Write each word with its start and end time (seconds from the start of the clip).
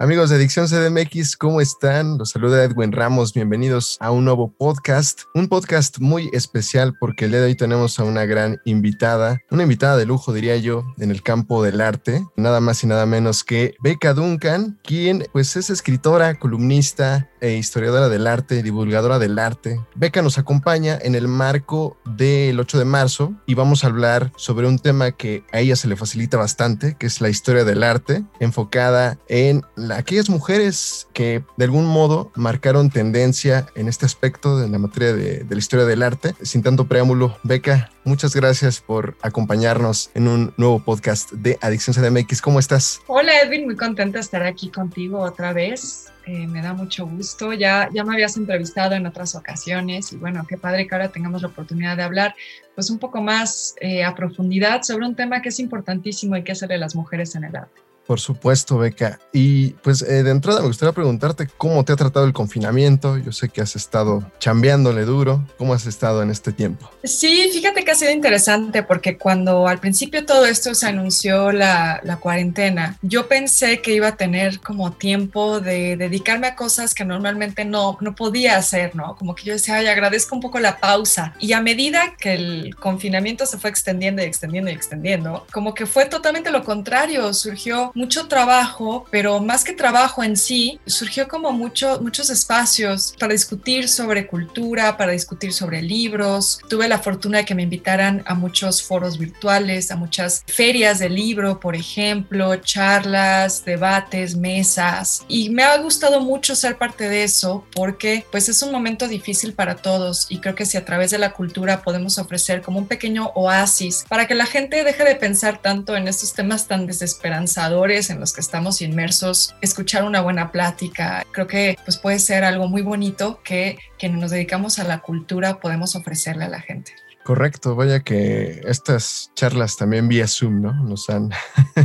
Amigos 0.00 0.28
de 0.28 0.36
Adicción 0.36 0.66
CDMX, 0.66 1.36
¿cómo 1.36 1.60
están? 1.60 2.18
Los 2.18 2.30
saluda 2.30 2.64
Edwin 2.64 2.90
Ramos. 2.90 3.32
Bienvenidos 3.32 3.96
a 4.00 4.10
un 4.10 4.24
nuevo 4.24 4.52
podcast. 4.52 5.22
Un 5.34 5.46
podcast 5.48 6.00
muy 6.00 6.30
especial 6.32 6.94
porque 6.98 7.26
el 7.26 7.30
día 7.30 7.40
de 7.40 7.46
hoy 7.46 7.54
tenemos 7.54 8.00
a 8.00 8.04
una 8.04 8.24
gran 8.24 8.60
invitada, 8.64 9.40
una 9.52 9.62
invitada 9.62 9.96
de 9.96 10.04
lujo, 10.04 10.32
diría 10.32 10.56
yo, 10.56 10.84
en 10.98 11.12
el 11.12 11.22
campo 11.22 11.62
del 11.62 11.80
arte. 11.80 12.26
Nada 12.36 12.58
más 12.58 12.82
y 12.82 12.88
nada 12.88 13.06
menos 13.06 13.44
que 13.44 13.76
Becca 13.84 14.14
Duncan, 14.14 14.80
quien 14.82 15.28
pues 15.32 15.54
es 15.54 15.70
escritora, 15.70 16.40
columnista 16.40 17.30
e 17.40 17.56
historiadora 17.56 18.08
del 18.08 18.26
arte, 18.26 18.64
divulgadora 18.64 19.20
del 19.20 19.38
arte. 19.38 19.78
Becca 19.94 20.22
nos 20.22 20.38
acompaña 20.38 20.98
en 21.00 21.14
el 21.14 21.28
marco 21.28 21.98
del 22.16 22.58
8 22.58 22.78
de 22.78 22.84
marzo 22.84 23.34
y 23.46 23.54
vamos 23.54 23.84
a 23.84 23.88
hablar 23.88 24.32
sobre 24.36 24.66
un 24.66 24.80
tema 24.80 25.12
que 25.12 25.44
a 25.52 25.60
ella 25.60 25.76
se 25.76 25.86
le 25.86 25.94
facilita 25.94 26.36
bastante, 26.36 26.96
que 26.98 27.06
es 27.06 27.20
la 27.20 27.28
historia 27.28 27.64
del 27.64 27.84
arte, 27.84 28.24
enfocada 28.40 29.18
en 29.28 29.62
aquellas 29.96 30.28
mujeres 30.28 31.08
que 31.12 31.42
de 31.56 31.64
algún 31.64 31.86
modo 31.86 32.32
marcaron 32.34 32.90
tendencia 32.90 33.66
en 33.74 33.88
este 33.88 34.06
aspecto 34.06 34.58
de 34.58 34.68
la 34.68 34.78
materia 34.78 35.12
de, 35.12 35.46
la 35.48 35.58
historia 35.58 35.84
del 35.84 36.02
arte. 36.02 36.34
Sin 36.42 36.62
tanto 36.62 36.86
preámbulo, 36.86 37.38
Beca, 37.42 37.90
muchas 38.04 38.34
gracias 38.34 38.80
por 38.80 39.16
acompañarnos 39.22 40.10
en 40.14 40.28
un 40.28 40.54
nuevo 40.56 40.80
podcast 40.80 41.32
de 41.32 41.58
Adicción 41.60 41.94
CDMX. 41.94 42.42
¿Cómo 42.42 42.58
estás? 42.58 43.00
Hola 43.06 43.32
Edwin, 43.42 43.64
muy 43.64 43.76
contenta 43.76 44.18
de 44.18 44.22
estar 44.22 44.42
aquí 44.42 44.70
contigo 44.70 45.20
otra 45.20 45.52
vez. 45.52 46.06
Eh, 46.26 46.46
me 46.46 46.62
da 46.62 46.72
mucho 46.72 47.06
gusto. 47.06 47.52
Ya, 47.52 47.88
ya 47.92 48.02
me 48.02 48.14
habías 48.14 48.36
entrevistado 48.36 48.94
en 48.94 49.06
otras 49.06 49.34
ocasiones 49.34 50.12
y 50.12 50.16
bueno, 50.16 50.46
qué 50.48 50.56
padre 50.56 50.86
que 50.86 50.94
ahora 50.94 51.10
tengamos 51.10 51.42
la 51.42 51.48
oportunidad 51.48 51.96
de 51.96 52.02
hablar 52.02 52.34
pues 52.74 52.90
un 52.90 52.98
poco 52.98 53.20
más 53.20 53.74
eh, 53.80 54.04
a 54.04 54.14
profundidad 54.14 54.82
sobre 54.82 55.06
un 55.06 55.14
tema 55.14 55.42
que 55.42 55.50
es 55.50 55.60
importantísimo 55.60 56.36
y 56.36 56.42
que 56.42 56.52
es 56.52 56.62
el 56.62 56.80
las 56.80 56.96
mujeres 56.96 57.34
en 57.36 57.44
el 57.44 57.54
arte. 57.54 57.80
Por 58.06 58.20
supuesto, 58.20 58.78
Beca. 58.78 59.18
Y 59.32 59.70
pues 59.82 60.02
eh, 60.02 60.22
de 60.22 60.30
entrada 60.30 60.60
me 60.60 60.66
gustaría 60.66 60.92
preguntarte 60.92 61.48
cómo 61.56 61.84
te 61.84 61.92
ha 61.92 61.96
tratado 61.96 62.26
el 62.26 62.32
confinamiento. 62.32 63.16
Yo 63.18 63.32
sé 63.32 63.48
que 63.48 63.62
has 63.62 63.76
estado 63.76 64.30
chambeándole 64.38 65.04
duro. 65.04 65.42
¿Cómo 65.56 65.72
has 65.72 65.86
estado 65.86 66.22
en 66.22 66.30
este 66.30 66.52
tiempo? 66.52 66.90
Sí, 67.02 67.50
fíjate 67.52 67.84
que 67.84 67.90
ha 67.90 67.94
sido 67.94 68.10
interesante 68.10 68.82
porque 68.82 69.16
cuando 69.16 69.66
al 69.66 69.78
principio 69.78 70.26
todo 70.26 70.44
esto 70.44 70.74
se 70.74 70.86
anunció 70.86 71.50
la, 71.50 72.00
la 72.04 72.16
cuarentena, 72.16 72.98
yo 73.02 73.26
pensé 73.26 73.80
que 73.80 73.94
iba 73.94 74.08
a 74.08 74.16
tener 74.16 74.60
como 74.60 74.92
tiempo 74.92 75.60
de 75.60 75.96
dedicarme 75.96 76.48
a 76.48 76.56
cosas 76.56 76.94
que 76.94 77.04
normalmente 77.04 77.64
no, 77.64 77.96
no 78.00 78.14
podía 78.14 78.56
hacer, 78.56 78.94
¿no? 78.94 79.16
Como 79.16 79.34
que 79.34 79.44
yo 79.44 79.54
decía, 79.54 79.76
ay, 79.76 79.86
agradezco 79.86 80.34
un 80.34 80.42
poco 80.42 80.60
la 80.60 80.78
pausa. 80.78 81.34
Y 81.40 81.52
a 81.52 81.60
medida 81.60 82.14
que 82.18 82.34
el 82.34 82.76
confinamiento 82.76 83.46
se 83.46 83.58
fue 83.58 83.70
extendiendo 83.70 84.22
y 84.22 84.26
extendiendo 84.26 84.70
y 84.70 84.74
extendiendo, 84.74 85.46
como 85.52 85.74
que 85.74 85.86
fue 85.86 86.06
totalmente 86.06 86.50
lo 86.50 86.64
contrario. 86.64 87.32
Surgió 87.32 87.92
mucho 87.94 88.26
trabajo, 88.26 89.06
pero 89.10 89.40
más 89.40 89.64
que 89.64 89.72
trabajo 89.72 90.22
en 90.24 90.36
sí, 90.36 90.80
surgió 90.86 91.28
como 91.28 91.52
mucho, 91.52 92.00
muchos 92.00 92.28
espacios 92.28 93.14
para 93.18 93.32
discutir 93.32 93.88
sobre 93.88 94.26
cultura, 94.26 94.96
para 94.96 95.12
discutir 95.12 95.52
sobre 95.52 95.80
libros. 95.80 96.60
Tuve 96.68 96.88
la 96.88 96.98
fortuna 96.98 97.38
de 97.38 97.44
que 97.44 97.54
me 97.54 97.62
invitaran 97.62 98.22
a 98.26 98.34
muchos 98.34 98.82
foros 98.82 99.18
virtuales, 99.18 99.90
a 99.90 99.96
muchas 99.96 100.42
ferias 100.46 100.98
de 100.98 101.08
libro, 101.08 101.60
por 101.60 101.76
ejemplo, 101.76 102.56
charlas, 102.56 103.64
debates, 103.64 104.36
mesas. 104.36 105.24
Y 105.28 105.50
me 105.50 105.62
ha 105.62 105.76
gustado 105.78 106.20
mucho 106.20 106.56
ser 106.56 106.76
parte 106.76 107.08
de 107.08 107.24
eso 107.24 107.64
porque 107.74 108.26
pues 108.30 108.48
es 108.48 108.62
un 108.62 108.72
momento 108.72 109.06
difícil 109.06 109.52
para 109.52 109.76
todos 109.76 110.26
y 110.28 110.38
creo 110.38 110.54
que 110.54 110.66
si 110.66 110.76
a 110.76 110.84
través 110.84 111.10
de 111.10 111.18
la 111.18 111.32
cultura 111.32 111.82
podemos 111.82 112.18
ofrecer 112.18 112.62
como 112.62 112.78
un 112.78 112.86
pequeño 112.86 113.30
oasis 113.34 114.04
para 114.08 114.26
que 114.26 114.34
la 114.34 114.46
gente 114.46 114.82
deje 114.82 115.04
de 115.04 115.14
pensar 115.14 115.60
tanto 115.62 115.96
en 115.96 116.08
estos 116.08 116.32
temas 116.32 116.66
tan 116.66 116.86
desesperanzadores 116.86 117.83
en 117.84 118.18
los 118.18 118.32
que 118.32 118.40
estamos 118.40 118.80
inmersos, 118.80 119.54
escuchar 119.60 120.04
una 120.04 120.22
buena 120.22 120.50
plática, 120.50 121.22
creo 121.32 121.46
que 121.46 121.76
pues 121.84 121.98
puede 121.98 122.18
ser 122.18 122.42
algo 122.42 122.66
muy 122.66 122.80
bonito 122.80 123.40
que 123.44 123.78
quienes 123.98 124.18
nos 124.18 124.30
dedicamos 124.30 124.78
a 124.78 124.84
la 124.84 125.00
cultura 125.00 125.60
podemos 125.60 125.94
ofrecerle 125.94 126.44
a 126.44 126.48
la 126.48 126.60
gente. 126.60 126.94
Correcto, 127.24 127.74
vaya 127.74 128.00
que 128.00 128.62
estas 128.66 129.30
charlas 129.34 129.76
también 129.76 130.08
vía 130.08 130.26
Zoom, 130.26 130.62
¿no? 130.62 130.72
Nos 130.84 131.10
han 131.10 131.30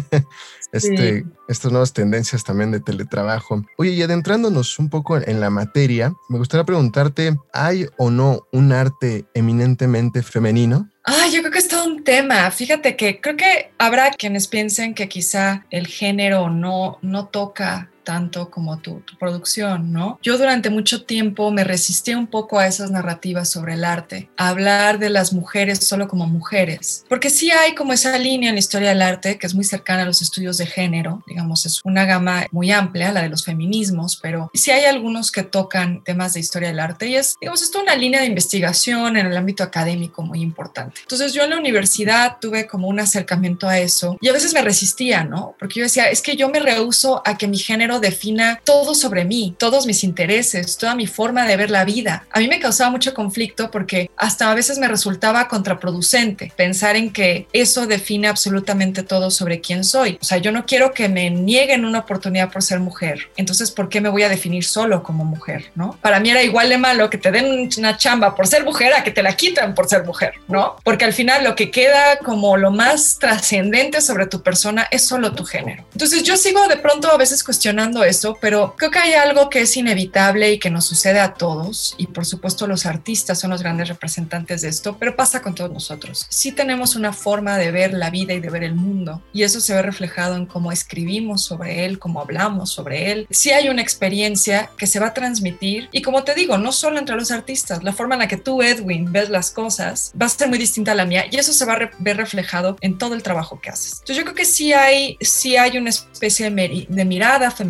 este, 0.71 1.25
estas 1.49 1.71
nuevas 1.71 1.91
tendencias 1.91 2.45
también 2.45 2.71
de 2.71 2.79
teletrabajo. 2.79 3.63
Oye, 3.77 3.91
y 3.91 4.01
adentrándonos 4.01 4.79
un 4.79 4.89
poco 4.89 5.17
en 5.17 5.39
la 5.41 5.49
materia, 5.49 6.13
me 6.29 6.37
gustaría 6.37 6.65
preguntarte, 6.65 7.37
¿hay 7.53 7.87
o 7.97 8.09
no 8.09 8.47
un 8.53 8.71
arte 8.71 9.25
eminentemente 9.33 10.23
femenino? 10.23 10.89
Ah, 11.11 11.27
yo 11.33 11.39
creo 11.41 11.51
que 11.51 11.57
es 11.57 11.67
todo 11.67 11.85
un 11.85 12.03
tema. 12.03 12.51
Fíjate 12.51 12.95
que 12.95 13.19
creo 13.19 13.35
que 13.35 13.71
habrá 13.79 14.11
quienes 14.11 14.47
piensen 14.47 14.93
que 14.93 15.09
quizá 15.09 15.65
el 15.71 15.87
género 15.87 16.51
no, 16.51 16.99
no 17.01 17.25
toca 17.25 17.89
tanto 18.09 18.49
como 18.49 18.79
tu, 18.79 19.01
tu, 19.01 19.15
producción, 19.19 19.93
¿no? 19.93 20.17
Yo 20.23 20.39
durante 20.39 20.71
mucho 20.71 21.03
tiempo 21.03 21.51
me 21.51 21.63
resistí 21.63 22.15
un 22.15 22.25
poco 22.25 22.57
a 22.57 22.65
esas 22.65 22.89
narrativas 22.89 23.49
sobre 23.49 23.75
el 23.75 23.85
arte, 23.85 24.31
a 24.35 24.49
hablar 24.49 24.97
de 24.97 25.11
las 25.11 25.31
mujeres 25.31 25.85
solo 25.85 26.07
como 26.07 26.25
mujeres, 26.25 27.05
porque 27.07 27.29
sí 27.29 27.51
hay 27.51 27.75
como 27.75 27.93
esa 27.93 28.17
línea 28.17 28.49
en 28.49 28.55
la 28.55 28.59
historia 28.59 28.89
del 28.89 29.03
arte 29.03 29.37
que 29.37 29.45
es 29.45 29.53
muy 29.53 29.63
cercana 29.63 30.01
a 30.01 30.05
los 30.05 30.23
estudios 30.23 30.57
de 30.57 30.65
género, 30.65 31.23
digamos, 31.27 31.67
es 31.67 31.81
una 31.83 32.05
gama 32.05 32.47
muy 32.51 32.71
amplia, 32.71 33.11
la 33.11 33.21
de 33.21 33.29
los 33.29 33.45
feminismos, 33.45 34.17
pero 34.19 34.49
sí 34.55 34.71
hay 34.71 34.85
algunos 34.85 35.31
que 35.31 35.43
tocan 35.43 36.03
temas 36.03 36.33
de 36.33 36.39
historia 36.39 36.69
del 36.69 36.79
arte 36.79 37.09
y 37.09 37.15
es, 37.15 37.35
digamos, 37.39 37.61
esto 37.61 37.79
una 37.79 37.95
línea 37.95 38.21
de 38.21 38.25
investigación 38.25 39.17
en 39.17 39.27
el 39.27 39.37
ámbito 39.37 39.61
académico 39.61 40.23
muy 40.23 40.41
importante. 40.41 41.01
Entonces 41.01 41.31
yo 41.31 41.43
en 41.43 41.51
la 41.51 41.59
universidad 41.59 42.37
tuve 42.41 42.65
como 42.65 42.87
un 42.87 42.99
acercamiento 42.99 43.67
a 43.67 43.77
eso 43.77 44.17
y 44.19 44.29
a 44.29 44.33
veces 44.33 44.51
me 44.55 44.63
resistía, 44.63 45.23
¿no? 45.23 45.55
Porque 45.59 45.79
yo 45.79 45.83
decía, 45.83 46.09
es 46.09 46.23
que 46.23 46.35
yo 46.35 46.49
me 46.49 46.59
rehuso 46.59 47.21
a 47.23 47.37
que 47.37 47.47
mi 47.47 47.59
género 47.59 47.98
defina 47.99 48.61
todo 48.63 48.95
sobre 48.95 49.25
mí, 49.25 49.55
todos 49.57 49.85
mis 49.85 50.03
intereses, 50.03 50.77
toda 50.77 50.95
mi 50.95 51.07
forma 51.07 51.45
de 51.45 51.57
ver 51.57 51.71
la 51.71 51.85
vida. 51.85 52.25
A 52.31 52.39
mí 52.39 52.47
me 52.47 52.59
causaba 52.59 52.91
mucho 52.91 53.13
conflicto 53.13 53.71
porque 53.71 54.09
hasta 54.17 54.51
a 54.51 54.55
veces 54.55 54.77
me 54.79 54.87
resultaba 54.87 55.47
contraproducente 55.47 56.51
pensar 56.55 56.95
en 56.95 57.11
que 57.11 57.47
eso 57.53 57.87
define 57.87 58.27
absolutamente 58.27 59.03
todo 59.03 59.31
sobre 59.31 59.61
quién 59.61 59.83
soy. 59.83 60.17
O 60.21 60.25
sea, 60.25 60.37
yo 60.37 60.51
no 60.51 60.65
quiero 60.65 60.93
que 60.93 61.09
me 61.09 61.29
nieguen 61.29 61.85
una 61.85 61.99
oportunidad 61.99 62.51
por 62.51 62.63
ser 62.63 62.79
mujer. 62.79 63.29
Entonces, 63.37 63.71
¿por 63.71 63.89
qué 63.89 64.01
me 64.01 64.09
voy 64.09 64.23
a 64.23 64.29
definir 64.29 64.63
solo 64.63 65.03
como 65.03 65.25
mujer? 65.25 65.71
¿No? 65.75 65.97
Para 66.01 66.19
mí 66.19 66.29
era 66.29 66.43
igual 66.43 66.69
de 66.69 66.77
malo 66.77 67.09
que 67.09 67.17
te 67.17 67.31
den 67.31 67.69
una 67.77 67.97
chamba 67.97 68.35
por 68.35 68.47
ser 68.47 68.63
mujer 68.63 68.93
a 68.93 69.03
que 69.03 69.11
te 69.11 69.23
la 69.23 69.35
quitan 69.35 69.73
por 69.75 69.87
ser 69.87 70.03
mujer, 70.03 70.33
¿no? 70.47 70.75
Porque 70.83 71.05
al 71.05 71.13
final 71.13 71.43
lo 71.43 71.55
que 71.55 71.71
queda 71.71 72.19
como 72.19 72.57
lo 72.57 72.71
más 72.71 73.17
trascendente 73.19 74.01
sobre 74.01 74.27
tu 74.27 74.41
persona 74.41 74.87
es 74.91 75.05
solo 75.05 75.33
tu 75.33 75.45
género. 75.45 75.85
Entonces, 75.91 76.23
yo 76.23 76.37
sigo 76.37 76.67
de 76.67 76.77
pronto 76.77 77.11
a 77.11 77.17
veces 77.17 77.43
cuestionando 77.43 77.88
esto, 78.03 78.37
pero 78.39 78.75
creo 78.77 78.91
que 78.91 78.99
hay 78.99 79.13
algo 79.13 79.49
que 79.49 79.61
es 79.61 79.75
inevitable 79.77 80.53
y 80.53 80.59
que 80.59 80.69
nos 80.69 80.85
sucede 80.85 81.19
a 81.19 81.33
todos, 81.33 81.95
y 81.97 82.07
por 82.07 82.25
supuesto 82.25 82.67
los 82.67 82.85
artistas 82.85 83.39
son 83.39 83.51
los 83.51 83.61
grandes 83.61 83.89
representantes 83.89 84.61
de 84.61 84.69
esto, 84.69 84.97
pero 84.99 85.15
pasa 85.15 85.41
con 85.41 85.55
todos 85.55 85.71
nosotros. 85.71 86.25
Sí 86.29 86.51
tenemos 86.51 86.95
una 86.95 87.13
forma 87.13 87.57
de 87.57 87.71
ver 87.71 87.93
la 87.93 88.09
vida 88.09 88.33
y 88.33 88.39
de 88.39 88.49
ver 88.49 88.63
el 88.63 88.75
mundo, 88.75 89.21
y 89.33 89.43
eso 89.43 89.59
se 89.61 89.73
ve 89.73 89.81
reflejado 89.81 90.35
en 90.35 90.45
cómo 90.45 90.71
escribimos 90.71 91.43
sobre 91.43 91.85
él, 91.85 91.99
cómo 91.99 92.21
hablamos 92.21 92.71
sobre 92.71 93.11
él. 93.11 93.27
Sí 93.29 93.51
hay 93.51 93.69
una 93.69 93.81
experiencia 93.81 94.69
que 94.77 94.87
se 94.87 94.99
va 94.99 95.07
a 95.07 95.13
transmitir, 95.13 95.89
y 95.91 96.01
como 96.01 96.23
te 96.23 96.35
digo, 96.35 96.57
no 96.57 96.71
solo 96.71 96.99
entre 96.99 97.15
los 97.15 97.31
artistas, 97.31 97.83
la 97.83 97.93
forma 97.93 98.15
en 98.15 98.19
la 98.19 98.27
que 98.27 98.37
tú, 98.37 98.61
Edwin, 98.61 99.11
ves 99.11 99.29
las 99.29 99.51
cosas 99.51 100.13
va 100.19 100.25
a 100.25 100.29
ser 100.29 100.49
muy 100.49 100.57
distinta 100.57 100.91
a 100.91 100.95
la 100.95 101.05
mía, 101.05 101.25
y 101.31 101.37
eso 101.37 101.53
se 101.53 101.65
va 101.65 101.73
a 101.73 101.89
ver 101.99 102.17
reflejado 102.17 102.77
en 102.81 102.97
todo 102.97 103.15
el 103.15 103.23
trabajo 103.23 103.59
que 103.61 103.69
haces. 103.69 103.93
Entonces 103.99 104.17
yo 104.17 104.23
creo 104.23 104.35
que 104.35 104.45
sí 104.45 104.73
hay, 104.73 105.17
sí 105.21 105.57
hay 105.57 105.77
una 105.77 105.89
especie 105.89 106.49
de, 106.49 106.87
de 106.87 107.05
mirada 107.05 107.51
femenina 107.51 107.68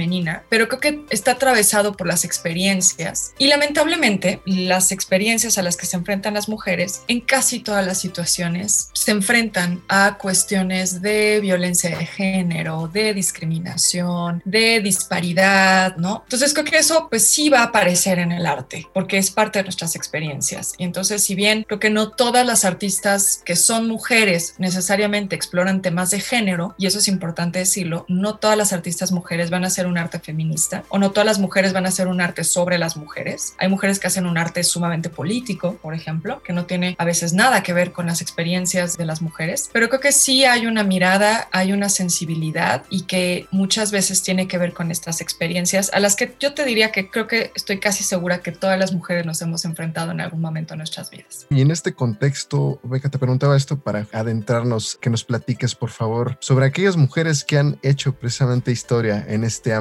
pero 0.50 0.68
creo 0.68 0.80
que 0.80 1.06
está 1.10 1.32
atravesado 1.32 1.94
por 1.94 2.08
las 2.08 2.24
experiencias. 2.24 3.34
Y 3.38 3.48
lamentablemente, 3.48 4.42
las 4.46 4.92
experiencias 4.92 5.58
a 5.58 5.64
las 5.64 5.78
que 5.78 5.86
se 5.86 5.98
enfrentan 5.98 6.34
las 6.34 6.50
mujeres 6.50 7.02
en 7.08 7.22
casi 7.22 7.60
todas 7.60 7.86
las 7.86 8.00
situaciones 8.00 8.90
se 8.94 9.12
enfrentan 9.12 9.82
a 9.88 10.18
cuestiones 10.18 11.02
de 11.02 11.40
violencia 11.42 11.98
de 11.98 12.06
género, 12.06 12.90
de 12.92 13.14
discriminación, 13.14 14.42
de 14.46 14.80
disparidad, 14.82 15.98
¿no? 15.98 16.22
Entonces 16.26 16.54
creo 16.54 16.66
que 16.66 16.78
eso 16.78 17.08
pues 17.10 17.26
sí 17.28 17.50
va 17.50 17.60
a 17.60 17.64
aparecer 17.66 18.20
en 18.20 18.32
el 18.32 18.46
arte, 18.46 18.88
porque 18.94 19.18
es 19.18 19.32
parte 19.32 19.60
de 19.60 19.64
nuestras 19.64 19.96
experiencias. 19.96 20.74
Y 20.78 20.84
entonces, 20.84 21.24
si 21.24 21.36
bien 21.36 21.64
creo 21.68 21.80
que 21.80 21.90
no 21.90 22.12
todas 22.12 22.46
las 22.46 22.66
artistas 22.66 23.42
que 23.46 23.56
son 23.56 23.88
mujeres 23.88 24.56
necesariamente 24.58 25.36
exploran 25.36 25.82
temas 25.82 26.12
de 26.12 26.20
género, 26.20 26.76
y 26.78 26.88
eso 26.88 27.00
es 27.00 27.08
importante 27.08 27.60
decirlo, 27.60 28.06
no 28.08 28.38
todas 28.38 28.58
las 28.58 28.74
artistas 28.74 29.12
mujeres 29.12 29.50
van 29.50 29.66
a 29.66 29.70
ser 29.70 29.88
un 29.90 29.98
arte 29.98 30.20
feminista 30.20 30.84
o 30.90 30.98
no 30.98 31.12
todas 31.12 31.26
las 31.26 31.40
mujeres 31.40 31.74
van 31.74 31.86
a 31.86 31.90
hacer 31.90 32.08
un 32.08 32.22
arte 32.22 32.44
sobre 32.44 32.78
las 32.78 32.96
mujeres. 32.96 33.56
Hay 33.58 33.68
mujeres 33.68 34.00
que 34.00 34.08
hacen 34.08 34.26
un 34.26 34.38
arte 34.38 34.64
sumamente 34.64 35.10
político, 35.10 35.78
por 35.82 35.94
ejemplo, 35.94 36.42
que 36.44 36.54
no 36.54 36.66
tiene 36.66 36.96
a 36.98 37.06
veces 37.06 37.34
nada 37.34 37.64
que 37.64 37.74
ver 37.74 37.92
con 37.92 38.06
las 38.06 38.22
experiencias 38.22 38.98
de 38.98 39.06
las 39.06 39.22
mujeres, 39.22 39.70
pero 39.74 39.90
creo 39.90 40.00
que 40.00 40.12
sí 40.12 40.46
hay 40.46 40.66
una 40.66 40.84
mirada, 40.84 41.48
hay 41.52 41.74
una 41.74 41.90
sensibilidad 41.90 42.84
y 42.90 43.04
que 43.04 43.48
muchas 43.52 43.92
veces 43.92 44.24
tiene 44.24 44.48
que 44.48 44.58
ver 44.58 44.74
con 44.74 44.92
estas 44.92 45.22
experiencias 45.22 45.92
a 45.94 46.00
las 46.00 46.16
que 46.16 46.36
yo 46.40 46.54
te 46.54 46.66
diría 46.66 46.92
que 46.92 47.10
creo 47.10 47.28
que 47.28 47.52
estoy 47.56 47.80
casi 47.80 48.04
segura 48.04 48.42
que 48.42 48.52
todas 48.52 48.80
las 48.80 48.94
mujeres 48.94 49.26
nos 49.26 49.42
hemos 49.42 49.66
enfrentado 49.66 50.12
en 50.12 50.22
algún 50.22 50.42
momento 50.42 50.74
en 50.74 50.80
nuestras 50.80 51.10
vidas. 51.10 51.48
Y 51.50 51.62
en 51.62 51.72
este 51.72 51.94
contexto, 51.94 52.80
Beca, 52.84 53.10
te 53.10 53.18
preguntaba 53.18 53.58
esto 53.58 53.80
para 53.80 54.08
adentrarnos, 54.12 54.98
que 55.02 55.10
nos 55.10 55.24
platiques, 55.24 55.76
por 55.76 55.90
favor, 55.90 56.38
sobre 56.40 56.66
aquellas 56.66 56.98
mujeres 56.98 57.44
que 57.44 57.58
han 57.58 57.80
hecho 57.82 58.14
precisamente 58.14 58.72
historia 58.72 59.26
en 59.28 59.44
este 59.44 59.74
ámbito, 59.74 59.79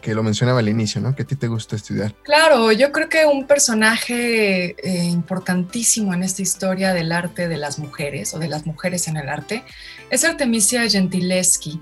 que 0.00 0.14
lo 0.14 0.22
mencionaba 0.22 0.60
al 0.60 0.68
inicio, 0.68 1.00
¿no? 1.00 1.14
Que 1.14 1.22
a 1.22 1.26
ti 1.26 1.36
te 1.36 1.48
gusta 1.48 1.76
estudiar. 1.76 2.14
Claro, 2.22 2.72
yo 2.72 2.92
creo 2.92 3.08
que 3.08 3.26
un 3.26 3.46
personaje 3.46 4.76
eh, 4.78 5.04
importantísimo 5.04 6.14
en 6.14 6.22
esta 6.22 6.42
historia 6.42 6.92
del 6.92 7.12
arte 7.12 7.48
de 7.48 7.56
las 7.56 7.78
mujeres 7.78 8.34
o 8.34 8.38
de 8.38 8.48
las 8.48 8.66
mujeres 8.66 9.08
en 9.08 9.16
el 9.16 9.28
arte 9.28 9.62
es 10.10 10.24
Artemisia 10.24 10.88
Gentileschi. 10.88 11.80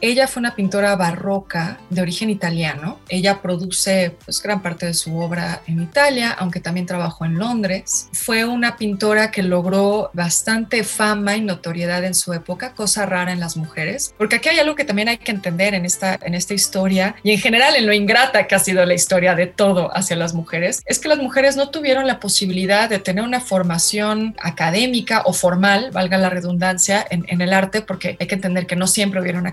Ella 0.00 0.26
fue 0.26 0.40
una 0.40 0.54
pintora 0.54 0.94
barroca 0.94 1.78
de 1.88 2.02
origen 2.02 2.28
italiano. 2.28 3.00
Ella 3.08 3.40
produce 3.40 4.14
pues, 4.24 4.42
gran 4.42 4.62
parte 4.62 4.86
de 4.86 4.94
su 4.94 5.16
obra 5.18 5.62
en 5.66 5.80
Italia, 5.80 6.32
aunque 6.32 6.60
también 6.60 6.86
trabajó 6.86 7.24
en 7.24 7.38
Londres. 7.38 8.08
Fue 8.12 8.44
una 8.44 8.76
pintora 8.76 9.30
que 9.30 9.42
logró 9.42 10.10
bastante 10.12 10.84
fama 10.84 11.36
y 11.36 11.40
notoriedad 11.40 12.04
en 12.04 12.14
su 12.14 12.34
época, 12.34 12.74
cosa 12.74 13.06
rara 13.06 13.32
en 13.32 13.40
las 13.40 13.56
mujeres, 13.56 14.14
porque 14.18 14.36
aquí 14.36 14.50
hay 14.50 14.58
algo 14.58 14.74
que 14.74 14.84
también 14.84 15.08
hay 15.08 15.18
que 15.18 15.32
entender 15.32 15.74
en 15.74 15.86
esta, 15.86 16.18
en 16.22 16.34
esta 16.34 16.52
historia 16.52 17.16
y 17.22 17.32
en 17.32 17.38
general 17.38 17.74
en 17.74 17.86
lo 17.86 17.94
ingrata 17.94 18.46
que 18.46 18.54
ha 18.54 18.58
sido 18.58 18.84
la 18.84 18.94
historia 18.94 19.34
de 19.34 19.46
todo 19.46 19.96
hacia 19.96 20.16
las 20.16 20.34
mujeres, 20.34 20.82
es 20.84 20.98
que 20.98 21.08
las 21.08 21.18
mujeres 21.18 21.56
no 21.56 21.70
tuvieron 21.70 22.06
la 22.06 22.20
posibilidad 22.20 22.90
de 22.90 22.98
tener 22.98 23.24
una 23.24 23.40
formación 23.40 24.36
académica 24.40 25.22
o 25.24 25.32
formal, 25.32 25.90
valga 25.92 26.18
la 26.18 26.28
redundancia, 26.28 27.06
en, 27.08 27.24
en 27.28 27.40
el 27.40 27.52
arte, 27.52 27.80
porque 27.80 28.16
hay 28.20 28.26
que 28.26 28.34
entender 28.34 28.66
que 28.66 28.76
no 28.76 28.86
siempre 28.86 29.20
hubieron 29.20 29.46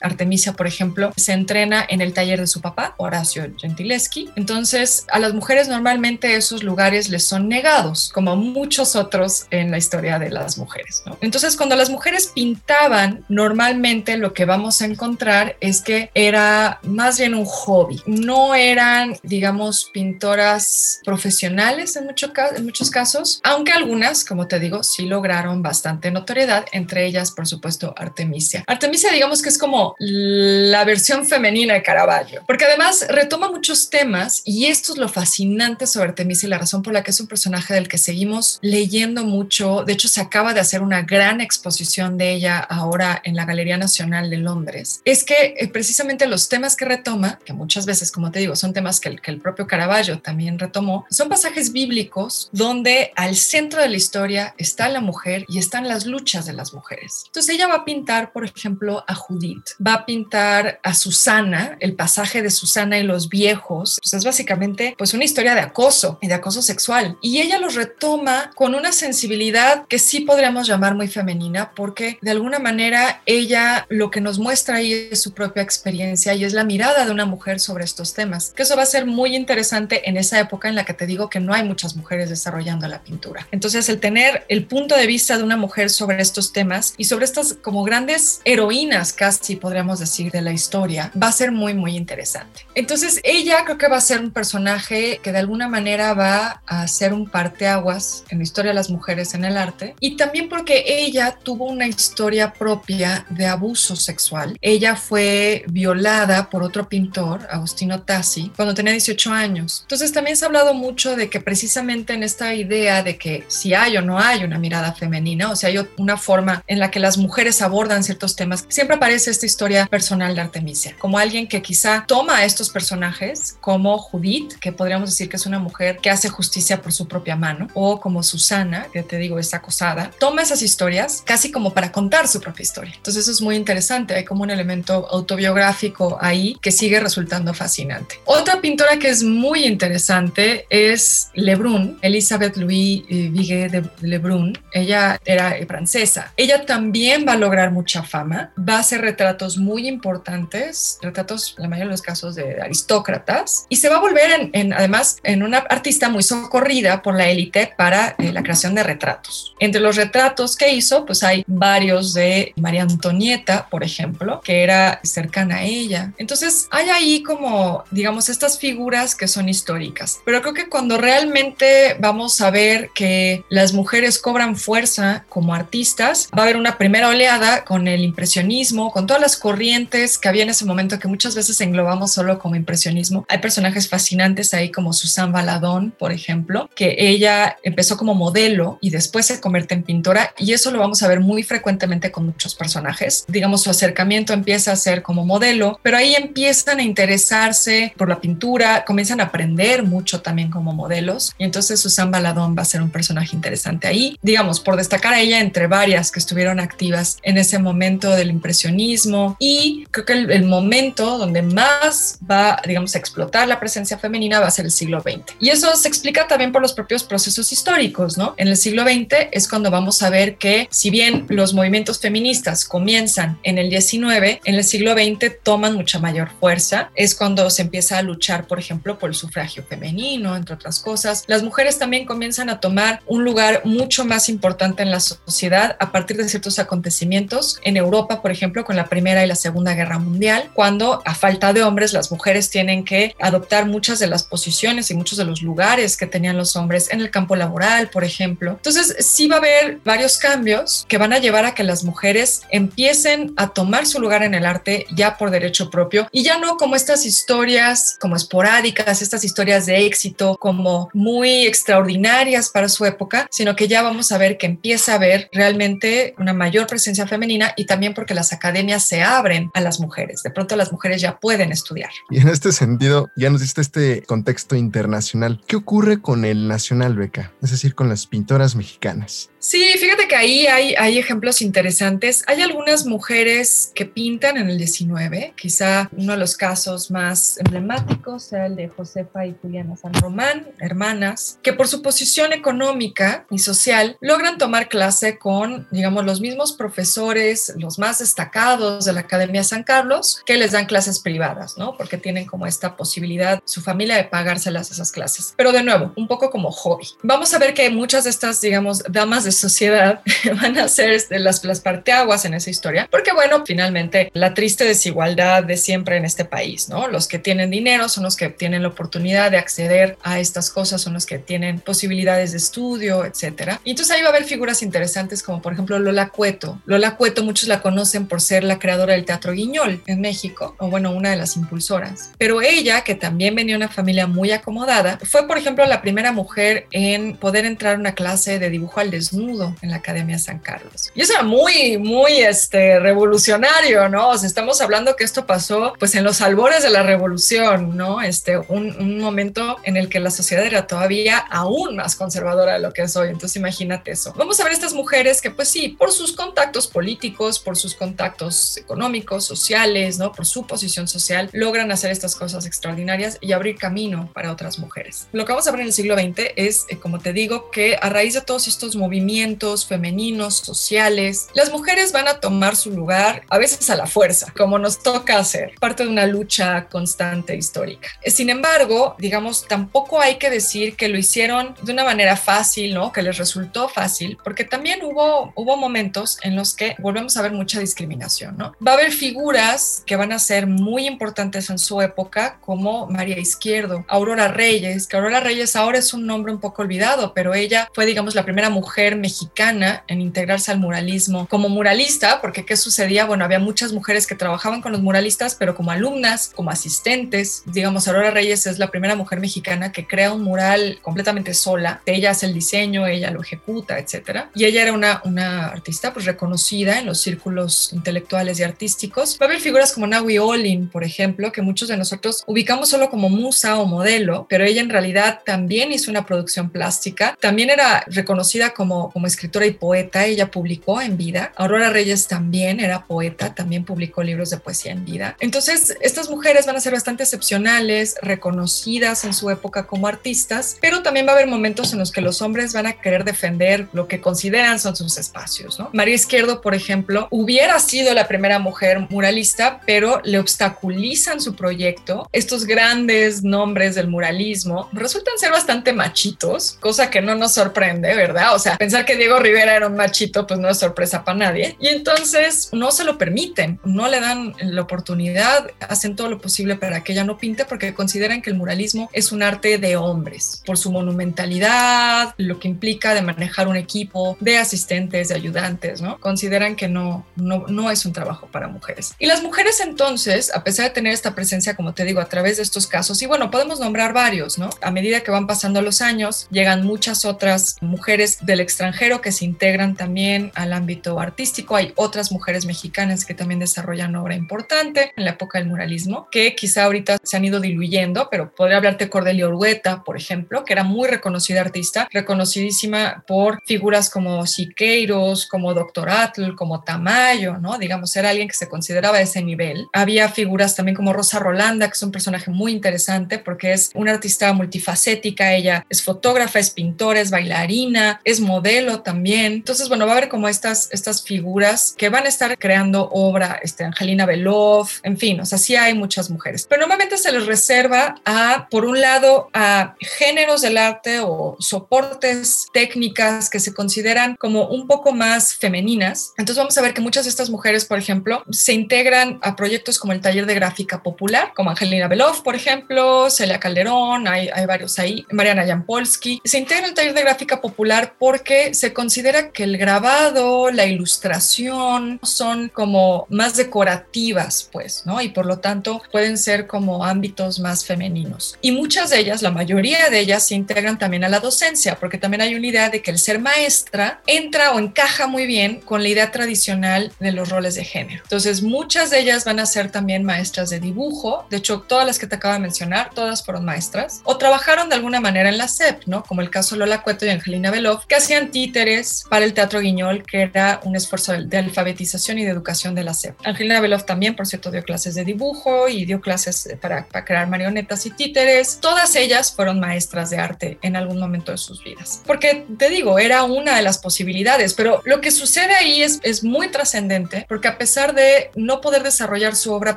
Artemisia, 0.00 0.52
por 0.52 0.66
ejemplo, 0.66 1.12
se 1.16 1.32
entrena 1.32 1.84
en 1.88 2.00
el 2.00 2.12
taller 2.12 2.40
de 2.40 2.46
su 2.46 2.60
papá, 2.60 2.94
Horacio 2.98 3.44
Gentileschi. 3.56 4.30
Entonces, 4.36 5.06
a 5.10 5.18
las 5.18 5.34
mujeres 5.34 5.68
normalmente 5.68 6.36
esos 6.36 6.62
lugares 6.62 7.08
les 7.08 7.24
son 7.24 7.48
negados, 7.48 8.10
como 8.12 8.36
muchos 8.36 8.96
otros 8.96 9.46
en 9.50 9.70
la 9.70 9.78
historia 9.78 10.18
de 10.18 10.30
las 10.30 10.58
mujeres, 10.58 11.02
Entonces, 11.20 11.56
cuando 11.56 11.76
las 11.76 11.90
mujeres 11.90 12.30
pintaban, 12.34 13.24
normalmente 13.28 14.16
lo 14.16 14.32
que 14.32 14.44
vamos 14.44 14.82
a 14.82 14.86
encontrar 14.86 15.56
es 15.60 15.80
que 15.80 16.10
era 16.14 16.80
más 16.82 17.18
bien 17.18 17.34
un 17.34 17.44
hobby. 17.44 18.02
No 18.06 18.54
eran, 18.54 19.16
digamos, 19.22 19.90
pintoras 19.92 21.00
profesionales 21.04 21.96
en, 21.96 22.04
en 22.04 22.64
muchos 22.64 22.90
casos, 22.90 23.40
aunque 23.42 23.72
algunas, 23.72 24.24
como 24.24 24.46
te 24.46 24.58
digo, 24.58 24.82
sí 24.82 25.06
lograron 25.06 25.62
bastante 25.62 26.10
notoriedad, 26.10 26.66
entre 26.72 27.06
ellas, 27.06 27.30
por 27.30 27.46
supuesto, 27.46 27.94
Artemisia. 27.96 28.64
Artemisia, 28.66 29.10
digamos, 29.10 29.23
digamos 29.24 29.40
que 29.40 29.48
es 29.48 29.56
como 29.56 29.96
la 29.98 30.84
versión 30.84 31.24
femenina 31.24 31.72
de 31.72 31.82
Caravaggio, 31.82 32.42
porque 32.46 32.66
además 32.66 33.06
retoma 33.08 33.50
muchos 33.50 33.88
temas 33.88 34.42
y 34.44 34.66
esto 34.66 34.92
es 34.92 34.98
lo 34.98 35.08
fascinante 35.08 35.86
sobre 35.86 36.10
Artemisia 36.10 36.46
y 36.46 36.50
la 36.50 36.58
razón 36.58 36.82
por 36.82 36.92
la 36.92 37.02
que 37.02 37.10
es 37.10 37.20
un 37.20 37.26
personaje 37.26 37.72
del 37.72 37.88
que 37.88 37.96
seguimos 37.96 38.58
leyendo 38.60 39.24
mucho. 39.24 39.82
De 39.86 39.94
hecho, 39.94 40.08
se 40.08 40.20
acaba 40.20 40.52
de 40.52 40.60
hacer 40.60 40.82
una 40.82 41.00
gran 41.00 41.40
exposición 41.40 42.18
de 42.18 42.32
ella 42.32 42.58
ahora 42.58 43.22
en 43.24 43.34
la 43.34 43.46
Galería 43.46 43.78
Nacional 43.78 44.28
de 44.28 44.36
Londres. 44.36 45.00
Es 45.06 45.24
que 45.24 45.54
eh, 45.56 45.68
precisamente 45.68 46.26
los 46.26 46.50
temas 46.50 46.76
que 46.76 46.84
retoma, 46.84 47.38
que 47.46 47.54
muchas 47.54 47.86
veces, 47.86 48.12
como 48.12 48.30
te 48.30 48.40
digo, 48.40 48.56
son 48.56 48.74
temas 48.74 49.00
que 49.00 49.08
el, 49.08 49.22
que 49.22 49.30
el 49.30 49.40
propio 49.40 49.66
Caravaggio 49.66 50.18
también 50.18 50.58
retomó, 50.58 51.06
son 51.08 51.30
pasajes 51.30 51.72
bíblicos 51.72 52.50
donde 52.52 53.10
al 53.16 53.36
centro 53.36 53.80
de 53.80 53.88
la 53.88 53.96
historia 53.96 54.54
está 54.58 54.90
la 54.90 55.00
mujer 55.00 55.46
y 55.48 55.56
están 55.56 55.88
las 55.88 56.04
luchas 56.04 56.44
de 56.44 56.52
las 56.52 56.74
mujeres. 56.74 57.22
Entonces 57.26 57.54
ella 57.54 57.68
va 57.68 57.76
a 57.76 57.84
pintar, 57.86 58.32
por 58.32 58.44
ejemplo, 58.44 59.02
a 59.06 59.13
Judith, 59.14 59.70
va 59.84 59.94
a 59.94 60.06
pintar 60.06 60.80
a 60.82 60.94
Susana, 60.94 61.76
el 61.80 61.94
pasaje 61.94 62.42
de 62.42 62.50
Susana 62.50 62.98
y 62.98 63.02
los 63.02 63.28
viejos, 63.28 63.98
pues 64.02 64.14
es 64.14 64.24
básicamente 64.24 64.94
pues 64.96 65.14
una 65.14 65.24
historia 65.24 65.54
de 65.54 65.60
acoso 65.60 66.18
y 66.20 66.28
de 66.28 66.34
acoso 66.34 66.62
sexual. 66.62 67.16
Y 67.20 67.40
ella 67.40 67.58
los 67.58 67.74
retoma 67.74 68.50
con 68.54 68.74
una 68.74 68.92
sensibilidad 68.92 69.86
que 69.86 69.98
sí 69.98 70.20
podríamos 70.20 70.66
llamar 70.66 70.94
muy 70.94 71.08
femenina, 71.08 71.72
porque 71.74 72.18
de 72.20 72.30
alguna 72.30 72.58
manera 72.58 73.22
ella 73.26 73.86
lo 73.88 74.10
que 74.10 74.20
nos 74.20 74.38
muestra 74.38 74.76
ahí 74.76 75.08
es 75.10 75.22
su 75.22 75.32
propia 75.32 75.62
experiencia 75.62 76.34
y 76.34 76.44
es 76.44 76.52
la 76.52 76.64
mirada 76.64 77.04
de 77.04 77.10
una 77.10 77.26
mujer 77.26 77.60
sobre 77.60 77.84
estos 77.84 78.14
temas, 78.14 78.52
que 78.54 78.62
eso 78.62 78.76
va 78.76 78.82
a 78.82 78.86
ser 78.86 79.06
muy 79.06 79.34
interesante 79.34 80.08
en 80.08 80.16
esa 80.16 80.40
época 80.40 80.68
en 80.68 80.74
la 80.74 80.84
que 80.84 80.94
te 80.94 81.06
digo 81.06 81.28
que 81.28 81.40
no 81.40 81.52
hay 81.52 81.64
muchas 81.64 81.96
mujeres 81.96 82.28
desarrollando 82.28 82.88
la 82.88 83.02
pintura. 83.02 83.46
Entonces 83.50 83.88
el 83.88 84.00
tener 84.00 84.44
el 84.48 84.66
punto 84.66 84.96
de 84.96 85.06
vista 85.06 85.36
de 85.36 85.44
una 85.44 85.56
mujer 85.56 85.90
sobre 85.90 86.20
estos 86.20 86.52
temas 86.52 86.94
y 86.96 87.04
sobre 87.04 87.24
estas 87.24 87.54
como 87.54 87.84
grandes 87.84 88.40
heroínas 88.44 89.03
casi 89.12 89.56
podríamos 89.56 89.98
decir 89.98 90.32
de 90.32 90.42
la 90.42 90.52
historia, 90.52 91.10
va 91.20 91.28
a 91.28 91.32
ser 91.32 91.52
muy, 91.52 91.74
muy 91.74 91.96
interesante. 91.96 92.63
Entonces, 92.74 93.20
ella 93.22 93.64
creo 93.64 93.78
que 93.78 93.88
va 93.88 93.96
a 93.96 94.00
ser 94.00 94.20
un 94.20 94.30
personaje 94.30 95.20
que 95.22 95.32
de 95.32 95.38
alguna 95.38 95.68
manera 95.68 96.14
va 96.14 96.62
a 96.66 96.86
ser 96.88 97.12
un 97.12 97.28
parteaguas 97.28 98.24
en 98.30 98.38
la 98.38 98.44
historia 98.44 98.70
de 98.70 98.74
las 98.74 98.90
mujeres 98.90 99.34
en 99.34 99.44
el 99.44 99.56
arte 99.56 99.94
y 100.00 100.16
también 100.16 100.48
porque 100.48 100.84
ella 100.86 101.38
tuvo 101.42 101.66
una 101.66 101.86
historia 101.86 102.52
propia 102.52 103.26
de 103.30 103.46
abuso 103.46 103.96
sexual. 103.96 104.56
Ella 104.60 104.96
fue 104.96 105.64
violada 105.68 106.50
por 106.50 106.62
otro 106.62 106.88
pintor, 106.88 107.46
Agustino 107.50 108.02
Tassi, 108.02 108.50
cuando 108.56 108.74
tenía 108.74 108.92
18 108.92 109.32
años. 109.32 109.80
Entonces, 109.82 110.12
también 110.12 110.36
se 110.36 110.44
ha 110.44 110.48
hablado 110.48 110.74
mucho 110.74 111.16
de 111.16 111.30
que 111.30 111.40
precisamente 111.40 112.12
en 112.12 112.22
esta 112.22 112.54
idea 112.54 113.02
de 113.02 113.16
que 113.16 113.44
si 113.48 113.74
hay 113.74 113.96
o 113.96 114.02
no 114.02 114.18
hay 114.18 114.44
una 114.44 114.58
mirada 114.58 114.92
femenina, 114.92 115.50
o 115.50 115.56
sea, 115.56 115.68
hay 115.68 115.78
una 115.96 116.16
forma 116.16 116.62
en 116.66 116.78
la 116.78 116.90
que 116.90 117.00
las 117.00 117.18
mujeres 117.18 117.62
abordan 117.62 118.04
ciertos 118.04 118.36
temas, 118.36 118.64
siempre 118.68 118.96
aparece 118.96 119.30
esta 119.30 119.46
historia 119.46 119.86
personal 119.86 120.34
de 120.34 120.40
Artemisia, 120.40 120.96
como 120.98 121.18
alguien 121.18 121.46
que 121.46 121.62
quizá 121.62 122.04
toma 122.06 122.38
a 122.38 122.44
estos 122.64 122.72
personajes, 122.72 123.56
como 123.60 123.98
Judith, 123.98 124.54
que 124.58 124.72
podríamos 124.72 125.10
decir 125.10 125.28
que 125.28 125.36
es 125.36 125.44
una 125.44 125.58
mujer 125.58 125.98
que 125.98 126.08
hace 126.08 126.28
justicia 126.28 126.80
por 126.80 126.92
su 126.92 127.06
propia 127.06 127.36
mano, 127.36 127.68
o 127.74 128.00
como 128.00 128.22
Susana, 128.22 128.86
que 128.92 129.02
te 129.02 129.18
digo 129.18 129.38
es 129.38 129.52
acosada, 129.52 130.10
toma 130.18 130.42
esas 130.42 130.62
historias 130.62 131.22
casi 131.26 131.50
como 131.50 131.74
para 131.74 131.92
contar 131.92 132.26
su 132.26 132.40
propia 132.40 132.62
historia. 132.62 132.94
Entonces 132.96 133.24
eso 133.24 133.32
es 133.32 133.42
muy 133.42 133.56
interesante, 133.56 134.14
hay 134.14 134.24
como 134.24 134.44
un 134.44 134.50
elemento 134.50 135.06
autobiográfico 135.10 136.16
ahí 136.20 136.56
que 136.62 136.72
sigue 136.72 137.00
resultando 137.00 137.52
fascinante. 137.52 138.16
Otra 138.24 138.60
pintora 138.60 138.98
que 138.98 139.10
es 139.10 139.22
muy 139.22 139.66
interesante 139.66 140.66
es 140.70 141.28
Lebrun, 141.34 141.98
Elizabeth 142.00 142.56
Louis 142.56 143.04
eh, 143.08 143.28
Viguet 143.30 143.70
de 143.70 143.84
Lebrun. 144.00 144.56
Ella 144.72 145.20
era 145.24 145.54
francesa. 145.66 146.32
Ella 146.36 146.64
también 146.64 147.26
va 147.26 147.32
a 147.32 147.36
lograr 147.36 147.72
mucha 147.72 148.02
fama, 148.02 148.52
va 148.56 148.76
a 148.76 148.80
hacer 148.80 149.00
retratos 149.00 149.58
muy 149.58 149.86
importantes, 149.86 150.98
retratos, 151.02 151.54
la 151.58 151.68
mayoría 151.68 151.86
de 151.86 151.90
los 151.90 152.02
casos, 152.02 152.34
de 152.34 152.53
aristócratas, 152.60 153.66
y 153.68 153.76
se 153.76 153.88
va 153.88 153.96
a 153.96 154.00
volver, 154.00 154.50
en, 154.52 154.72
además, 154.72 155.18
en 155.22 155.42
una 155.42 155.58
artista 155.58 156.08
muy 156.08 156.22
socorrida 156.22 157.02
por 157.02 157.16
la 157.16 157.28
élite 157.28 157.72
para 157.76 158.14
eh, 158.18 158.32
la 158.32 158.42
creación 158.42 158.74
de 158.74 158.82
retratos. 158.82 159.54
Entre 159.58 159.80
los 159.80 159.96
retratos 159.96 160.56
que 160.56 160.72
hizo, 160.72 161.04
pues 161.04 161.22
hay 161.22 161.44
varios 161.46 162.14
de 162.14 162.52
María 162.56 162.82
Antonieta, 162.82 163.68
por 163.68 163.84
ejemplo, 163.84 164.40
que 164.42 164.62
era 164.62 165.00
cercana 165.02 165.56
a 165.56 165.62
ella. 165.64 166.12
Entonces, 166.18 166.68
hay 166.70 166.88
ahí 166.90 167.22
como, 167.22 167.84
digamos, 167.90 168.28
estas 168.28 168.58
figuras 168.58 169.14
que 169.14 169.28
son 169.28 169.48
históricas. 169.48 170.20
Pero 170.24 170.40
creo 170.42 170.54
que 170.54 170.68
cuando 170.68 170.98
realmente 170.98 171.96
vamos 172.00 172.40
a 172.40 172.50
ver 172.50 172.90
que 172.94 173.44
las 173.48 173.72
mujeres 173.72 174.18
cobran 174.18 174.56
fuerza 174.56 175.24
como 175.28 175.54
artistas, 175.54 176.28
va 176.36 176.42
a 176.42 176.44
haber 176.44 176.56
una 176.56 176.78
primera 176.78 177.08
oleada 177.08 177.64
con 177.64 177.88
el 177.88 178.02
impresionismo, 178.02 178.90
con 178.90 179.06
todas 179.06 179.20
las 179.20 179.36
corrientes 179.36 180.18
que 180.18 180.28
había 180.28 180.42
en 180.42 180.50
ese 180.50 180.64
momento 180.64 180.98
que 180.98 181.08
muchas 181.08 181.34
veces 181.34 181.60
englobamos 181.60 182.12
solo 182.12 182.38
como 182.44 182.56
impresionismo. 182.56 183.24
Hay 183.30 183.38
personajes 183.38 183.88
fascinantes 183.88 184.52
ahí 184.52 184.70
como 184.70 184.92
Susan 184.92 185.32
Baladón, 185.32 185.94
por 185.98 186.12
ejemplo, 186.12 186.68
que 186.76 186.94
ella 186.98 187.56
empezó 187.62 187.96
como 187.96 188.14
modelo 188.14 188.76
y 188.82 188.90
después 188.90 189.24
se 189.24 189.40
convierte 189.40 189.72
en 189.72 189.82
pintora 189.82 190.34
y 190.36 190.52
eso 190.52 190.70
lo 190.70 190.78
vamos 190.78 191.02
a 191.02 191.08
ver 191.08 191.20
muy 191.20 191.42
frecuentemente 191.42 192.12
con 192.12 192.26
muchos 192.26 192.54
personajes. 192.54 193.24
Digamos, 193.28 193.62
su 193.62 193.70
acercamiento 193.70 194.34
empieza 194.34 194.72
a 194.72 194.76
ser 194.76 195.00
como 195.00 195.24
modelo, 195.24 195.80
pero 195.82 195.96
ahí 195.96 196.14
empiezan 196.14 196.80
a 196.80 196.82
interesarse 196.82 197.94
por 197.96 198.10
la 198.10 198.20
pintura, 198.20 198.84
comienzan 198.84 199.22
a 199.22 199.24
aprender 199.24 199.82
mucho 199.82 200.20
también 200.20 200.50
como 200.50 200.74
modelos 200.74 201.32
y 201.38 201.44
entonces 201.44 201.80
Susan 201.80 202.10
Baladón 202.10 202.54
va 202.58 202.60
a 202.60 202.66
ser 202.66 202.82
un 202.82 202.90
personaje 202.90 203.34
interesante 203.34 203.88
ahí. 203.88 204.18
Digamos, 204.20 204.60
por 204.60 204.76
destacar 204.76 205.14
a 205.14 205.20
ella 205.20 205.40
entre 205.40 205.66
varias 205.66 206.12
que 206.12 206.18
estuvieron 206.18 206.60
activas 206.60 207.16
en 207.22 207.38
ese 207.38 207.58
momento 207.58 208.10
del 208.10 208.28
impresionismo 208.28 209.36
y 209.38 209.86
creo 209.90 210.04
que 210.04 210.12
el, 210.12 210.44
momento 210.44 211.16
donde 211.16 211.40
más 211.40 212.18
va, 212.30 212.33
digamos, 212.66 212.94
a 212.94 212.98
explotar 212.98 213.48
la 213.48 213.60
presencia 213.60 213.98
femenina 213.98 214.40
va 214.40 214.46
a 214.46 214.50
ser 214.50 214.64
el 214.64 214.70
siglo 214.70 215.00
XX. 215.00 215.36
Y 215.40 215.50
eso 215.50 215.74
se 215.76 215.88
explica 215.88 216.26
también 216.26 216.52
por 216.52 216.62
los 216.62 216.72
propios 216.72 217.04
procesos 217.04 217.52
históricos, 217.52 218.16
¿no? 218.18 218.34
En 218.36 218.48
el 218.48 218.56
siglo 218.56 218.82
XX 218.82 219.28
es 219.32 219.48
cuando 219.48 219.70
vamos 219.70 220.02
a 220.02 220.10
ver 220.10 220.36
que 220.36 220.68
si 220.70 220.90
bien 220.90 221.26
los 221.28 221.54
movimientos 221.54 221.98
feministas 222.00 222.64
comienzan 222.64 223.38
en 223.42 223.58
el 223.58 223.70
XIX, 223.70 224.40
en 224.44 224.54
el 224.54 224.64
siglo 224.64 224.92
XX 224.92 225.42
toman 225.42 225.74
mucha 225.74 225.98
mayor 225.98 226.30
fuerza. 226.40 226.90
Es 226.94 227.14
cuando 227.14 227.48
se 227.50 227.62
empieza 227.62 227.98
a 227.98 228.02
luchar, 228.02 228.46
por 228.46 228.58
ejemplo, 228.58 228.98
por 228.98 229.10
el 229.10 229.14
sufragio 229.14 229.64
femenino, 229.64 230.36
entre 230.36 230.54
otras 230.54 230.80
cosas. 230.80 231.24
Las 231.26 231.42
mujeres 231.42 231.78
también 231.78 232.06
comienzan 232.06 232.48
a 232.50 232.60
tomar 232.60 233.00
un 233.06 233.24
lugar 233.24 233.62
mucho 233.64 234.04
más 234.04 234.28
importante 234.28 234.82
en 234.82 234.90
la 234.90 235.00
sociedad 235.00 235.76
a 235.78 235.92
partir 235.92 236.16
de 236.16 236.28
ciertos 236.28 236.58
acontecimientos 236.58 237.58
en 237.62 237.76
Europa, 237.76 238.22
por 238.22 238.30
ejemplo, 238.30 238.64
con 238.64 238.76
la 238.76 238.86
Primera 238.86 239.24
y 239.24 239.28
la 239.28 239.34
Segunda 239.34 239.74
Guerra 239.74 239.98
Mundial, 239.98 240.50
cuando 240.54 241.02
a 241.04 241.14
falta 241.14 241.52
de 241.52 241.62
hombres 241.62 241.92
las 241.92 242.10
mujeres 242.10 242.23
tienen 242.50 242.84
que 242.84 243.14
adoptar 243.20 243.66
muchas 243.66 243.98
de 243.98 244.06
las 244.06 244.22
posiciones 244.22 244.90
y 244.90 244.94
muchos 244.94 245.18
de 245.18 245.24
los 245.24 245.42
lugares 245.42 245.96
que 245.96 246.06
tenían 246.06 246.36
los 246.36 246.56
hombres 246.56 246.90
en 246.90 247.00
el 247.00 247.10
campo 247.10 247.36
laboral, 247.36 247.90
por 247.90 248.04
ejemplo. 248.04 248.52
Entonces, 248.52 248.96
sí 248.98 249.28
va 249.28 249.36
a 249.36 249.38
haber 249.38 249.80
varios 249.84 250.18
cambios 250.18 250.84
que 250.88 250.98
van 250.98 251.12
a 251.12 251.18
llevar 251.18 251.44
a 251.44 251.54
que 251.54 251.62
las 251.62 251.84
mujeres 251.84 252.42
empiecen 252.50 253.34
a 253.36 253.48
tomar 253.48 253.86
su 253.86 254.00
lugar 254.00 254.22
en 254.22 254.34
el 254.34 254.46
arte 254.46 254.86
ya 254.94 255.16
por 255.16 255.30
derecho 255.30 255.70
propio 255.70 256.08
y 256.12 256.22
ya 256.22 256.38
no 256.38 256.56
como 256.56 256.76
estas 256.76 257.04
historias 257.06 257.96
como 258.00 258.16
esporádicas, 258.16 259.02
estas 259.02 259.24
historias 259.24 259.66
de 259.66 259.86
éxito 259.86 260.36
como 260.38 260.88
muy 260.92 261.46
extraordinarias 261.46 262.50
para 262.50 262.68
su 262.68 262.84
época, 262.84 263.26
sino 263.30 263.56
que 263.56 263.68
ya 263.68 263.82
vamos 263.82 264.12
a 264.12 264.18
ver 264.18 264.38
que 264.38 264.46
empieza 264.46 264.92
a 264.92 264.96
haber 264.96 265.28
realmente 265.32 266.14
una 266.18 266.32
mayor 266.32 266.66
presencia 266.66 267.06
femenina 267.06 267.52
y 267.56 267.66
también 267.66 267.94
porque 267.94 268.14
las 268.14 268.32
academias 268.32 268.84
se 268.86 269.02
abren 269.02 269.50
a 269.54 269.60
las 269.60 269.80
mujeres. 269.80 270.22
De 270.22 270.30
pronto 270.30 270.56
las 270.56 270.72
mujeres 270.72 271.00
ya 271.00 271.18
pueden 271.18 271.52
estudiar. 271.52 271.90
Y 272.10 272.20
en 272.20 272.28
este 272.28 272.52
sentido, 272.52 273.10
ya 273.16 273.30
nos 273.30 273.40
diste 273.40 273.60
este 273.60 274.02
contexto 274.02 274.56
internacional. 274.56 275.40
¿Qué 275.46 275.56
ocurre 275.56 276.02
con 276.02 276.24
el 276.24 276.48
nacional, 276.48 276.96
Beca? 276.96 277.32
Es 277.42 277.50
decir, 277.50 277.74
con 277.74 277.88
las 277.88 278.06
pintoras 278.06 278.56
mexicanas. 278.56 279.30
Sí, 279.38 279.62
fíjate 279.78 280.08
que 280.08 280.16
ahí 280.16 280.46
hay, 280.46 280.74
hay 280.74 280.98
ejemplos 280.98 281.42
interesantes. 281.42 282.24
Hay 282.26 282.40
algunas 282.40 282.86
mujeres 282.86 283.72
que 283.74 283.84
pintan 283.84 284.38
en 284.38 284.48
el 284.48 284.56
19, 284.56 285.34
quizá 285.36 285.90
uno 285.92 286.12
de 286.12 286.18
los 286.18 286.36
casos 286.36 286.90
más 286.90 287.38
emblemáticos 287.38 288.24
sea 288.24 288.46
el 288.46 288.56
de 288.56 288.68
Josefa 288.68 289.26
y 289.26 289.36
Juliana 289.40 289.76
San 289.76 289.92
Román, 289.94 290.46
hermanas, 290.60 291.38
que 291.42 291.52
por 291.52 291.68
su 291.68 291.82
posición 291.82 292.32
económica 292.32 293.26
y 293.30 293.38
social 293.38 293.96
logran 294.00 294.38
tomar 294.38 294.68
clase 294.68 295.18
con, 295.18 295.68
digamos, 295.70 296.04
los 296.04 296.20
mismos 296.20 296.52
profesores, 296.52 297.52
los 297.58 297.78
más 297.78 297.98
destacados 297.98 298.84
de 298.84 298.92
la 298.92 299.00
Academia 299.00 299.44
San 299.44 299.62
Carlos, 299.62 300.22
que 300.24 300.36
les 300.36 300.52
dan 300.52 300.66
clases 300.66 301.00
privadas, 301.00 301.58
¿no? 301.58 301.76
Porque 301.76 301.93
tienen 301.98 302.26
como 302.26 302.46
esta 302.46 302.76
posibilidad, 302.76 303.40
su 303.44 303.60
familia, 303.60 303.96
de 303.96 304.04
pagárselas 304.04 304.70
esas 304.70 304.92
clases. 304.92 305.34
Pero 305.36 305.52
de 305.52 305.62
nuevo, 305.62 305.92
un 305.96 306.08
poco 306.08 306.30
como 306.30 306.50
hobby. 306.50 306.86
Vamos 307.02 307.34
a 307.34 307.38
ver 307.38 307.54
que 307.54 307.70
muchas 307.70 308.04
de 308.04 308.10
estas, 308.10 308.40
digamos, 308.40 308.82
damas 308.88 309.24
de 309.24 309.32
sociedad 309.32 310.00
van 310.40 310.58
a 310.58 310.68
ser 310.68 310.90
este, 310.90 311.18
las, 311.18 311.44
las 311.44 311.60
parteaguas 311.60 312.24
en 312.24 312.34
esa 312.34 312.50
historia, 312.50 312.88
porque 312.90 313.12
bueno, 313.12 313.44
finalmente 313.46 314.10
la 314.14 314.34
triste 314.34 314.64
desigualdad 314.64 315.44
de 315.44 315.56
siempre 315.56 315.96
en 315.96 316.04
este 316.04 316.24
país, 316.24 316.68
¿no? 316.68 316.88
Los 316.88 317.08
que 317.08 317.18
tienen 317.18 317.50
dinero 317.50 317.88
son 317.88 318.04
los 318.04 318.16
que 318.16 318.28
tienen 318.28 318.62
la 318.62 318.68
oportunidad 318.68 319.30
de 319.30 319.38
acceder 319.38 319.96
a 320.02 320.20
estas 320.20 320.50
cosas, 320.50 320.80
son 320.80 320.94
los 320.94 321.06
que 321.06 321.18
tienen 321.18 321.60
posibilidades 321.60 322.32
de 322.32 322.38
estudio, 322.38 323.04
etcétera. 323.04 323.60
Y 323.64 323.70
entonces 323.70 323.94
ahí 323.94 324.02
va 324.02 324.08
a 324.08 324.10
haber 324.10 324.24
figuras 324.24 324.62
interesantes 324.62 325.22
como 325.22 325.42
por 325.42 325.52
ejemplo 325.52 325.78
Lola 325.78 326.08
Cueto. 326.08 326.60
Lola 326.66 326.96
Cueto 326.96 327.22
muchos 327.22 327.48
la 327.48 327.62
conocen 327.62 328.06
por 328.06 328.20
ser 328.20 328.44
la 328.44 328.58
creadora 328.58 328.94
del 328.94 329.04
Teatro 329.04 329.32
Guiñol 329.32 329.82
en 329.86 330.00
México, 330.00 330.54
o 330.58 330.68
bueno, 330.68 330.92
una 330.92 331.10
de 331.10 331.16
las 331.16 331.36
impulsoras. 331.36 331.83
Pero 332.18 332.42
ella, 332.42 332.82
que 332.82 332.94
también 332.94 333.34
venía 333.34 333.54
de 333.54 333.64
una 333.64 333.68
familia 333.68 334.06
muy 334.06 334.32
acomodada, 334.32 334.98
fue 335.02 335.26
por 335.26 335.38
ejemplo 335.38 335.64
la 335.66 335.82
primera 335.82 336.12
mujer 336.12 336.66
en 336.70 337.16
poder 337.16 337.44
entrar 337.44 337.76
a 337.76 337.78
una 337.78 337.94
clase 337.94 338.38
de 338.38 338.50
dibujo 338.50 338.80
al 338.80 338.90
desnudo 338.90 339.54
en 339.62 339.70
la 339.70 339.76
Academia 339.76 340.18
San 340.18 340.38
Carlos. 340.38 340.90
Y 340.94 341.02
eso 341.02 341.12
era 341.14 341.22
muy, 341.22 341.78
muy 341.78 342.12
este, 342.18 342.78
revolucionario, 342.78 343.88
¿no? 343.88 344.10
O 344.10 344.18
sea, 344.18 344.26
estamos 344.26 344.60
hablando 344.60 344.96
que 344.96 345.04
esto 345.04 345.26
pasó 345.26 345.74
pues 345.78 345.94
en 345.94 346.04
los 346.04 346.20
albores 346.20 346.62
de 346.62 346.70
la 346.70 346.82
revolución, 346.82 347.76
¿no? 347.76 348.02
Este, 348.02 348.38
un, 348.38 348.76
un 348.78 348.98
momento 348.98 349.56
en 349.64 349.76
el 349.76 349.88
que 349.88 350.00
la 350.00 350.10
sociedad 350.10 350.44
era 350.44 350.66
todavía 350.66 351.18
aún 351.18 351.76
más 351.76 351.96
conservadora 351.96 352.54
de 352.54 352.60
lo 352.60 352.72
que 352.72 352.82
es 352.82 352.96
hoy. 352.96 353.08
Entonces 353.08 353.36
imagínate 353.36 353.92
eso. 353.92 354.12
Vamos 354.16 354.38
a 354.40 354.44
ver 354.44 354.52
estas 354.52 354.72
mujeres 354.72 355.20
que 355.20 355.30
pues 355.30 355.48
sí, 355.48 355.68
por 355.68 355.92
sus 355.92 356.12
contactos 356.12 356.66
políticos, 356.66 357.38
por 357.38 357.56
sus 357.56 357.74
contactos 357.74 358.56
económicos, 358.56 359.24
sociales, 359.24 359.98
¿no? 359.98 360.12
Por 360.12 360.26
su 360.26 360.46
posición 360.46 360.88
social, 360.88 361.28
logran 361.32 361.70
hacer 361.74 361.90
estas 361.90 362.16
cosas 362.16 362.46
extraordinarias 362.46 363.18
y 363.20 363.32
abrir 363.32 363.56
camino 363.56 364.10
para 364.12 364.32
otras 364.32 364.58
mujeres. 364.58 365.06
Lo 365.12 365.24
que 365.24 365.32
vamos 365.32 365.46
a 365.46 365.50
ver 365.50 365.60
en 365.60 365.66
el 365.66 365.72
siglo 365.72 365.94
XX 365.94 366.32
es, 366.36 366.66
eh, 366.68 366.78
como 366.78 366.98
te 366.98 367.12
digo, 367.12 367.50
que 367.50 367.76
a 367.80 367.88
raíz 367.88 368.14
de 368.14 368.20
todos 368.20 368.48
estos 368.48 368.76
movimientos 368.76 369.66
femeninos, 369.66 370.34
sociales. 370.44 371.28
Las 371.34 371.50
mujeres 371.50 371.92
van 371.92 372.08
a 372.08 372.20
tomar 372.20 372.56
su 372.56 372.70
lugar, 372.70 373.22
a 373.28 373.38
veces 373.38 373.68
a 373.70 373.76
la 373.76 373.86
fuerza, 373.86 374.32
como 374.36 374.58
nos 374.58 374.82
toca 374.82 375.18
hacer, 375.18 375.54
parte 375.60 375.84
de 375.84 375.90
una 375.90 376.06
lucha 376.06 376.68
constante 376.68 377.36
histórica. 377.36 377.88
Sin 378.06 378.30
embargo, 378.30 378.96
digamos, 378.98 379.46
tampoco 379.48 380.00
hay 380.00 380.16
que 380.16 380.30
decir 380.30 380.76
que 380.76 380.88
lo 380.88 380.98
hicieron 380.98 381.54
de 381.62 381.72
una 381.72 381.84
manera 381.84 382.16
fácil, 382.16 382.74
¿no? 382.74 382.92
Que 382.92 383.02
les 383.02 383.18
resultó 383.18 383.68
fácil, 383.68 384.18
porque 384.22 384.44
también 384.44 384.82
hubo, 384.84 385.32
hubo 385.34 385.56
momentos 385.56 386.18
en 386.22 386.36
los 386.36 386.54
que 386.54 386.76
volvemos 386.78 387.16
a 387.16 387.22
ver 387.22 387.32
mucha 387.32 387.60
discriminación, 387.60 388.36
¿no? 388.36 388.54
Va 388.66 388.72
a 388.72 388.74
haber 388.74 388.92
figuras 388.92 389.82
que 389.86 389.96
van 389.96 390.12
a 390.12 390.18
ser 390.18 390.46
muy 390.46 390.86
importantes 390.86 391.50
en 391.50 391.58
su 391.64 391.80
época, 391.82 392.38
como 392.40 392.86
María 392.86 393.18
Izquierdo, 393.18 393.84
Aurora 393.88 394.28
Reyes, 394.28 394.86
que 394.86 394.96
Aurora 394.96 395.20
Reyes 395.20 395.56
ahora 395.56 395.78
es 395.78 395.92
un 395.94 396.06
nombre 396.06 396.32
un 396.32 396.40
poco 396.40 396.62
olvidado, 396.62 397.12
pero 397.14 397.34
ella 397.34 397.68
fue, 397.74 397.86
digamos, 397.86 398.14
la 398.14 398.24
primera 398.24 398.50
mujer 398.50 398.96
mexicana 398.96 399.84
en 399.88 400.00
integrarse 400.00 400.50
al 400.50 400.58
muralismo 400.58 401.26
como 401.28 401.48
muralista, 401.48 402.20
porque 402.20 402.44
¿qué 402.44 402.56
sucedía? 402.56 403.06
Bueno, 403.06 403.24
había 403.24 403.38
muchas 403.38 403.72
mujeres 403.72 404.06
que 404.06 404.14
trabajaban 404.14 404.60
con 404.60 404.72
los 404.72 404.82
muralistas, 404.82 405.34
pero 405.34 405.54
como 405.54 405.70
alumnas, 405.70 406.30
como 406.34 406.50
asistentes. 406.50 407.42
Digamos, 407.46 407.88
Aurora 407.88 408.10
Reyes 408.10 408.46
es 408.46 408.58
la 408.58 408.70
primera 408.70 408.96
mujer 408.96 409.20
mexicana 409.20 409.72
que 409.72 409.86
crea 409.86 410.12
un 410.12 410.22
mural 410.22 410.78
completamente 410.82 411.34
sola. 411.34 411.80
Ella 411.86 412.10
hace 412.10 412.26
el 412.26 412.34
diseño, 412.34 412.86
ella 412.86 413.10
lo 413.10 413.22
ejecuta, 413.22 413.78
etcétera. 413.78 414.30
Y 414.34 414.44
ella 414.44 414.62
era 414.62 414.72
una, 414.72 415.00
una 415.04 415.46
artista 415.46 415.92
pues 415.92 416.04
reconocida 416.04 416.78
en 416.78 416.86
los 416.86 417.00
círculos 417.00 417.72
intelectuales 417.72 418.38
y 418.38 418.42
artísticos. 418.42 419.18
Va 419.20 419.26
a 419.26 419.28
haber 419.28 419.40
figuras 419.40 419.72
como 419.72 419.86
Naui 419.86 420.18
Olin, 420.18 420.68
por 420.68 420.84
ejemplo, 420.84 421.32
que 421.32 421.42
muchos 421.54 421.68
de 421.68 421.76
nosotros 421.76 422.24
ubicamos 422.26 422.68
solo 422.68 422.90
como 422.90 423.08
musa 423.08 423.60
o 423.60 423.64
modelo, 423.64 424.26
pero 424.28 424.44
ella 424.44 424.60
en 424.60 424.70
realidad 424.70 425.20
también 425.24 425.70
hizo 425.70 425.88
una 425.88 426.04
producción 426.04 426.50
plástica. 426.50 427.16
También 427.20 427.48
era 427.48 427.84
reconocida 427.86 428.50
como 428.50 428.74
como, 428.92 429.06
escritora 429.06 429.46
y 429.46 429.52
poeta, 429.52 430.04
ella 430.04 430.32
publicó 430.32 430.80
en 430.80 430.96
vida. 430.96 431.32
Aurora 431.36 431.70
Reyes 431.70 432.08
también 432.08 432.58
era 432.58 432.86
poeta, 432.86 433.36
también 433.36 433.64
publicó 433.64 434.02
libros 434.02 434.30
de 434.30 434.38
poesía 434.38 434.72
en 434.72 434.84
vida. 434.84 435.16
Entonces, 435.20 435.76
estas 435.80 436.10
mujeres 436.10 436.44
van 436.44 436.56
a 436.56 436.60
ser 436.60 436.72
bastante 436.72 437.04
excepcionales, 437.04 437.94
reconocidas 438.02 439.04
en 439.04 439.14
su 439.14 439.30
época 439.30 439.68
como 439.68 439.86
artistas, 439.86 440.56
pero 440.60 440.82
también 440.82 441.06
va 441.06 441.12
a 441.12 441.14
haber 441.14 441.28
momentos 441.28 441.72
en 441.72 441.78
los 441.78 441.92
que 441.92 442.00
los 442.00 442.20
hombres 442.20 442.52
van 442.52 442.66
a 442.66 442.72
querer 442.80 443.04
defender 443.04 443.68
lo 443.72 443.86
que 443.86 444.00
consideran 444.00 444.58
son 444.58 444.74
sus 444.74 444.98
espacios. 444.98 445.60
¿no? 445.60 445.70
María 445.72 445.94
Izquierdo, 445.94 446.40
por 446.40 446.54
ejemplo, 446.54 447.06
hubiera 447.12 447.60
sido 447.60 447.94
la 447.94 448.08
primera 448.08 448.40
mujer 448.40 448.80
muralista, 448.90 449.60
pero 449.66 450.00
le 450.04 450.18
obstaculizan 450.18 451.20
su 451.20 451.36
proyecto. 451.44 452.08
Estos 452.10 452.46
grandes 452.46 453.22
nombres 453.22 453.74
del 453.74 453.88
muralismo 453.88 454.70
resultan 454.72 455.18
ser 455.18 455.30
bastante 455.30 455.74
machitos, 455.74 456.56
cosa 456.58 456.88
que 456.88 457.02
no 457.02 457.14
nos 457.16 457.32
sorprende, 457.32 457.94
¿verdad? 457.94 458.34
O 458.34 458.38
sea, 458.38 458.56
pensar 458.56 458.86
que 458.86 458.96
Diego 458.96 459.18
Rivera 459.18 459.54
era 459.54 459.66
un 459.66 459.76
machito, 459.76 460.26
pues 460.26 460.40
no 460.40 460.48
es 460.48 460.58
sorpresa 460.58 461.04
para 461.04 461.18
nadie. 461.18 461.54
Y 461.60 461.68
entonces 461.68 462.48
no 462.52 462.70
se 462.70 462.84
lo 462.84 462.96
permiten, 462.96 463.60
no 463.62 463.88
le 463.88 464.00
dan 464.00 464.34
la 464.40 464.62
oportunidad, 464.62 465.50
hacen 465.68 465.96
todo 465.96 466.08
lo 466.08 466.18
posible 466.18 466.56
para 466.56 466.82
que 466.82 466.92
ella 466.92 467.04
no 467.04 467.18
pinte 467.18 467.44
porque 467.44 467.74
consideran 467.74 468.22
que 468.22 468.30
el 468.30 468.36
muralismo 468.36 468.88
es 468.94 469.12
un 469.12 469.22
arte 469.22 469.58
de 469.58 469.76
hombres, 469.76 470.42
por 470.46 470.56
su 470.56 470.72
monumentalidad, 470.72 472.14
lo 472.16 472.38
que 472.38 472.48
implica 472.48 472.94
de 472.94 473.02
manejar 473.02 473.48
un 473.48 473.56
equipo 473.56 474.16
de 474.18 474.38
asistentes, 474.38 475.08
de 475.08 475.14
ayudantes, 475.14 475.82
¿no? 475.82 476.00
Consideran 476.00 476.56
que 476.56 476.68
no, 476.68 477.04
no, 477.16 477.44
no 477.48 477.70
es 477.70 477.84
un 477.84 477.92
trabajo 477.92 478.28
para 478.28 478.48
mujeres. 478.48 478.94
Y 478.98 479.04
las 479.04 479.22
mujeres 479.22 479.60
entonces, 479.60 480.34
a 480.34 480.42
pesar 480.42 480.68
de 480.68 480.70
tener 480.70 480.94
esta 480.94 481.14
presencia, 481.14 481.33
como 481.56 481.74
te 481.74 481.84
digo, 481.84 482.00
a 482.00 482.08
través 482.08 482.36
de 482.36 482.42
estos 482.42 482.66
casos, 482.66 483.02
y 483.02 483.06
bueno, 483.06 483.30
podemos 483.30 483.60
nombrar 483.60 483.92
varios, 483.92 484.38
¿no? 484.38 484.50
A 484.60 484.70
medida 484.70 485.00
que 485.00 485.10
van 485.10 485.26
pasando 485.26 485.62
los 485.62 485.80
años, 485.80 486.26
llegan 486.30 486.64
muchas 486.64 487.04
otras 487.04 487.56
mujeres 487.60 488.18
del 488.24 488.40
extranjero 488.40 489.00
que 489.00 489.12
se 489.12 489.24
integran 489.24 489.74
también 489.74 490.32
al 490.34 490.52
ámbito 490.52 490.98
artístico. 491.00 491.56
Hay 491.56 491.72
otras 491.76 492.12
mujeres 492.12 492.46
mexicanas 492.46 493.04
que 493.04 493.14
también 493.14 493.40
desarrollan 493.40 493.96
obra 493.96 494.14
importante 494.14 494.92
en 494.96 495.04
la 495.04 495.12
época 495.12 495.38
del 495.38 495.48
muralismo, 495.48 496.08
que 496.10 496.34
quizá 496.34 496.64
ahorita 496.64 496.98
se 497.02 497.16
han 497.16 497.24
ido 497.24 497.40
diluyendo, 497.40 498.08
pero 498.10 498.34
podría 498.34 498.58
hablarte 498.58 498.84
de 498.84 498.90
Cordelia 498.90 499.26
Orhueta, 499.26 499.82
por 499.82 499.96
ejemplo, 499.96 500.44
que 500.44 500.52
era 500.52 500.64
muy 500.64 500.88
reconocida 500.88 501.40
artista, 501.40 501.88
reconocidísima 501.92 503.04
por 503.06 503.42
figuras 503.44 503.90
como 503.90 504.26
Siqueiros, 504.26 505.26
como 505.26 505.54
Doctor 505.54 505.90
Atl, 505.90 506.34
como 506.34 506.62
Tamayo, 506.62 507.38
¿no? 507.38 507.58
Digamos, 507.58 507.94
era 507.96 508.10
alguien 508.10 508.28
que 508.28 508.34
se 508.34 508.48
consideraba 508.48 509.00
ese 509.00 509.22
nivel. 509.22 509.66
Había 509.72 510.08
figuras 510.08 510.54
también 510.54 510.76
como 510.76 510.92
Rosa 510.92 511.18
Rolanda, 511.24 511.66
que 511.66 511.72
es 511.72 511.82
un 511.82 511.90
personaje 511.90 512.30
muy 512.30 512.52
interesante 512.52 513.18
porque 513.18 513.52
es 513.52 513.70
una 513.74 513.92
artista 513.92 514.32
multifacética, 514.32 515.34
ella 515.34 515.66
es 515.68 515.82
fotógrafa, 515.82 516.38
es 516.38 516.50
pintora, 516.50 517.00
es 517.00 517.10
bailarina, 517.10 518.00
es 518.04 518.20
modelo 518.20 518.82
también. 518.82 519.32
Entonces, 519.32 519.68
bueno, 519.68 519.86
va 519.86 519.94
a 519.94 519.96
haber 519.96 520.08
como 520.08 520.28
estas, 520.28 520.68
estas 520.72 521.02
figuras 521.02 521.74
que 521.76 521.88
van 521.88 522.04
a 522.04 522.08
estar 522.08 522.36
creando 522.38 522.88
obra, 522.92 523.40
este, 523.42 523.64
Angelina 523.64 524.06
Belov, 524.06 524.68
en 524.82 524.98
fin, 524.98 525.20
o 525.20 525.26
sea, 525.26 525.38
sí 525.38 525.56
hay 525.56 525.74
muchas 525.74 526.10
mujeres, 526.10 526.46
pero 526.48 526.60
normalmente 526.60 526.96
se 526.98 527.12
les 527.12 527.26
reserva 527.26 527.96
a, 528.04 528.48
por 528.50 528.64
un 528.64 528.80
lado, 528.80 529.30
a 529.32 529.74
géneros 529.80 530.42
del 530.42 530.58
arte 530.58 531.00
o 531.00 531.36
soportes, 531.40 532.46
técnicas 532.52 533.30
que 533.30 533.40
se 533.40 533.54
consideran 533.54 534.16
como 534.16 534.48
un 534.48 534.66
poco 534.66 534.92
más 534.92 535.34
femeninas. 535.34 536.12
Entonces 536.16 536.38
vamos 536.38 536.56
a 536.58 536.62
ver 536.62 536.74
que 536.74 536.80
muchas 536.80 537.04
de 537.04 537.10
estas 537.10 537.30
mujeres, 537.30 537.64
por 537.64 537.78
ejemplo, 537.78 538.24
se 538.30 538.52
integran 538.52 539.18
a 539.22 539.36
proyectos 539.36 539.78
como 539.78 539.92
el 539.92 540.00
taller 540.00 540.26
de 540.26 540.34
gráfica 540.34 540.82
popular, 540.82 541.03
como 541.34 541.50
Angelina 541.50 541.88
Belov, 541.88 542.22
por 542.22 542.34
ejemplo, 542.34 543.10
Celia 543.10 543.38
Calderón, 543.38 544.08
hay, 544.08 544.28
hay 544.32 544.46
varios 544.46 544.78
ahí, 544.78 545.04
Mariana 545.10 545.46
Jampolsky. 545.46 546.20
Se 546.24 546.38
integra 546.38 546.66
el 546.66 546.74
taller 546.74 546.94
de 546.94 547.02
gráfica 547.02 547.40
popular 547.40 547.94
porque 547.98 548.54
se 548.54 548.72
considera 548.72 549.30
que 549.30 549.44
el 549.44 549.58
grabado, 549.58 550.50
la 550.50 550.66
ilustración 550.66 552.00
son 552.02 552.48
como 552.48 553.06
más 553.10 553.36
decorativas, 553.36 554.48
pues, 554.50 554.86
¿no? 554.86 555.00
Y 555.00 555.10
por 555.10 555.26
lo 555.26 555.38
tanto 555.38 555.82
pueden 555.92 556.16
ser 556.16 556.46
como 556.46 556.84
ámbitos 556.84 557.38
más 557.38 557.64
femeninos. 557.64 558.38
Y 558.40 558.52
muchas 558.52 558.90
de 558.90 559.00
ellas, 559.00 559.22
la 559.22 559.30
mayoría 559.30 559.90
de 559.90 560.00
ellas, 560.00 560.26
se 560.26 560.34
integran 560.34 560.78
también 560.78 561.04
a 561.04 561.08
la 561.08 561.20
docencia, 561.20 561.76
porque 561.78 561.98
también 561.98 562.22
hay 562.22 562.34
una 562.34 562.46
idea 562.46 562.70
de 562.70 562.82
que 562.82 562.90
el 562.90 562.98
ser 562.98 563.18
maestra 563.18 564.00
entra 564.06 564.52
o 564.52 564.58
encaja 564.58 565.06
muy 565.06 565.26
bien 565.26 565.60
con 565.60 565.82
la 565.82 565.88
idea 565.88 566.10
tradicional 566.10 566.92
de 566.98 567.12
los 567.12 567.28
roles 567.28 567.54
de 567.54 567.64
género. 567.64 568.02
Entonces, 568.02 568.42
muchas 568.42 568.90
de 568.90 569.00
ellas 569.00 569.24
van 569.24 569.40
a 569.40 569.46
ser 569.46 569.70
también 569.70 570.04
maestras 570.04 570.50
de 570.50 570.60
dibujo. 570.60 570.93
De 571.30 571.36
hecho, 571.36 571.60
todas 571.60 571.86
las 571.86 571.98
que 571.98 572.06
te 572.06 572.16
acabo 572.16 572.34
de 572.34 572.40
mencionar, 572.40 572.90
todas 572.94 573.24
fueron 573.24 573.44
maestras 573.44 574.00
o 574.04 574.16
trabajaron 574.16 574.68
de 574.68 574.76
alguna 574.76 575.00
manera 575.00 575.28
en 575.28 575.38
la 575.38 575.48
SEP, 575.48 575.86
¿no? 575.86 576.02
Como 576.02 576.20
el 576.20 576.30
caso 576.30 576.56
Lola 576.56 576.82
Cueto 576.82 577.06
y 577.06 577.10
Angelina 577.10 577.50
Belov, 577.50 577.86
que 577.86 577.96
hacían 577.96 578.30
títeres 578.30 579.04
para 579.08 579.24
el 579.24 579.34
Teatro 579.34 579.60
Guiñol, 579.60 580.04
que 580.04 580.22
era 580.22 580.60
un 580.64 580.76
esfuerzo 580.76 581.12
de 581.12 581.38
alfabetización 581.38 582.18
y 582.18 582.24
de 582.24 582.30
educación 582.30 582.74
de 582.74 582.84
la 582.84 582.94
SEP. 582.94 583.16
Angelina 583.24 583.60
Belov 583.60 583.84
también, 583.84 584.14
por 584.14 584.26
cierto, 584.26 584.50
dio 584.50 584.62
clases 584.62 584.94
de 584.94 585.04
dibujo 585.04 585.68
y 585.68 585.84
dio 585.84 586.00
clases 586.00 586.48
para, 586.60 586.86
para 586.86 587.04
crear 587.04 587.28
marionetas 587.28 587.86
y 587.86 587.90
títeres. 587.90 588.58
Todas 588.60 588.94
ellas 588.96 589.32
fueron 589.32 589.60
maestras 589.60 590.10
de 590.10 590.18
arte 590.18 590.58
en 590.62 590.76
algún 590.76 590.98
momento 590.98 591.32
de 591.32 591.38
sus 591.38 591.62
vidas. 591.62 592.02
Porque 592.06 592.46
te 592.58 592.70
digo, 592.70 592.98
era 592.98 593.24
una 593.24 593.56
de 593.56 593.62
las 593.62 593.78
posibilidades, 593.78 594.54
pero 594.54 594.82
lo 594.84 595.00
que 595.00 595.10
sucede 595.10 595.54
ahí 595.54 595.82
es, 595.82 596.00
es 596.02 596.24
muy 596.24 596.48
trascendente 596.48 597.24
porque 597.28 597.48
a 597.48 597.58
pesar 597.58 597.94
de 597.94 598.30
no 598.34 598.60
poder 598.60 598.82
desarrollar 598.82 599.36
su 599.36 599.52
obra 599.52 599.76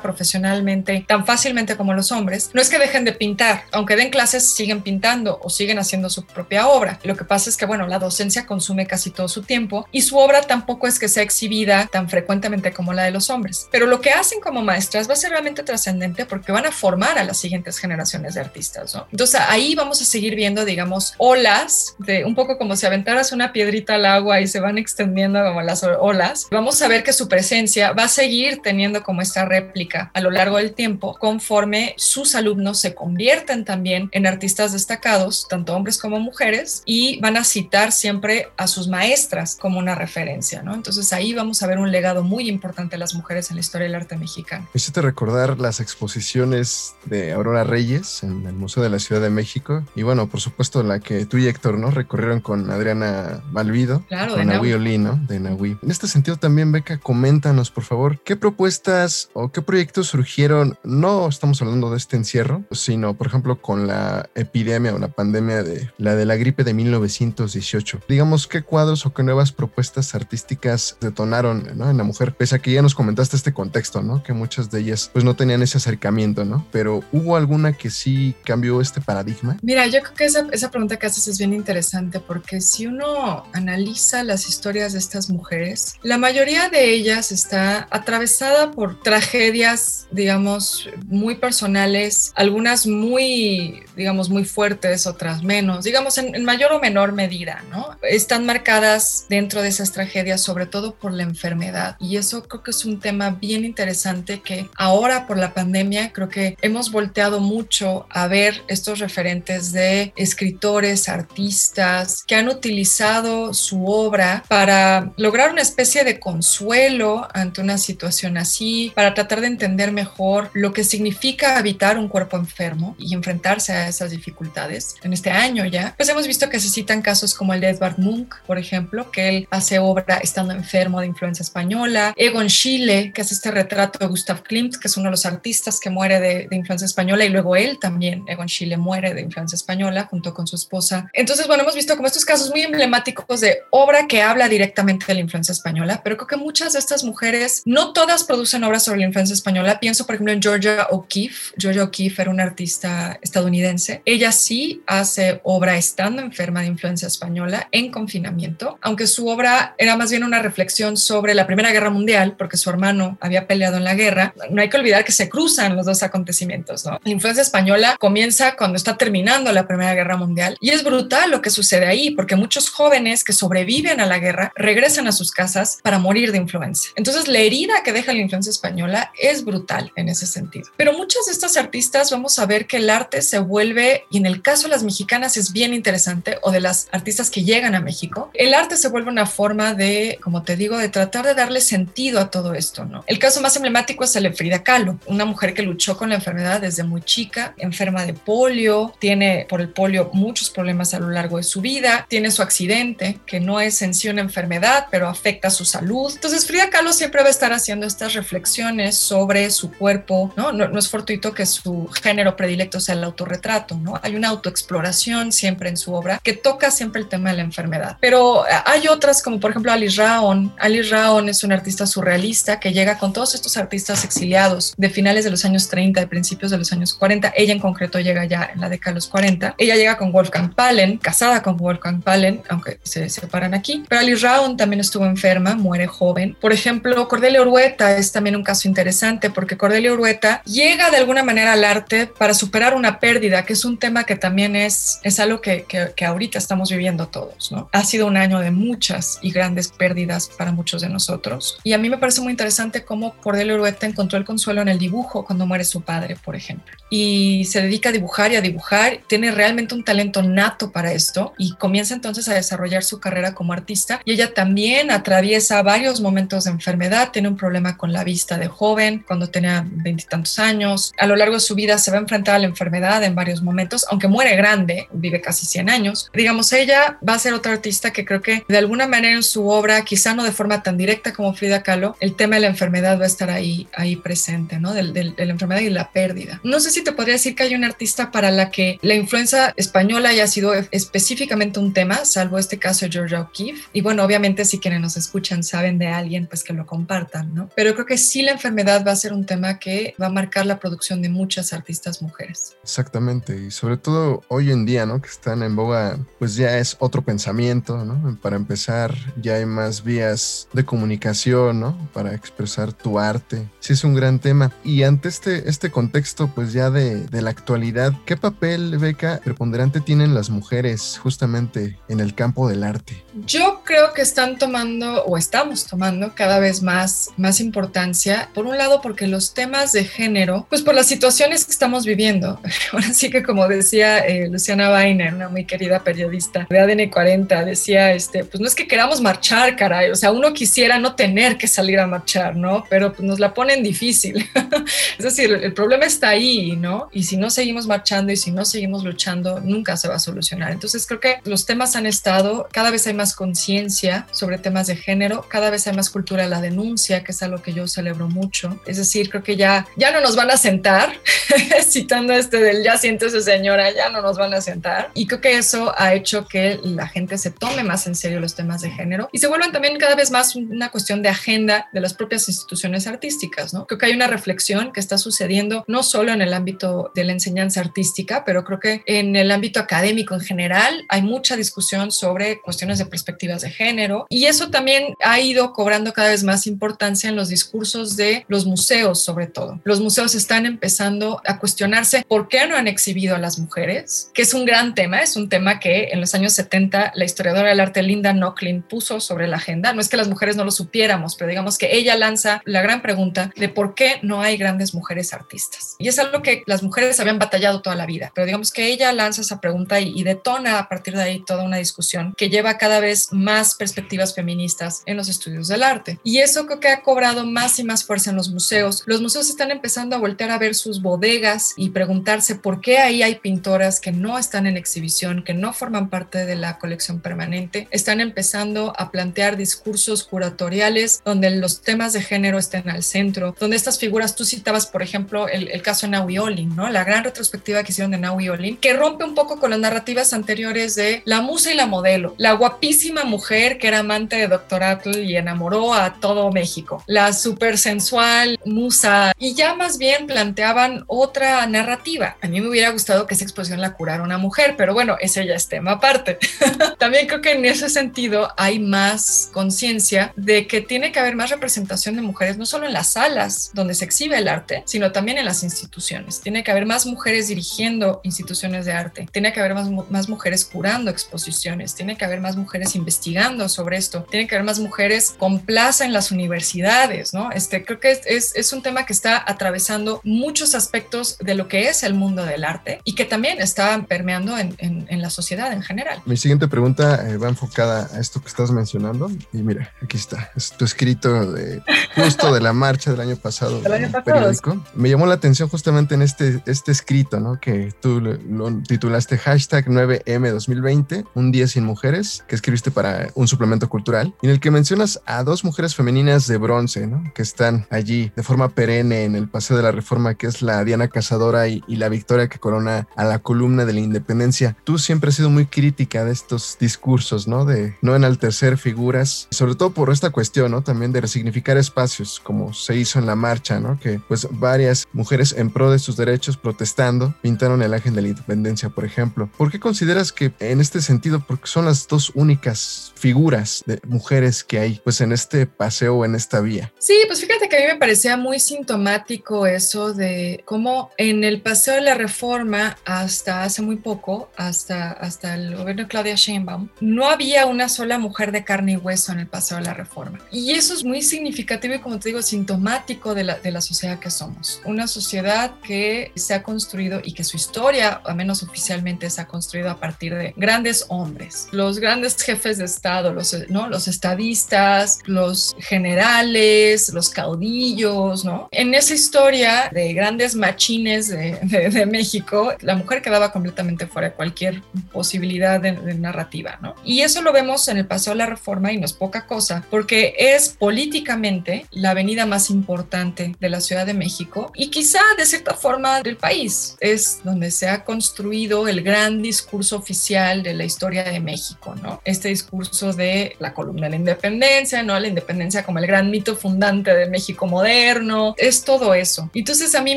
profesionalmente 0.00 1.04
tan 1.08 1.26
fácilmente 1.26 1.76
como 1.76 1.94
los 1.94 2.12
hombres, 2.12 2.50
no 2.52 2.60
es 2.60 2.68
que 2.68 2.78
dejen 2.78 3.04
de 3.04 3.12
pintar, 3.12 3.64
aunque 3.72 3.96
den 3.96 4.10
clases 4.10 4.48
siguen 4.48 4.82
pintando 4.82 5.40
o 5.42 5.50
siguen 5.50 5.78
haciendo 5.78 6.10
su 6.10 6.24
propia 6.24 6.68
obra. 6.68 7.00
Lo 7.02 7.16
que 7.16 7.24
pasa 7.24 7.50
es 7.50 7.56
que, 7.56 7.66
bueno, 7.66 7.86
la 7.88 7.98
docencia 7.98 8.46
consume 8.46 8.86
casi 8.86 9.10
todo 9.10 9.26
su 9.26 9.42
tiempo 9.42 9.88
y 9.90 10.02
su 10.02 10.18
obra 10.18 10.42
tampoco 10.42 10.86
es 10.86 10.98
que 10.98 11.08
sea 11.08 11.22
exhibida 11.22 11.88
tan 11.90 12.08
frecuentemente 12.10 12.72
como 12.72 12.92
la 12.92 13.04
de 13.04 13.10
los 13.10 13.30
hombres. 13.30 13.68
Pero 13.72 13.86
lo 13.86 14.02
que 14.02 14.10
hacen 14.10 14.40
como 14.40 14.62
maestras 14.62 15.08
va 15.08 15.14
a 15.14 15.16
ser 15.16 15.30
realmente 15.30 15.62
trascendente 15.62 16.26
porque 16.26 16.52
van 16.52 16.66
a 16.66 16.72
formar 16.72 17.18
a 17.18 17.24
las 17.24 17.38
siguientes 17.38 17.78
generaciones 17.78 18.34
de 18.34 18.42
artistas, 18.42 18.94
¿no? 18.94 19.06
Entonces 19.10 19.40
ahí 19.48 19.74
vamos 19.74 20.02
a 20.02 20.04
seguir 20.04 20.34
viendo, 20.34 20.66
digamos, 20.66 21.14
olas 21.16 21.96
de 21.98 22.26
un 22.26 22.34
poco 22.34 22.58
como 22.58 22.76
si 22.76 22.84
aventaras 22.84 23.32
una 23.32 23.52
piedrita 23.52 23.94
al 23.94 24.04
agua 24.04 24.42
y 24.42 24.46
se 24.46 24.60
van 24.60 24.76
extendiendo 24.76 25.42
como 25.42 25.62
las 25.62 25.82
olas. 25.82 26.48
Vamos 26.50 26.82
a 26.82 26.88
ver 26.88 27.02
que 27.02 27.14
su 27.14 27.28
presencia 27.28 27.92
va 27.92 28.04
a 28.04 28.08
seguir 28.08 28.60
teniendo 28.62 29.02
como 29.02 29.22
esta 29.22 29.46
réplica 29.46 30.10
a 30.12 30.20
lo 30.20 30.30
largo 30.30 30.58
del 30.58 30.74
tiempo 30.74 30.97
conforme 30.98 31.94
sus 31.96 32.34
alumnos 32.34 32.80
se 32.80 32.94
convierten 32.94 33.64
también 33.64 34.08
en 34.12 34.26
artistas 34.26 34.72
destacados, 34.72 35.46
tanto 35.48 35.74
hombres 35.74 35.98
como 35.98 36.20
mujeres, 36.20 36.82
y 36.84 37.20
van 37.20 37.36
a 37.36 37.44
citar 37.44 37.92
siempre 37.92 38.48
a 38.56 38.66
sus 38.66 38.88
maestras 38.88 39.56
como 39.56 39.78
una 39.78 39.94
referencia, 39.94 40.62
¿no? 40.62 40.74
Entonces 40.74 41.12
ahí 41.12 41.32
vamos 41.32 41.62
a 41.62 41.66
ver 41.66 41.78
un 41.78 41.90
legado 41.90 42.22
muy 42.22 42.48
importante 42.48 42.96
de 42.96 42.98
las 42.98 43.14
mujeres 43.14 43.50
en 43.50 43.56
la 43.56 43.60
historia 43.60 43.86
del 43.86 43.94
arte 43.94 44.16
mexicano. 44.16 44.64
Me 44.74 44.78
hiciste 44.78 45.02
recordar 45.02 45.58
las 45.58 45.80
exposiciones 45.80 46.94
de 47.04 47.32
Aurora 47.32 47.64
Reyes 47.64 48.22
en 48.22 48.46
el 48.46 48.54
Museo 48.54 48.82
de 48.82 48.90
la 48.90 48.98
Ciudad 48.98 49.20
de 49.20 49.30
México 49.30 49.84
y 49.94 50.02
bueno, 50.02 50.28
por 50.28 50.40
supuesto 50.40 50.82
la 50.82 51.00
que 51.00 51.26
tú 51.26 51.38
y 51.38 51.46
Héctor, 51.46 51.78
¿no? 51.78 51.90
Recorrieron 51.90 52.40
con 52.40 52.70
Adriana 52.70 53.42
Malvido, 53.50 54.04
claro, 54.08 54.34
con 54.34 54.46
Nahui 54.46 54.72
Oli, 54.72 54.98
¿no? 54.98 55.16
De 55.28 55.40
Nahui. 55.40 55.78
En 55.82 55.90
este 55.90 56.06
sentido 56.06 56.36
también, 56.36 56.72
Beca, 56.72 56.98
coméntanos, 56.98 57.70
por 57.70 57.84
favor, 57.84 58.20
¿qué 58.20 58.36
propuestas 58.36 59.30
o 59.32 59.50
qué 59.50 59.62
proyectos 59.62 60.08
surgieron? 60.08 60.78
No 60.88 61.28
estamos 61.28 61.60
hablando 61.60 61.90
de 61.90 61.98
este 61.98 62.16
encierro, 62.16 62.64
sino, 62.72 63.12
por 63.12 63.26
ejemplo, 63.26 63.60
con 63.60 63.86
la 63.86 64.30
epidemia 64.34 64.94
o 64.94 64.98
la 64.98 65.08
pandemia 65.08 65.62
de 65.62 65.90
la 65.98 66.16
de 66.16 66.24
la 66.24 66.36
gripe 66.36 66.64
de 66.64 66.72
1918. 66.72 68.00
Digamos, 68.08 68.46
¿qué 68.46 68.62
cuadros 68.62 69.04
o 69.04 69.12
qué 69.12 69.22
nuevas 69.22 69.52
propuestas 69.52 70.14
artísticas 70.14 70.96
detonaron 70.98 71.68
en 71.68 71.96
la 71.98 72.04
mujer? 72.04 72.34
Pese 72.34 72.56
a 72.56 72.58
que 72.60 72.72
ya 72.72 72.80
nos 72.80 72.94
comentaste 72.94 73.36
este 73.36 73.52
contexto, 73.52 74.00
¿no? 74.00 74.22
Que 74.22 74.32
muchas 74.32 74.70
de 74.70 74.80
ellas 74.80 75.10
pues 75.12 75.26
no 75.26 75.36
tenían 75.36 75.60
ese 75.60 75.76
acercamiento, 75.76 76.46
¿no? 76.46 76.66
Pero 76.72 77.04
¿hubo 77.12 77.36
alguna 77.36 77.74
que 77.74 77.90
sí 77.90 78.34
cambió 78.46 78.80
este 78.80 79.02
paradigma? 79.02 79.58
Mira, 79.60 79.86
yo 79.88 80.00
creo 80.00 80.14
que 80.14 80.24
esa, 80.24 80.46
esa 80.52 80.70
pregunta 80.70 80.98
que 80.98 81.04
haces 81.04 81.28
es 81.28 81.36
bien 81.36 81.52
interesante 81.52 82.18
porque 82.18 82.62
si 82.62 82.86
uno 82.86 83.44
analiza 83.52 84.24
las 84.24 84.48
historias 84.48 84.94
de 84.94 85.00
estas 85.00 85.28
mujeres, 85.28 85.96
la 86.02 86.16
mayoría 86.16 86.70
de 86.70 86.92
ellas 86.92 87.30
está 87.30 87.86
atravesada 87.90 88.70
por 88.70 89.02
tragedias, 89.02 90.06
digamos, 90.10 90.77
muy 91.06 91.36
personales, 91.36 92.32
algunas 92.34 92.86
muy, 92.86 93.82
digamos, 93.96 94.30
muy 94.30 94.44
fuertes, 94.44 95.06
otras 95.06 95.42
menos, 95.42 95.84
digamos, 95.84 96.18
en, 96.18 96.34
en 96.34 96.44
mayor 96.44 96.72
o 96.72 96.80
menor 96.80 97.12
medida, 97.12 97.64
¿no? 97.70 97.96
Están 98.02 98.46
marcadas 98.46 99.26
dentro 99.28 99.62
de 99.62 99.68
esas 99.68 99.92
tragedias, 99.92 100.42
sobre 100.42 100.66
todo 100.66 100.94
por 100.94 101.12
la 101.12 101.22
enfermedad. 101.22 101.96
Y 102.00 102.16
eso 102.16 102.42
creo 102.44 102.62
que 102.62 102.70
es 102.70 102.84
un 102.84 103.00
tema 103.00 103.30
bien 103.30 103.64
interesante 103.64 104.40
que 104.40 104.68
ahora 104.76 105.26
por 105.26 105.36
la 105.38 105.54
pandemia 105.54 106.12
creo 106.12 106.28
que 106.28 106.56
hemos 106.62 106.90
volteado 106.90 107.40
mucho 107.40 108.06
a 108.10 108.26
ver 108.28 108.62
estos 108.68 108.98
referentes 108.98 109.72
de 109.72 110.12
escritores, 110.16 111.08
artistas 111.08 112.24
que 112.26 112.34
han 112.34 112.48
utilizado 112.48 113.54
su 113.54 113.86
obra 113.86 114.44
para 114.48 115.12
lograr 115.16 115.50
una 115.50 115.62
especie 115.62 116.04
de 116.04 116.20
consuelo 116.20 117.28
ante 117.32 117.60
una 117.60 117.78
situación 117.78 118.36
así, 118.36 118.92
para 118.94 119.14
tratar 119.14 119.40
de 119.40 119.48
entender 119.48 119.92
mejor 119.92 120.50
lo 120.52 120.67
que 120.72 120.84
significa 120.84 121.58
habitar 121.58 121.98
un 121.98 122.08
cuerpo 122.08 122.36
enfermo 122.36 122.96
y 122.98 123.14
enfrentarse 123.14 123.72
a 123.72 123.88
esas 123.88 124.10
dificultades. 124.10 124.96
En 125.02 125.12
este 125.12 125.30
año 125.30 125.64
ya, 125.64 125.94
pues 125.96 126.08
hemos 126.08 126.26
visto 126.26 126.48
que 126.48 126.60
se 126.60 126.68
citan 126.68 127.02
casos 127.02 127.34
como 127.34 127.54
el 127.54 127.60
de 127.60 127.70
Edvard 127.70 127.98
Munch, 127.98 128.34
por 128.46 128.58
ejemplo, 128.58 129.10
que 129.10 129.28
él 129.28 129.48
hace 129.50 129.78
obra 129.78 130.18
estando 130.18 130.52
enfermo 130.52 131.00
de 131.00 131.06
influencia 131.06 131.42
española, 131.42 132.14
Egon 132.16 132.48
Schiele, 132.48 133.12
que 133.12 133.22
hace 133.22 133.34
este 133.34 133.50
retrato 133.50 133.98
de 133.98 134.06
Gustav 134.06 134.42
Klimt, 134.42 134.76
que 134.76 134.88
es 134.88 134.96
uno 134.96 135.06
de 135.06 135.12
los 135.12 135.26
artistas 135.26 135.80
que 135.80 135.90
muere 135.90 136.20
de, 136.20 136.48
de 136.48 136.56
influencia 136.56 136.86
española, 136.86 137.24
y 137.24 137.28
luego 137.28 137.56
él 137.56 137.78
también, 137.80 138.24
Egon 138.28 138.48
Schiele, 138.48 138.76
muere 138.76 139.14
de 139.14 139.20
influencia 139.20 139.56
española 139.56 140.06
junto 140.10 140.34
con 140.34 140.46
su 140.46 140.56
esposa. 140.56 141.10
Entonces, 141.12 141.46
bueno, 141.46 141.62
hemos 141.62 141.74
visto 141.74 141.94
como 141.96 142.06
estos 142.06 142.24
casos 142.24 142.50
muy 142.50 142.62
emblemáticos 142.62 143.40
de 143.40 143.58
obra 143.70 144.06
que 144.06 144.22
habla 144.22 144.48
directamente 144.48 145.06
de 145.06 145.14
la 145.14 145.20
influencia 145.20 145.52
española, 145.52 146.00
pero 146.02 146.16
creo 146.16 146.26
que 146.26 146.36
muchas 146.36 146.72
de 146.72 146.78
estas 146.78 147.04
mujeres, 147.04 147.62
no 147.64 147.92
todas 147.92 148.24
producen 148.24 148.64
obras 148.64 148.84
sobre 148.84 149.00
la 149.00 149.06
influencia 149.06 149.34
española. 149.34 149.80
Pienso, 149.80 150.06
por 150.06 150.14
ejemplo, 150.14 150.32
en 150.32 150.40
Georgia 150.60 150.88
O'Keeffe. 150.90 151.54
Georgia 151.56 151.84
O'Keeffe 151.84 152.22
era 152.22 152.30
una 152.30 152.42
artista 152.42 153.18
estadounidense. 153.22 154.02
Ella 154.04 154.32
sí 154.32 154.82
hace 154.86 155.40
obra 155.44 155.76
estando 155.76 156.22
enferma 156.22 156.62
de 156.62 156.66
influencia 156.66 157.08
española 157.08 157.68
en 157.72 157.90
confinamiento, 157.90 158.78
aunque 158.82 159.06
su 159.06 159.28
obra 159.28 159.74
era 159.78 159.96
más 159.96 160.10
bien 160.10 160.24
una 160.24 160.42
reflexión 160.42 160.96
sobre 160.96 161.34
la 161.34 161.46
Primera 161.46 161.72
Guerra 161.72 161.90
Mundial, 161.90 162.34
porque 162.36 162.56
su 162.56 162.70
hermano 162.70 163.18
había 163.20 163.46
peleado 163.46 163.76
en 163.76 163.84
la 163.84 163.94
guerra. 163.94 164.34
No 164.50 164.60
hay 164.60 164.68
que 164.68 164.76
olvidar 164.76 165.04
que 165.04 165.12
se 165.12 165.28
cruzan 165.28 165.76
los 165.76 165.86
dos 165.86 166.02
acontecimientos. 166.02 166.84
La 166.84 166.98
influencia 167.04 167.42
española 167.42 167.96
comienza 167.98 168.56
cuando 168.56 168.76
está 168.76 168.96
terminando 168.96 169.52
la 169.52 169.66
Primera 169.66 169.94
Guerra 169.94 170.16
Mundial 170.16 170.56
y 170.60 170.70
es 170.70 170.82
brutal 170.82 171.30
lo 171.30 171.40
que 171.40 171.50
sucede 171.50 171.86
ahí, 171.86 172.10
porque 172.10 172.36
muchos 172.36 172.70
jóvenes 172.70 173.24
que 173.24 173.32
sobreviven 173.32 174.00
a 174.00 174.06
la 174.06 174.18
guerra 174.18 174.52
regresan 174.54 175.06
a 175.06 175.12
sus 175.12 175.30
casas 175.30 175.78
para 175.82 175.98
morir 175.98 176.32
de 176.32 176.38
influencia. 176.38 176.90
Entonces, 176.96 177.28
la 177.28 177.38
herida 177.38 177.82
que 177.84 177.92
deja 177.92 178.12
la 178.12 178.20
influencia 178.20 178.50
española 178.50 179.12
es 179.18 179.44
brutal 179.44 179.92
en 179.96 180.08
ese 180.08 180.26
sentido. 180.26 180.37
Pero 180.76 180.92
muchas 180.92 181.26
de 181.26 181.32
estas 181.32 181.56
artistas 181.56 182.10
vamos 182.10 182.38
a 182.38 182.46
ver 182.46 182.66
que 182.66 182.78
el 182.78 182.90
arte 182.90 183.22
se 183.22 183.38
vuelve, 183.38 184.04
y 184.10 184.18
en 184.18 184.26
el 184.26 184.42
caso 184.42 184.64
de 184.64 184.70
las 184.70 184.82
mexicanas 184.82 185.36
es 185.36 185.52
bien 185.52 185.74
interesante, 185.74 186.38
o 186.42 186.50
de 186.50 186.60
las 186.60 186.88
artistas 186.92 187.30
que 187.30 187.44
llegan 187.44 187.74
a 187.74 187.80
México, 187.80 188.30
el 188.34 188.54
arte 188.54 188.76
se 188.76 188.88
vuelve 188.88 189.10
una 189.10 189.26
forma 189.26 189.74
de, 189.74 190.18
como 190.22 190.42
te 190.42 190.56
digo, 190.56 190.78
de 190.78 190.88
tratar 190.88 191.24
de 191.24 191.34
darle 191.34 191.60
sentido 191.60 192.20
a 192.20 192.30
todo 192.30 192.54
esto, 192.54 192.84
¿no? 192.84 193.04
El 193.06 193.18
caso 193.18 193.40
más 193.40 193.56
emblemático 193.56 194.04
es 194.04 194.14
el 194.16 194.24
de 194.24 194.32
Frida 194.32 194.62
Kahlo, 194.62 194.98
una 195.06 195.24
mujer 195.24 195.54
que 195.54 195.62
luchó 195.62 195.96
con 195.96 196.10
la 196.10 196.16
enfermedad 196.16 196.60
desde 196.60 196.84
muy 196.84 197.02
chica, 197.02 197.54
enferma 197.58 198.06
de 198.06 198.14
polio, 198.14 198.94
tiene 198.98 199.46
por 199.48 199.60
el 199.60 199.70
polio 199.70 200.10
muchos 200.12 200.50
problemas 200.50 200.94
a 200.94 201.00
lo 201.00 201.10
largo 201.10 201.38
de 201.38 201.42
su 201.42 201.60
vida, 201.60 202.06
tiene 202.08 202.30
su 202.30 202.42
accidente, 202.42 203.18
que 203.26 203.40
no 203.40 203.60
es 203.60 203.82
en 203.82 203.94
sí 203.94 204.08
una 204.08 204.20
enfermedad, 204.20 204.86
pero 204.90 205.08
afecta 205.08 205.50
su 205.50 205.64
salud. 205.64 206.12
Entonces 206.14 206.46
Frida 206.46 206.70
Kahlo 206.70 206.92
siempre 206.92 207.22
va 207.22 207.28
a 207.28 207.30
estar 207.30 207.52
haciendo 207.52 207.86
estas 207.86 208.14
reflexiones 208.14 208.96
sobre 208.96 209.50
su 209.50 209.72
cuerpo, 209.72 210.27
¿no? 210.36 210.52
No, 210.52 210.78
es 210.78 210.88
fortuito 210.88 211.32
que 211.32 211.46
su 211.46 211.88
género 211.88 212.36
predilecto 212.36 212.80
sea 212.80 212.94
el 212.94 213.04
autorretrato, 213.04 213.76
¿no? 213.76 213.98
Hay 214.02 214.16
una 214.16 214.28
autoexploración 214.28 215.32
siempre 215.32 215.68
en 215.68 215.76
su 215.76 215.94
obra 215.94 216.20
que 216.22 216.32
toca 216.32 216.70
siempre 216.70 217.00
el 217.00 217.08
tema 217.08 217.30
de 217.30 217.36
la 217.36 217.42
enfermedad. 217.42 217.96
Pero 218.00 218.44
hay 218.64 218.88
otras 218.88 219.22
como 219.22 219.40
por 219.40 219.50
ejemplo 219.50 219.72
Alice 219.72 220.00
Raon. 220.00 220.54
Alice 220.58 220.90
Raon 220.90 221.28
es 221.28 221.44
una 221.44 221.54
artista 221.54 221.86
surrealista 221.86 222.60
que 222.60 222.72
llega 222.72 222.98
con 222.98 223.12
todos 223.12 223.34
estos 223.34 223.56
artistas 223.56 224.04
exiliados 224.04 224.74
de 224.76 224.90
finales 224.90 225.24
de 225.24 225.30
los 225.30 225.44
años 225.44 225.68
30, 225.68 226.00
de 226.00 226.06
principios 226.06 226.50
de 226.50 226.58
los 226.58 226.72
años 226.72 226.94
40. 226.94 227.32
Ella 227.36 227.52
en 227.52 227.60
concreto 227.60 228.00
llega 228.00 228.24
ya 228.24 228.50
en 228.52 228.60
la 228.60 228.68
década 228.68 228.92
de 228.92 228.96
los 228.96 229.08
40. 229.08 229.54
Ella 229.58 229.76
llega 229.76 229.96
con 229.96 230.12
Wolfgang 230.12 230.54
Palen, 230.54 230.98
casada 230.98 231.42
con 231.42 231.56
Wolfgang 231.56 232.02
Palen, 232.02 232.42
aunque 232.48 232.80
se 232.82 233.08
separan 233.08 233.54
aquí. 233.54 233.84
Pero 233.88 234.00
Alice 234.00 234.26
Raon 234.26 234.56
también 234.56 234.80
estuvo 234.80 235.06
enferma, 235.06 235.54
muere 235.54 235.86
joven. 235.86 236.36
Por 236.40 236.52
ejemplo, 236.52 237.08
Cordelia 237.08 237.42
Urueta 237.42 237.96
es 237.96 238.12
también 238.12 238.36
un 238.36 238.44
caso 238.44 238.68
interesante 238.68 239.30
porque 239.30 239.56
Cordelia 239.56 239.92
Urueta 239.92 240.17
llega 240.44 240.90
de 240.90 240.96
alguna 240.96 241.22
manera 241.22 241.52
al 241.52 241.64
arte 241.64 242.06
para 242.06 242.34
superar 242.34 242.74
una 242.74 243.00
pérdida, 243.00 243.44
que 243.44 243.52
es 243.52 243.64
un 243.64 243.78
tema 243.78 244.04
que 244.04 244.16
también 244.16 244.56
es, 244.56 245.00
es 245.02 245.20
algo 245.20 245.40
que, 245.40 245.64
que, 245.64 245.92
que 245.94 246.04
ahorita 246.04 246.38
estamos 246.38 246.70
viviendo 246.70 247.08
todos. 247.08 247.50
¿no? 247.52 247.68
Ha 247.72 247.84
sido 247.84 248.06
un 248.06 248.16
año 248.16 248.40
de 248.40 248.50
muchas 248.50 249.18
y 249.22 249.30
grandes 249.30 249.68
pérdidas 249.68 250.28
para 250.36 250.52
muchos 250.52 250.82
de 250.82 250.88
nosotros. 250.88 251.58
Y 251.64 251.72
a 251.72 251.78
mí 251.78 251.90
me 251.90 251.98
parece 251.98 252.20
muy 252.20 252.30
interesante 252.30 252.84
cómo 252.84 253.14
Cordelia 253.16 253.54
Urueta 253.54 253.86
encontró 253.86 254.18
el 254.18 254.24
consuelo 254.24 254.62
en 254.62 254.68
el 254.68 254.78
dibujo 254.78 255.24
cuando 255.24 255.46
muere 255.46 255.64
su 255.64 255.82
padre, 255.82 256.16
por 256.16 256.36
ejemplo. 256.36 256.76
Y 256.90 257.44
se 257.44 257.60
dedica 257.60 257.90
a 257.90 257.92
dibujar 257.92 258.32
y 258.32 258.36
a 258.36 258.40
dibujar. 258.40 259.00
Tiene 259.06 259.30
realmente 259.30 259.74
un 259.74 259.84
talento 259.84 260.22
nato 260.22 260.72
para 260.72 260.92
esto 260.92 261.34
y 261.38 261.54
comienza 261.54 261.94
entonces 261.94 262.28
a 262.28 262.34
desarrollar 262.34 262.84
su 262.84 263.00
carrera 263.00 263.34
como 263.34 263.52
artista. 263.52 264.00
Y 264.04 264.12
ella 264.12 264.32
también 264.34 264.90
atraviesa 264.90 265.62
varios 265.62 266.00
momentos 266.00 266.44
de 266.44 266.50
enfermedad. 266.50 267.10
Tiene 267.12 267.28
un 267.28 267.36
problema 267.36 267.76
con 267.76 267.92
la 267.92 268.04
vista 268.04 268.38
de 268.38 268.48
joven 268.48 269.04
cuando 269.06 269.28
tenía 269.28 269.66
veintitantos 270.08 270.38
años. 270.38 270.92
A 270.98 271.06
lo 271.06 271.16
largo 271.16 271.34
de 271.34 271.40
su 271.40 271.54
vida 271.54 271.78
se 271.78 271.90
va 271.90 271.98
a 271.98 272.00
enfrentar 272.00 272.36
a 272.36 272.38
la 272.38 272.46
enfermedad 272.46 273.04
en 273.04 273.14
varios 273.14 273.42
momentos, 273.42 273.86
aunque 273.90 274.08
muere 274.08 274.34
grande, 274.36 274.88
vive 274.92 275.20
casi 275.20 275.46
100 275.46 275.70
años. 275.70 276.10
Digamos, 276.14 276.52
ella 276.52 276.98
va 277.06 277.14
a 277.14 277.18
ser 277.18 277.34
otra 277.34 277.52
artista 277.52 277.92
que 277.92 278.04
creo 278.04 278.22
que 278.22 278.44
de 278.48 278.58
alguna 278.58 278.86
manera 278.86 279.14
en 279.14 279.22
su 279.22 279.48
obra, 279.48 279.84
quizá 279.84 280.14
no 280.14 280.24
de 280.24 280.32
forma 280.32 280.62
tan 280.62 280.76
directa 280.76 281.12
como 281.12 281.34
Frida 281.34 281.62
Kahlo, 281.62 281.96
el 282.00 282.16
tema 282.16 282.36
de 282.36 282.42
la 282.42 282.46
enfermedad 282.48 282.98
va 282.98 283.04
a 283.04 283.06
estar 283.06 283.30
ahí, 283.30 283.68
ahí 283.74 283.96
presente, 283.96 284.58
¿no? 284.58 284.72
De, 284.72 284.82
de, 284.84 285.12
de 285.16 285.26
la 285.26 285.32
enfermedad 285.32 285.60
y 285.60 285.70
la 285.70 285.92
pérdida. 285.92 286.40
No 286.42 286.60
sé 286.60 286.70
si 286.70 286.82
te 286.82 286.92
podría 286.92 287.14
decir 287.14 287.34
que 287.34 287.42
hay 287.42 287.54
una 287.54 287.66
artista 287.66 288.10
para 288.10 288.30
la 288.30 288.50
que 288.50 288.78
la 288.82 288.94
influencia 288.94 289.52
española 289.56 290.10
haya 290.10 290.26
sido 290.26 290.54
específicamente 290.70 291.60
un 291.60 291.72
tema, 291.72 292.04
salvo 292.04 292.38
este 292.38 292.58
caso 292.58 292.86
de 292.86 292.92
Georgia 292.92 293.20
O'Keeffe. 293.20 293.68
Y 293.72 293.80
bueno, 293.82 294.04
obviamente 294.04 294.44
si 294.44 294.58
quienes 294.58 294.80
nos 294.80 294.96
escuchan 294.96 295.42
saben 295.42 295.78
de 295.78 295.88
alguien, 295.88 296.26
pues 296.26 296.42
que 296.44 296.52
lo 296.52 296.66
compartan, 296.66 297.34
¿no? 297.34 297.50
Pero 297.54 297.74
creo 297.74 297.86
que 297.86 297.98
sí 297.98 298.22
la 298.22 298.32
enfermedad 298.32 298.84
va 298.86 298.92
a 298.92 298.96
ser 298.96 299.12
un 299.12 299.26
tema 299.26 299.58
que 299.58 299.94
va 300.00 300.06
a 300.06 300.10
marcar 300.10 300.46
la 300.46 300.58
producción 300.58 301.02
de 301.02 301.08
muchas 301.08 301.52
artistas 301.52 302.02
mujeres. 302.02 302.56
Exactamente, 302.62 303.36
y 303.36 303.50
sobre 303.50 303.76
todo 303.76 304.22
hoy 304.28 304.50
en 304.50 304.66
día, 304.66 304.86
¿no? 304.86 305.00
Que 305.00 305.08
están 305.08 305.42
en 305.42 305.56
boga, 305.56 305.98
pues 306.18 306.36
ya 306.36 306.58
es 306.58 306.76
otro 306.78 307.02
pensamiento, 307.02 307.84
¿no? 307.84 308.18
Para 308.20 308.36
empezar, 308.36 308.94
ya 309.20 309.34
hay 309.34 309.46
más 309.46 309.82
vías 309.82 310.48
de 310.52 310.64
comunicación, 310.64 311.60
¿no? 311.60 311.90
Para 311.92 312.14
expresar 312.14 312.72
tu 312.72 312.98
arte. 312.98 313.48
Sí 313.60 313.72
es 313.72 313.84
un 313.84 313.94
gran 313.94 314.18
tema. 314.18 314.52
Y 314.64 314.82
ante 314.82 315.08
este, 315.08 315.48
este 315.48 315.70
contexto, 315.70 316.28
pues 316.34 316.52
ya 316.52 316.70
de, 316.70 317.06
de 317.06 317.22
la 317.22 317.30
actualidad, 317.30 317.92
¿qué 318.06 318.16
papel, 318.16 318.78
Beca, 318.78 319.20
preponderante 319.24 319.80
tienen 319.80 320.14
las 320.14 320.30
mujeres 320.30 320.98
justamente 321.02 321.78
en 321.88 322.00
el 322.00 322.14
campo 322.14 322.48
del 322.48 322.62
arte? 322.62 323.04
Yo 323.26 323.62
creo 323.64 323.92
que 323.92 324.02
están 324.02 324.38
tomando 324.38 325.04
o 325.04 325.16
estamos 325.16 325.66
tomando 325.66 326.14
cada 326.14 326.38
vez 326.38 326.62
más, 326.62 327.10
más 327.16 327.40
importancia. 327.40 328.30
Por 328.34 328.46
un 328.46 328.56
lado, 328.56 328.80
porque 328.80 329.06
los 329.06 329.34
temas 329.34 329.72
de 329.72 329.84
género, 329.88 330.46
pues 330.48 330.62
por 330.62 330.74
las 330.74 330.86
situaciones 330.86 331.44
que 331.44 331.52
estamos 331.52 331.84
viviendo. 331.84 332.40
Ahora 332.72 332.92
sí 332.92 333.10
que 333.10 333.22
como 333.22 333.48
decía 333.48 333.98
eh, 333.98 334.28
Luciana 334.28 334.72
Weiner, 334.72 335.14
una 335.14 335.28
muy 335.28 335.44
querida 335.44 335.82
periodista 335.82 336.46
de 336.48 336.58
ADN 336.58 336.90
40, 336.90 337.44
decía, 337.44 337.92
este, 337.92 338.24
pues 338.24 338.40
no 338.40 338.46
es 338.46 338.54
que 338.54 338.66
queramos 338.66 339.00
marchar, 339.00 339.56
caray, 339.56 339.90
o 339.90 339.96
sea, 339.96 340.12
uno 340.12 340.32
quisiera 340.32 340.78
no 340.78 340.94
tener 340.94 341.36
que 341.36 341.48
salir 341.48 341.80
a 341.80 341.86
marchar, 341.86 342.36
¿no? 342.36 342.64
Pero 342.68 342.92
pues, 342.92 343.02
nos 343.02 343.18
la 343.18 343.34
ponen 343.34 343.62
difícil. 343.62 344.28
es 344.98 345.04
decir, 345.04 345.32
el 345.32 345.52
problema 345.52 345.84
está 345.84 346.10
ahí, 346.10 346.56
¿no? 346.56 346.88
Y 346.92 347.04
si 347.04 347.16
no 347.16 347.30
seguimos 347.30 347.66
marchando 347.66 348.12
y 348.12 348.16
si 348.16 348.30
no 348.30 348.44
seguimos 348.44 348.84
luchando, 348.84 349.40
nunca 349.40 349.76
se 349.76 349.88
va 349.88 349.96
a 349.96 349.98
solucionar. 349.98 350.52
Entonces 350.52 350.86
creo 350.86 351.00
que 351.00 351.16
los 351.24 351.46
temas 351.46 351.76
han 351.76 351.86
estado, 351.86 352.48
cada 352.52 352.70
vez 352.70 352.86
hay 352.86 352.94
más 352.94 353.14
conciencia 353.14 354.06
sobre 354.12 354.38
temas 354.38 354.66
de 354.66 354.76
género, 354.76 355.26
cada 355.28 355.50
vez 355.50 355.66
hay 355.66 355.74
más 355.74 355.90
cultura 355.90 356.24
de 356.24 356.28
la 356.28 356.40
denuncia, 356.40 357.04
que 357.04 357.12
es 357.12 357.22
algo 357.22 357.42
que 357.42 357.52
yo 357.52 357.66
celebro 357.66 358.08
mucho. 358.08 358.60
Es 358.66 358.76
decir, 358.76 359.10
creo 359.10 359.22
que 359.22 359.36
ya, 359.36 359.66
ya 359.78 359.92
no 359.92 360.00
nos 360.00 360.16
van 360.16 360.30
a 360.30 360.36
sentar, 360.36 360.92
citando 361.62 362.12
este 362.12 362.38
del 362.38 362.64
ya 362.64 362.76
siéntese 362.76 363.20
señora, 363.20 363.70
ya 363.70 363.88
no 363.90 364.02
nos 364.02 364.18
van 364.18 364.34
a 364.34 364.40
sentar. 364.40 364.90
Y 364.94 365.06
creo 365.06 365.20
que 365.20 365.38
eso 365.38 365.72
ha 365.76 365.94
hecho 365.94 366.26
que 366.26 366.58
la 366.62 366.88
gente 366.88 367.16
se 367.16 367.30
tome 367.30 367.62
más 367.62 367.86
en 367.86 367.94
serio 367.94 368.20
los 368.20 368.34
temas 368.34 368.60
de 368.60 368.70
género 368.70 369.08
y 369.12 369.18
se 369.18 369.28
vuelvan 369.28 369.52
también 369.52 369.78
cada 369.78 369.94
vez 369.94 370.10
más 370.10 370.34
una 370.34 370.70
cuestión 370.70 371.00
de 371.02 371.08
agenda 371.08 371.68
de 371.72 371.80
las 371.80 371.94
propias 371.94 372.28
instituciones 372.28 372.86
artísticas, 372.86 373.54
¿no? 373.54 373.66
Creo 373.66 373.78
que 373.78 373.86
hay 373.86 373.92
una 373.92 374.08
reflexión 374.08 374.72
que 374.72 374.80
está 374.80 374.98
sucediendo 374.98 375.64
no 375.68 375.82
solo 375.82 376.12
en 376.12 376.22
el 376.22 376.32
ámbito 376.32 376.90
de 376.94 377.04
la 377.04 377.12
enseñanza 377.12 377.60
artística, 377.60 378.24
pero 378.24 378.44
creo 378.44 378.58
que 378.58 378.82
en 378.86 379.14
el 379.14 379.30
ámbito 379.30 379.60
académico 379.60 380.14
en 380.14 380.20
general 380.20 380.84
hay 380.88 381.02
mucha 381.02 381.36
discusión 381.36 381.92
sobre 381.92 382.40
cuestiones 382.40 382.78
de 382.78 382.86
perspectivas 382.86 383.42
de 383.42 383.50
género 383.50 384.06
y 384.08 384.26
eso 384.26 384.50
también 384.50 384.94
ha 385.04 385.20
ido 385.20 385.52
cobrando 385.52 385.92
cada 385.92 386.08
vez 386.08 386.24
más 386.24 386.46
importancia 386.46 387.10
en 387.10 387.16
los 387.16 387.28
discursos 387.28 387.96
de 387.96 388.24
los 388.28 388.44
museos, 388.44 389.02
sobre 389.02 389.26
todo. 389.26 389.60
Los 389.68 389.80
museos 389.80 390.14
están 390.14 390.46
empezando 390.46 391.20
a 391.26 391.38
cuestionarse 391.38 392.02
por 392.08 392.28
qué 392.28 392.46
no 392.46 392.56
han 392.56 392.68
exhibido 392.68 393.14
a 393.14 393.18
las 393.18 393.38
mujeres, 393.38 394.10
que 394.14 394.22
es 394.22 394.32
un 394.32 394.46
gran 394.46 394.74
tema, 394.74 395.00
es 395.00 395.14
un 395.14 395.28
tema 395.28 395.60
que 395.60 395.90
en 395.92 396.00
los 396.00 396.14
años 396.14 396.32
70 396.32 396.92
la 396.94 397.04
historiadora 397.04 397.50
del 397.50 397.60
arte 397.60 397.82
Linda 397.82 398.14
Nochlin 398.14 398.62
puso 398.62 398.98
sobre 398.98 399.28
la 399.28 399.36
agenda. 399.36 399.74
No 399.74 399.82
es 399.82 399.90
que 399.90 399.98
las 399.98 400.08
mujeres 400.08 400.36
no 400.36 400.44
lo 400.44 400.52
supiéramos, 400.52 401.16
pero 401.16 401.28
digamos 401.28 401.58
que 401.58 401.76
ella 401.76 401.96
lanza 401.96 402.40
la 402.46 402.62
gran 402.62 402.80
pregunta 402.80 403.30
de 403.36 403.50
por 403.50 403.74
qué 403.74 403.98
no 404.00 404.22
hay 404.22 404.38
grandes 404.38 404.72
mujeres 404.72 405.12
artistas. 405.12 405.76
Y 405.78 405.88
es 405.88 405.98
algo 405.98 406.22
que 406.22 406.44
las 406.46 406.62
mujeres 406.62 406.98
habían 406.98 407.18
batallado 407.18 407.60
toda 407.60 407.76
la 407.76 407.84
vida, 407.84 408.10
pero 408.14 408.24
digamos 408.24 408.52
que 408.52 408.68
ella 408.68 408.90
lanza 408.94 409.20
esa 409.20 409.38
pregunta 409.38 409.80
y, 409.80 409.92
y 409.94 410.02
detona 410.02 410.60
a 410.60 410.70
partir 410.70 410.96
de 410.96 411.02
ahí 411.02 411.22
toda 411.26 411.42
una 411.42 411.58
discusión 411.58 412.14
que 412.16 412.30
lleva 412.30 412.56
cada 412.56 412.80
vez 412.80 413.12
más 413.12 413.54
perspectivas 413.54 414.14
feministas 414.14 414.82
en 414.86 414.96
los 414.96 415.10
estudios 415.10 415.46
del 415.46 415.62
arte. 415.62 415.98
Y 416.04 416.20
eso 416.20 416.46
creo 416.46 416.58
que 416.58 416.68
ha 416.68 416.80
cobrado 416.80 417.26
más 417.26 417.58
y 417.58 417.64
más 417.64 417.84
fuerza 417.84 418.08
en 418.08 418.16
los 418.16 418.30
museos. 418.30 418.82
Los 418.86 419.02
museos 419.02 419.28
están 419.28 419.47
empezando 419.50 419.96
a 419.96 419.98
voltear 419.98 420.30
a 420.30 420.38
ver 420.38 420.54
sus 420.54 420.82
bodegas 420.82 421.54
y 421.56 421.70
preguntarse 421.70 422.34
por 422.34 422.60
qué 422.60 422.78
ahí 422.78 423.02
hay 423.02 423.16
pintoras 423.16 423.80
que 423.80 423.92
no 423.92 424.18
están 424.18 424.46
en 424.46 424.56
exhibición, 424.56 425.22
que 425.24 425.34
no 425.34 425.52
forman 425.52 425.90
parte 425.90 426.26
de 426.26 426.36
la 426.36 426.58
colección 426.58 427.00
permanente. 427.00 427.68
Están 427.70 428.00
empezando 428.00 428.72
a 428.76 428.90
plantear 428.90 429.36
discursos 429.36 430.04
curatoriales 430.04 431.02
donde 431.04 431.30
los 431.30 431.62
temas 431.62 431.92
de 431.92 432.02
género 432.02 432.38
estén 432.38 432.68
al 432.68 432.82
centro, 432.82 433.34
donde 433.38 433.56
estas 433.56 433.78
figuras, 433.78 434.14
tú 434.16 434.24
citabas, 434.24 434.66
por 434.66 434.82
ejemplo, 434.82 435.28
el, 435.28 435.48
el 435.48 435.62
caso 435.62 435.86
de 435.86 435.92
Naui 435.92 436.18
Olin, 436.18 436.54
¿no? 436.54 436.68
La 436.68 436.84
gran 436.84 437.04
retrospectiva 437.04 437.62
que 437.62 437.72
hicieron 437.72 437.90
de 437.90 437.98
Naui 437.98 438.28
Olin, 438.28 438.56
que 438.56 438.72
rompe 438.72 439.04
un 439.04 439.14
poco 439.14 439.38
con 439.38 439.50
las 439.50 439.58
narrativas 439.58 440.12
anteriores 440.12 440.74
de 440.74 441.02
la 441.04 441.20
musa 441.20 441.52
y 441.52 441.56
la 441.56 441.66
modelo, 441.66 442.14
la 442.18 442.32
guapísima 442.32 443.04
mujer 443.04 443.58
que 443.58 443.68
era 443.68 443.80
amante 443.80 444.16
de 444.16 444.28
Dr. 444.28 444.62
Atle 444.62 445.04
y 445.04 445.16
enamoró 445.16 445.74
a 445.74 445.94
todo 445.94 446.30
México, 446.30 446.82
la 446.86 447.12
súper 447.12 447.58
sensual 447.58 448.38
musa, 448.44 449.12
y 449.18 449.34
ya 449.38 449.54
más 449.54 449.78
bien 449.78 450.08
planteaban 450.08 450.82
otra 450.88 451.46
narrativa. 451.46 452.16
A 452.20 452.26
mí 452.26 452.40
me 452.40 452.48
hubiera 452.48 452.70
gustado 452.70 453.06
que 453.06 453.14
esa 453.14 453.22
exposición 453.22 453.60
la 453.60 453.74
curara 453.74 454.02
una 454.02 454.18
mujer, 454.18 454.56
pero 454.58 454.74
bueno, 454.74 454.96
ese 455.00 455.24
ya 455.24 455.34
es 455.34 455.46
tema 455.46 455.72
aparte. 455.72 456.18
También 456.78 457.06
creo 457.06 457.20
que 457.20 457.32
en 457.32 457.44
ese 457.44 457.68
sentido 457.68 458.32
hay 458.36 458.58
más 458.58 459.30
conciencia 459.32 460.12
de 460.16 460.48
que 460.48 460.60
tiene 460.60 460.90
que 460.90 460.98
haber 460.98 461.14
más 461.14 461.30
representación 461.30 461.94
de 461.94 462.02
mujeres, 462.02 462.36
no 462.36 462.46
solo 462.46 462.66
en 462.66 462.72
las 462.72 462.94
salas 462.94 463.52
donde 463.54 463.74
se 463.74 463.84
exhibe 463.84 464.18
el 464.18 464.26
arte, 464.26 464.64
sino 464.66 464.90
también 464.90 465.18
en 465.18 465.24
las 465.24 465.44
instituciones. 465.44 466.20
Tiene 466.20 466.42
que 466.42 466.50
haber 466.50 466.66
más 466.66 466.84
mujeres 466.84 467.28
dirigiendo 467.28 468.00
instituciones 468.02 468.66
de 468.66 468.72
arte, 468.72 469.06
tiene 469.12 469.32
que 469.32 469.38
haber 469.38 469.54
más, 469.54 469.70
más 469.88 470.08
mujeres 470.08 470.44
curando 470.44 470.90
exposiciones, 470.90 471.76
tiene 471.76 471.96
que 471.96 472.04
haber 472.04 472.20
más 472.20 472.34
mujeres 472.34 472.74
investigando 472.74 473.48
sobre 473.48 473.76
esto, 473.76 474.02
tiene 474.10 474.26
que 474.26 474.34
haber 474.34 474.44
más 474.44 474.58
mujeres 474.58 475.14
con 475.16 475.38
plaza 475.38 475.84
en 475.84 475.92
las 475.92 476.10
universidades, 476.10 477.14
¿no? 477.14 477.30
Este, 477.30 477.64
creo 477.64 477.78
que 477.78 477.92
es, 477.92 478.00
es, 478.04 478.34
es 478.34 478.52
un 478.52 478.62
tema 478.62 478.84
que 478.84 478.92
está 478.92 479.27
atravesando 479.28 480.00
muchos 480.04 480.54
aspectos 480.54 481.18
de 481.18 481.34
lo 481.34 481.48
que 481.48 481.68
es 481.68 481.82
el 481.82 481.94
mundo 481.94 482.24
del 482.24 482.44
arte 482.44 482.80
y 482.84 482.94
que 482.94 483.04
también 483.04 483.40
está 483.40 483.84
permeando 483.86 484.38
en, 484.38 484.54
en, 484.58 484.86
en 484.88 485.02
la 485.02 485.10
sociedad 485.10 485.52
en 485.52 485.62
general. 485.62 486.00
Mi 486.06 486.16
siguiente 486.16 486.48
pregunta 486.48 487.08
eh, 487.08 487.18
va 487.18 487.28
enfocada 487.28 487.88
a 487.92 488.00
esto 488.00 488.20
que 488.20 488.28
estás 488.28 488.50
mencionando 488.50 489.10
y 489.32 489.38
mira, 489.38 489.72
aquí 489.82 489.96
está, 489.96 490.30
es 490.34 490.50
tu 490.52 490.64
escrito 490.64 491.32
de 491.32 491.62
justo 491.94 492.32
de 492.32 492.40
la 492.40 492.52
marcha 492.52 492.90
del 492.90 493.00
año 493.00 493.16
pasado 493.16 493.60
del 493.60 493.72
año 493.72 493.90
pasado. 493.90 494.04
periódico. 494.04 494.64
Me 494.74 494.88
llamó 494.88 495.06
la 495.06 495.14
atención 495.14 495.48
justamente 495.48 495.94
en 495.94 496.02
este, 496.02 496.42
este 496.46 496.72
escrito, 496.72 497.20
¿no? 497.20 497.38
Que 497.40 497.72
tú 497.80 498.00
lo, 498.00 498.14
lo 498.14 498.62
titulaste 498.62 499.18
hashtag 499.18 499.66
9M 499.66 500.30
2020, 500.30 501.04
un 501.14 501.32
día 501.32 501.46
sin 501.46 501.64
mujeres, 501.64 502.24
que 502.26 502.34
escribiste 502.34 502.70
para 502.70 503.08
un 503.14 503.28
suplemento 503.28 503.68
cultural, 503.68 504.14
en 504.22 504.30
el 504.30 504.40
que 504.40 504.50
mencionas 504.50 505.00
a 505.06 505.22
dos 505.22 505.44
mujeres 505.44 505.74
femeninas 505.74 506.26
de 506.26 506.38
bronce, 506.38 506.86
¿no? 506.86 507.04
Que 507.14 507.22
están 507.22 507.66
allí 507.70 508.12
de 508.16 508.22
forma 508.22 508.48
perenne 508.48 509.04
en 509.04 509.14
el 509.18 509.28
Paseo 509.28 509.56
de 509.56 509.62
la 509.62 509.72
Reforma, 509.72 510.14
que 510.14 510.26
es 510.26 510.42
la 510.42 510.64
Diana 510.64 510.88
Cazadora 510.88 511.48
y, 511.48 511.62
la 511.68 511.88
Victoria 511.88 512.28
que 512.28 512.40
corona 512.40 512.88
a 512.96 513.04
la 513.04 513.20
columna 513.20 513.64
de 513.64 513.72
la 513.72 513.80
independencia. 513.80 514.56
Tú 514.64 514.78
siempre 514.78 515.10
has 515.10 515.16
sido 515.16 515.30
muy 515.30 515.46
crítica 515.46 516.04
de 516.04 516.12
estos 516.12 516.56
discursos, 516.58 517.28
¿no? 517.28 517.44
De 517.44 517.76
no 517.82 517.94
enaltecer 517.94 518.58
figuras, 518.58 519.28
sobre 519.30 519.54
todo 519.54 519.70
por 519.70 519.90
esta 519.90 520.10
cuestión, 520.10 520.50
¿no? 520.50 520.62
También 520.62 520.92
de 520.92 521.00
resignificar 521.00 521.56
espacios, 521.56 522.20
como 522.20 522.52
se 522.52 522.76
hizo 522.76 522.98
en 522.98 523.06
la 523.06 523.14
marcha, 523.14 523.60
¿no? 523.60 523.78
Que 523.78 524.00
pues 524.08 524.26
varias 524.30 524.86
mujeres 524.92 525.34
en 525.36 525.50
pro 525.50 525.70
de 525.70 525.78
sus 525.78 525.96
derechos 525.96 526.36
protestando 526.36 527.14
pintaron 527.22 527.62
el 527.62 527.74
ángel 527.74 527.94
de 527.94 528.02
la 528.02 528.08
independencia, 528.08 528.68
por 528.70 528.84
ejemplo. 528.84 529.28
¿Por 529.36 529.50
qué 529.50 529.60
consideras 529.60 530.12
que 530.12 530.32
en 530.40 530.60
este 530.60 530.80
sentido, 530.80 531.24
porque 531.26 531.46
son 531.46 531.64
las 531.64 531.86
dos 531.86 532.10
únicas 532.14 532.92
figuras 532.96 533.62
de 533.66 533.80
mujeres 533.86 534.44
que 534.44 534.58
hay 534.58 534.80
pues 534.84 535.00
en 535.00 535.12
este 535.12 535.46
paseo 535.46 535.96
o 535.96 536.04
en 536.04 536.14
esta 536.14 536.40
vía? 536.40 536.72
Sí, 536.78 536.94
pues 537.06 537.20
fíjate 537.20 537.48
que 537.48 537.56
a 537.56 537.60
mí 537.60 537.66
me 537.66 537.78
parecía 537.78 538.16
muy 538.16 538.40
sintomático 538.40 539.07
eso 539.46 539.94
de 539.94 540.42
cómo 540.44 540.90
en 540.96 541.24
el 541.24 541.40
paseo 541.40 541.74
de 541.74 541.80
la 541.80 541.94
reforma 541.94 542.76
hasta 542.84 543.42
hace 543.42 543.62
muy 543.62 543.76
poco, 543.76 544.30
hasta, 544.36 544.92
hasta 544.92 545.34
el 545.34 545.56
gobierno 545.56 545.82
de 545.82 545.88
Claudia 545.88 546.14
Sheinbaum, 546.14 546.68
no 546.80 547.08
había 547.08 547.46
una 547.46 547.68
sola 547.68 547.98
mujer 547.98 548.32
de 548.32 548.44
carne 548.44 548.72
y 548.72 548.76
hueso 548.76 549.12
en 549.12 549.20
el 549.20 549.26
paseo 549.26 549.58
de 549.58 549.64
la 549.64 549.74
reforma. 549.74 550.18
Y 550.30 550.52
eso 550.52 550.74
es 550.74 550.84
muy 550.84 551.02
significativo 551.02 551.74
y 551.74 551.78
como 551.78 551.98
te 551.98 552.10
digo, 552.10 552.22
sintomático 552.22 553.14
de 553.14 553.24
la, 553.24 553.38
de 553.38 553.50
la 553.50 553.60
sociedad 553.60 553.98
que 553.98 554.10
somos. 554.10 554.60
Una 554.64 554.86
sociedad 554.86 555.54
que 555.60 556.12
se 556.14 556.34
ha 556.34 556.42
construido 556.42 557.00
y 557.02 557.12
que 557.12 557.24
su 557.24 557.36
historia, 557.36 558.00
al 558.04 558.16
menos 558.16 558.42
oficialmente, 558.42 559.08
se 559.10 559.20
ha 559.20 559.26
construido 559.26 559.70
a 559.70 559.80
partir 559.80 560.14
de 560.14 560.34
grandes 560.36 560.84
hombres, 560.88 561.48
los 561.52 561.78
grandes 561.78 562.16
jefes 562.16 562.58
de 562.58 562.64
Estado, 562.64 563.12
los, 563.12 563.34
¿no? 563.48 563.68
los 563.68 563.88
estadistas, 563.88 565.00
los 565.06 565.56
generales, 565.58 566.92
los 566.92 567.10
caudillos, 567.10 568.24
¿no? 568.24 568.48
En 568.50 568.74
esa 568.74 568.94
historia 568.98 569.70
de 569.72 569.92
grandes 569.94 570.34
machines 570.34 571.08
de, 571.08 571.38
de, 571.42 571.70
de 571.70 571.86
México, 571.86 572.52
la 572.60 572.74
mujer 572.74 573.00
quedaba 573.00 573.32
completamente 573.32 573.86
fuera 573.86 574.08
de 574.08 574.14
cualquier 574.14 574.62
posibilidad 574.92 575.60
de, 575.60 575.72
de, 575.72 575.94
narrativa, 575.94 576.58
¿no? 576.60 576.74
Y 576.84 577.00
eso 577.00 577.22
lo 577.22 577.32
vemos 577.32 577.68
en 577.68 577.78
el 577.78 577.86
Paseo 577.86 578.12
de 578.12 578.18
la 578.18 578.26
Reforma 578.26 578.72
y 578.72 578.78
no 578.78 578.84
es 578.84 578.92
poca 578.92 579.26
cosa, 579.26 579.64
porque 579.70 580.14
es 580.18 580.50
políticamente 580.50 581.66
la 581.70 581.90
avenida 581.90 582.26
más 582.26 582.50
importante 582.50 583.34
de 583.38 583.48
la 583.48 583.60
Ciudad 583.60 583.86
de 583.86 583.94
México 583.94 584.52
y 584.54 584.70
quizá 584.70 585.00
de 585.16 585.24
cierta 585.26 585.54
forma 585.54 586.02
del 586.02 586.16
país. 586.16 586.76
Es 586.80 587.20
donde 587.24 587.50
se 587.50 587.68
ha 587.68 587.84
construido 587.84 588.68
el 588.68 588.82
gran 588.82 589.22
discurso 589.22 589.76
oficial 589.76 590.42
de 590.42 590.54
la 590.54 590.64
historia 590.64 591.04
de 591.04 591.20
México, 591.20 591.74
¿no? 591.82 592.00
Este 592.04 592.28
discurso 592.28 592.92
de 592.92 593.36
la 593.38 593.54
columna 593.54 593.86
de 593.86 593.90
la 593.90 593.96
independencia, 593.96 594.82
¿no? 594.82 594.98
La 594.98 595.08
independencia 595.08 595.62
como 595.62 595.78
el 595.78 595.86
gran 595.86 596.10
mito 596.10 596.36
fundante 596.36 596.94
de 596.94 597.08
México 597.08 597.46
moderno, 597.46 598.34
es 598.36 598.64
todo 598.64 598.87
eso. 598.94 599.30
Entonces 599.34 599.74
a 599.74 599.82
mí 599.82 599.96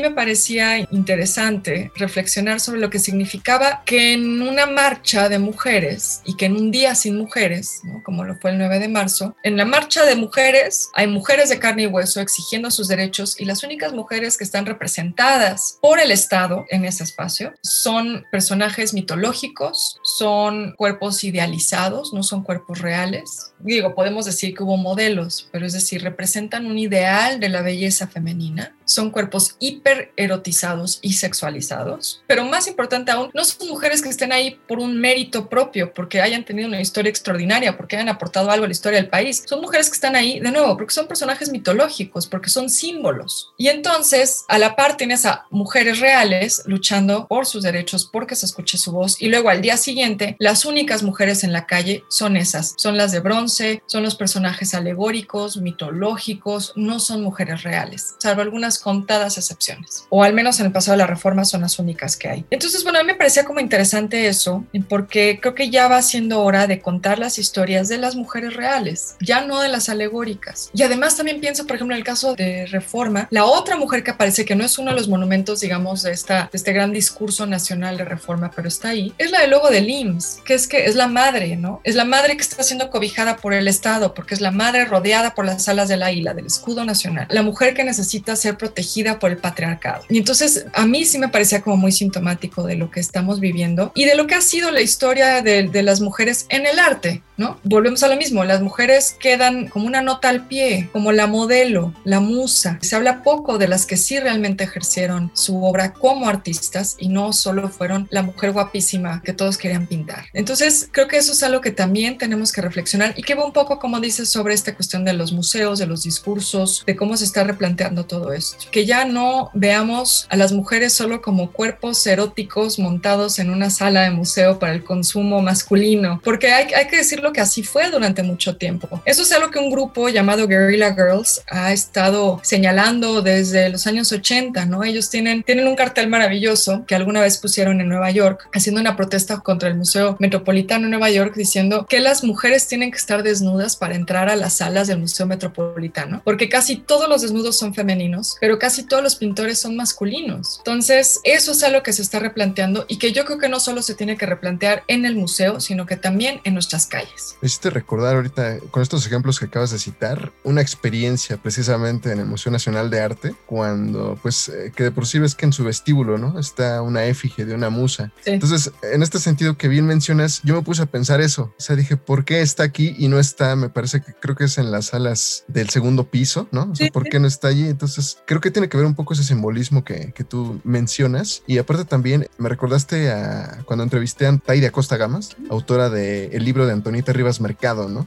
me 0.00 0.10
parecía 0.10 0.78
interesante 0.90 1.90
reflexionar 1.96 2.60
sobre 2.60 2.80
lo 2.80 2.90
que 2.90 2.98
significaba 2.98 3.82
que 3.84 4.12
en 4.12 4.42
una 4.42 4.66
marcha 4.66 5.28
de 5.28 5.38
mujeres 5.38 6.22
y 6.24 6.36
que 6.36 6.46
en 6.46 6.56
un 6.56 6.70
día 6.70 6.94
sin 6.94 7.16
mujeres, 7.16 7.80
como 8.04 8.24
lo 8.24 8.36
fue 8.36 8.52
el 8.52 8.58
9 8.58 8.78
de 8.78 8.88
marzo, 8.88 9.36
en 9.42 9.56
la 9.56 9.64
marcha 9.64 10.04
de 10.04 10.16
mujeres 10.16 10.90
hay 10.94 11.06
mujeres 11.06 11.48
de 11.48 11.58
carne 11.58 11.84
y 11.84 11.86
hueso 11.86 12.20
exigiendo 12.20 12.70
sus 12.70 12.88
derechos 12.88 13.40
y 13.40 13.44
las 13.44 13.62
únicas 13.62 13.92
mujeres 13.92 14.36
que 14.36 14.44
están 14.44 14.66
representadas 14.66 15.78
por 15.80 16.00
el 16.00 16.10
Estado 16.10 16.64
en 16.70 16.84
ese 16.84 17.04
espacio 17.04 17.54
son 17.62 18.26
personajes 18.30 18.94
mitológicos, 18.94 19.98
son 20.02 20.74
cuerpos 20.76 21.24
idealizados, 21.24 22.12
no 22.12 22.22
son 22.22 22.42
cuerpos 22.42 22.80
reales. 22.80 23.52
Digo, 23.58 23.94
podemos 23.94 24.26
decir 24.26 24.54
que 24.54 24.62
hubo 24.62 24.76
modelos, 24.76 25.48
pero 25.52 25.66
es 25.66 25.72
decir, 25.72 26.02
representan 26.02 26.66
un 26.66 26.78
ideal 26.78 27.40
de 27.40 27.48
la 27.48 27.62
belleza 27.62 28.06
femenina 28.06 28.74
son 28.84 29.10
cuerpos 29.10 29.56
hiper 29.58 30.12
erotizados 30.16 30.98
y 31.02 31.14
sexualizados, 31.14 32.22
pero 32.26 32.44
más 32.44 32.66
importante 32.66 33.10
aún, 33.10 33.30
no 33.34 33.44
son 33.44 33.68
mujeres 33.68 34.02
que 34.02 34.08
estén 34.08 34.32
ahí 34.32 34.58
por 34.66 34.78
un 34.78 35.00
mérito 35.00 35.48
propio, 35.48 35.92
porque 35.92 36.20
hayan 36.20 36.44
tenido 36.44 36.68
una 36.68 36.80
historia 36.80 37.10
extraordinaria, 37.10 37.76
porque 37.76 37.96
hayan 37.96 38.08
aportado 38.08 38.50
algo 38.50 38.64
a 38.64 38.68
la 38.68 38.72
historia 38.72 39.00
del 39.00 39.08
país. 39.08 39.44
Son 39.46 39.60
mujeres 39.60 39.88
que 39.88 39.94
están 39.94 40.16
ahí, 40.16 40.40
de 40.40 40.50
nuevo, 40.50 40.76
porque 40.76 40.94
son 40.94 41.06
personajes 41.06 41.50
mitológicos, 41.50 42.26
porque 42.26 42.50
son 42.50 42.68
símbolos. 42.68 43.52
Y 43.56 43.68
entonces, 43.68 44.44
a 44.48 44.58
la 44.58 44.76
par 44.76 44.96
tienes 44.96 45.26
a 45.26 45.46
mujeres 45.50 46.00
reales 46.00 46.62
luchando 46.66 47.26
por 47.26 47.46
sus 47.46 47.62
derechos, 47.62 48.08
porque 48.10 48.36
se 48.36 48.46
escuche 48.46 48.78
su 48.78 48.92
voz, 48.92 49.20
y 49.20 49.28
luego 49.28 49.48
al 49.48 49.62
día 49.62 49.76
siguiente, 49.76 50.36
las 50.38 50.64
únicas 50.64 51.02
mujeres 51.02 51.44
en 51.44 51.52
la 51.52 51.66
calle 51.66 52.04
son 52.08 52.36
esas, 52.36 52.74
son 52.76 52.96
las 52.96 53.12
de 53.12 53.20
bronce, 53.20 53.82
son 53.86 54.02
los 54.02 54.14
personajes 54.14 54.74
alegóricos, 54.74 55.56
mitológicos, 55.56 56.72
no 56.76 57.00
son 57.00 57.22
mujeres 57.22 57.62
reales, 57.62 58.14
salvo 58.18 58.42
algunas 58.42 58.71
contadas 58.78 59.38
excepciones, 59.38 60.06
o 60.08 60.22
al 60.22 60.34
menos 60.34 60.60
en 60.60 60.66
el 60.66 60.72
pasado 60.72 60.92
de 60.92 60.98
la 60.98 61.06
reforma 61.06 61.44
son 61.44 61.62
las 61.62 61.78
únicas 61.78 62.16
que 62.16 62.28
hay. 62.28 62.44
Entonces, 62.50 62.82
bueno, 62.84 62.98
a 62.98 63.02
mí 63.02 63.06
me 63.06 63.14
parecía 63.14 63.44
como 63.44 63.60
interesante 63.60 64.26
eso, 64.26 64.64
porque 64.88 65.38
creo 65.40 65.54
que 65.54 65.70
ya 65.70 65.88
va 65.88 66.02
siendo 66.02 66.42
hora 66.42 66.66
de 66.66 66.80
contar 66.80 67.18
las 67.18 67.38
historias 67.38 67.88
de 67.88 67.98
las 67.98 68.16
mujeres 68.16 68.54
reales, 68.54 69.16
ya 69.20 69.44
no 69.44 69.60
de 69.60 69.68
las 69.68 69.88
alegóricas. 69.88 70.70
Y 70.74 70.82
además 70.82 71.16
también 71.16 71.40
pienso, 71.40 71.66
por 71.66 71.76
ejemplo, 71.76 71.94
en 71.94 72.00
el 72.00 72.04
caso 72.04 72.34
de 72.34 72.66
reforma, 72.66 73.28
la 73.30 73.44
otra 73.44 73.76
mujer 73.76 74.02
que 74.02 74.10
aparece, 74.10 74.44
que 74.44 74.56
no 74.56 74.64
es 74.64 74.78
uno 74.78 74.90
de 74.90 74.96
los 74.96 75.08
monumentos, 75.08 75.60
digamos, 75.60 76.02
de, 76.02 76.12
esta, 76.12 76.48
de 76.50 76.56
este 76.56 76.72
gran 76.72 76.92
discurso 76.92 77.46
nacional 77.46 77.96
de 77.96 78.04
reforma, 78.04 78.50
pero 78.54 78.68
está 78.68 78.90
ahí, 78.90 79.12
es 79.18 79.30
la 79.30 79.40
del 79.40 79.50
logo 79.50 79.70
del 79.70 79.88
IMSS, 79.88 80.40
que 80.44 80.54
es 80.54 80.68
que 80.68 80.86
es 80.86 80.94
la 80.94 81.06
madre, 81.06 81.56
¿no? 81.56 81.80
Es 81.84 81.94
la 81.94 82.04
madre 82.04 82.36
que 82.36 82.42
está 82.42 82.62
siendo 82.62 82.90
cobijada 82.90 83.36
por 83.36 83.54
el 83.54 83.68
Estado, 83.68 84.14
porque 84.14 84.34
es 84.34 84.40
la 84.40 84.50
madre 84.50 84.84
rodeada 84.84 85.34
por 85.34 85.44
las 85.44 85.68
alas 85.68 85.88
del 85.88 86.02
águila, 86.02 86.34
del 86.34 86.46
escudo 86.46 86.84
nacional, 86.84 87.26
la 87.30 87.42
mujer 87.42 87.74
que 87.74 87.84
necesita 87.84 88.36
ser 88.36 88.56
protegida 88.62 89.18
por 89.18 89.32
el 89.32 89.38
patriarcado. 89.38 90.04
Y 90.08 90.18
entonces 90.18 90.66
a 90.72 90.86
mí 90.86 91.04
sí 91.04 91.18
me 91.18 91.28
parecía 91.28 91.62
como 91.62 91.76
muy 91.76 91.90
sintomático 91.90 92.62
de 92.62 92.76
lo 92.76 92.92
que 92.92 93.00
estamos 93.00 93.40
viviendo 93.40 93.90
y 93.92 94.04
de 94.04 94.14
lo 94.14 94.28
que 94.28 94.36
ha 94.36 94.40
sido 94.40 94.70
la 94.70 94.80
historia 94.80 95.42
de, 95.42 95.64
de 95.64 95.82
las 95.82 96.00
mujeres 96.00 96.46
en 96.48 96.64
el 96.64 96.78
arte, 96.78 97.24
¿no? 97.42 97.58
Volvemos 97.64 98.04
a 98.04 98.08
lo 98.08 98.16
mismo, 98.16 98.44
las 98.44 98.62
mujeres 98.62 99.16
quedan 99.18 99.66
como 99.66 99.86
una 99.86 100.00
nota 100.00 100.28
al 100.28 100.46
pie, 100.46 100.88
como 100.92 101.10
la 101.10 101.26
modelo, 101.26 101.92
la 102.04 102.20
musa. 102.20 102.78
Se 102.82 102.94
habla 102.94 103.24
poco 103.24 103.58
de 103.58 103.66
las 103.66 103.84
que 103.84 103.96
sí 103.96 104.20
realmente 104.20 104.62
ejercieron 104.62 105.32
su 105.34 105.64
obra 105.64 105.92
como 105.92 106.28
artistas 106.28 106.94
y 106.98 107.08
no 107.08 107.32
solo 107.32 107.68
fueron 107.68 108.06
la 108.10 108.22
mujer 108.22 108.52
guapísima 108.52 109.22
que 109.24 109.32
todos 109.32 109.58
querían 109.58 109.88
pintar. 109.88 110.26
Entonces 110.32 110.88
creo 110.92 111.08
que 111.08 111.16
eso 111.16 111.32
es 111.32 111.42
algo 111.42 111.60
que 111.60 111.72
también 111.72 112.16
tenemos 112.16 112.52
que 112.52 112.62
reflexionar 112.62 113.14
y 113.16 113.22
que 113.22 113.34
va 113.34 113.44
un 113.44 113.52
poco, 113.52 113.80
como 113.80 113.98
dices, 113.98 114.28
sobre 114.28 114.54
esta 114.54 114.76
cuestión 114.76 115.04
de 115.04 115.12
los 115.12 115.32
museos, 115.32 115.80
de 115.80 115.86
los 115.86 116.04
discursos, 116.04 116.84
de 116.86 116.94
cómo 116.94 117.16
se 117.16 117.24
está 117.24 117.42
replanteando 117.42 118.06
todo 118.06 118.32
esto. 118.32 118.66
Que 118.70 118.86
ya 118.86 119.04
no 119.04 119.50
veamos 119.52 120.28
a 120.30 120.36
las 120.36 120.52
mujeres 120.52 120.92
solo 120.92 121.20
como 121.20 121.50
cuerpos 121.50 122.06
eróticos 122.06 122.78
montados 122.78 123.40
en 123.40 123.50
una 123.50 123.70
sala 123.70 124.02
de 124.02 124.10
museo 124.10 124.60
para 124.60 124.74
el 124.74 124.84
consumo 124.84 125.42
masculino, 125.42 126.20
porque 126.22 126.52
hay, 126.52 126.72
hay 126.72 126.86
que 126.86 126.98
decirlo 126.98 127.31
que 127.32 127.40
así 127.40 127.62
fue 127.62 127.90
durante 127.90 128.22
mucho 128.22 128.56
tiempo. 128.56 129.02
Eso 129.04 129.22
es 129.22 129.32
algo 129.32 129.50
que 129.50 129.58
un 129.58 129.70
grupo 129.70 130.08
llamado 130.08 130.46
Guerrilla 130.46 130.94
Girls 130.94 131.42
ha 131.48 131.72
estado 131.72 132.40
señalando 132.42 133.22
desde 133.22 133.68
los 133.68 133.86
años 133.86 134.12
80, 134.12 134.66
¿no? 134.66 134.84
Ellos 134.84 135.10
tienen, 135.10 135.42
tienen 135.42 135.66
un 135.66 135.76
cartel 135.76 136.08
maravilloso 136.08 136.84
que 136.86 136.94
alguna 136.94 137.20
vez 137.20 137.38
pusieron 137.38 137.80
en 137.80 137.88
Nueva 137.88 138.10
York, 138.10 138.48
haciendo 138.52 138.80
una 138.80 138.96
protesta 138.96 139.38
contra 139.40 139.68
el 139.68 139.76
Museo 139.76 140.16
Metropolitano 140.18 140.84
de 140.84 140.90
Nueva 140.90 141.10
York, 141.10 141.34
diciendo 141.36 141.86
que 141.88 142.00
las 142.00 142.24
mujeres 142.24 142.68
tienen 142.68 142.90
que 142.90 142.98
estar 142.98 143.22
desnudas 143.22 143.76
para 143.76 143.94
entrar 143.94 144.28
a 144.28 144.36
las 144.36 144.54
salas 144.54 144.88
del 144.88 144.98
Museo 144.98 145.26
Metropolitano, 145.26 146.22
porque 146.24 146.48
casi 146.48 146.76
todos 146.76 147.08
los 147.08 147.22
desnudos 147.22 147.58
son 147.58 147.74
femeninos, 147.74 148.36
pero 148.40 148.58
casi 148.58 148.84
todos 148.84 149.02
los 149.02 149.16
pintores 149.16 149.58
son 149.58 149.76
masculinos. 149.76 150.58
Entonces, 150.58 151.20
eso 151.24 151.52
es 151.52 151.62
algo 151.62 151.82
que 151.82 151.92
se 151.92 152.02
está 152.02 152.18
replanteando 152.18 152.84
y 152.88 152.98
que 152.98 153.12
yo 153.12 153.24
creo 153.24 153.38
que 153.38 153.48
no 153.48 153.60
solo 153.60 153.82
se 153.82 153.94
tiene 153.94 154.16
que 154.16 154.26
replantear 154.26 154.84
en 154.88 155.04
el 155.04 155.16
museo, 155.16 155.60
sino 155.60 155.86
que 155.86 155.96
también 155.96 156.40
en 156.44 156.54
nuestras 156.54 156.86
calles. 156.86 157.11
Me 157.40 157.46
hiciste 157.46 157.70
recordar 157.70 158.16
ahorita, 158.16 158.58
con 158.70 158.82
estos 158.82 159.06
ejemplos 159.06 159.38
que 159.38 159.46
acabas 159.46 159.70
de 159.70 159.78
citar, 159.78 160.32
una 160.44 160.60
experiencia 160.60 161.36
precisamente 161.36 162.12
en 162.12 162.20
el 162.20 162.26
Museo 162.26 162.52
Nacional 162.52 162.90
de 162.90 163.00
Arte, 163.00 163.34
cuando, 163.46 164.18
pues, 164.22 164.48
eh, 164.48 164.72
que 164.74 164.84
de 164.84 164.90
por 164.90 165.06
sí 165.06 165.18
ves 165.18 165.34
que 165.34 165.46
en 165.46 165.52
su 165.52 165.64
vestíbulo, 165.64 166.18
¿no? 166.18 166.38
Está 166.38 166.82
una 166.82 167.04
efigie 167.04 167.44
de 167.44 167.54
una 167.54 167.70
musa. 167.70 168.12
Sí. 168.24 168.30
Entonces, 168.30 168.70
en 168.82 169.02
este 169.02 169.18
sentido 169.18 169.56
que 169.56 169.68
bien 169.68 169.86
mencionas, 169.86 170.40
yo 170.44 170.54
me 170.54 170.62
puse 170.62 170.82
a 170.82 170.86
pensar 170.86 171.20
eso. 171.20 171.54
O 171.58 171.60
sea, 171.60 171.76
dije, 171.76 171.96
¿por 171.96 172.24
qué 172.24 172.42
está 172.42 172.62
aquí 172.62 172.94
y 172.98 173.08
no 173.08 173.18
está? 173.18 173.56
Me 173.56 173.68
parece 173.68 174.00
que 174.02 174.12
creo 174.12 174.36
que 174.36 174.44
es 174.44 174.58
en 174.58 174.70
las 174.70 174.86
salas 174.86 175.44
del 175.48 175.70
segundo 175.70 176.04
piso, 176.10 176.48
¿no? 176.52 176.70
O 176.70 176.74
sea, 176.74 176.86
Sí, 176.86 176.90
¿por 176.90 177.08
qué 177.08 177.20
no 177.20 177.28
está 177.28 177.48
allí? 177.48 177.68
Entonces, 177.68 178.18
creo 178.26 178.40
que 178.40 178.50
tiene 178.50 178.68
que 178.68 178.76
ver 178.76 178.86
un 178.86 178.94
poco 178.94 179.14
ese 179.14 179.24
simbolismo 179.24 179.84
que, 179.84 180.12
que 180.12 180.24
tú 180.24 180.60
mencionas. 180.64 181.42
Y 181.46 181.58
aparte 181.58 181.84
también 181.84 182.26
me 182.38 182.48
recordaste 182.48 183.10
a 183.10 183.62
cuando 183.64 183.84
entrevisté 183.84 184.26
a 184.26 184.36
Taira 184.36 184.70
Costa 184.70 184.96
Gamas, 184.96 185.36
autora 185.50 185.90
del 185.90 186.44
libro 186.44 186.66
de 186.66 186.72
Antonita 186.72 187.01
Antonieta 187.02 187.12
Rivas 187.12 187.40
Mercado, 187.40 187.88
¿no? 187.88 188.06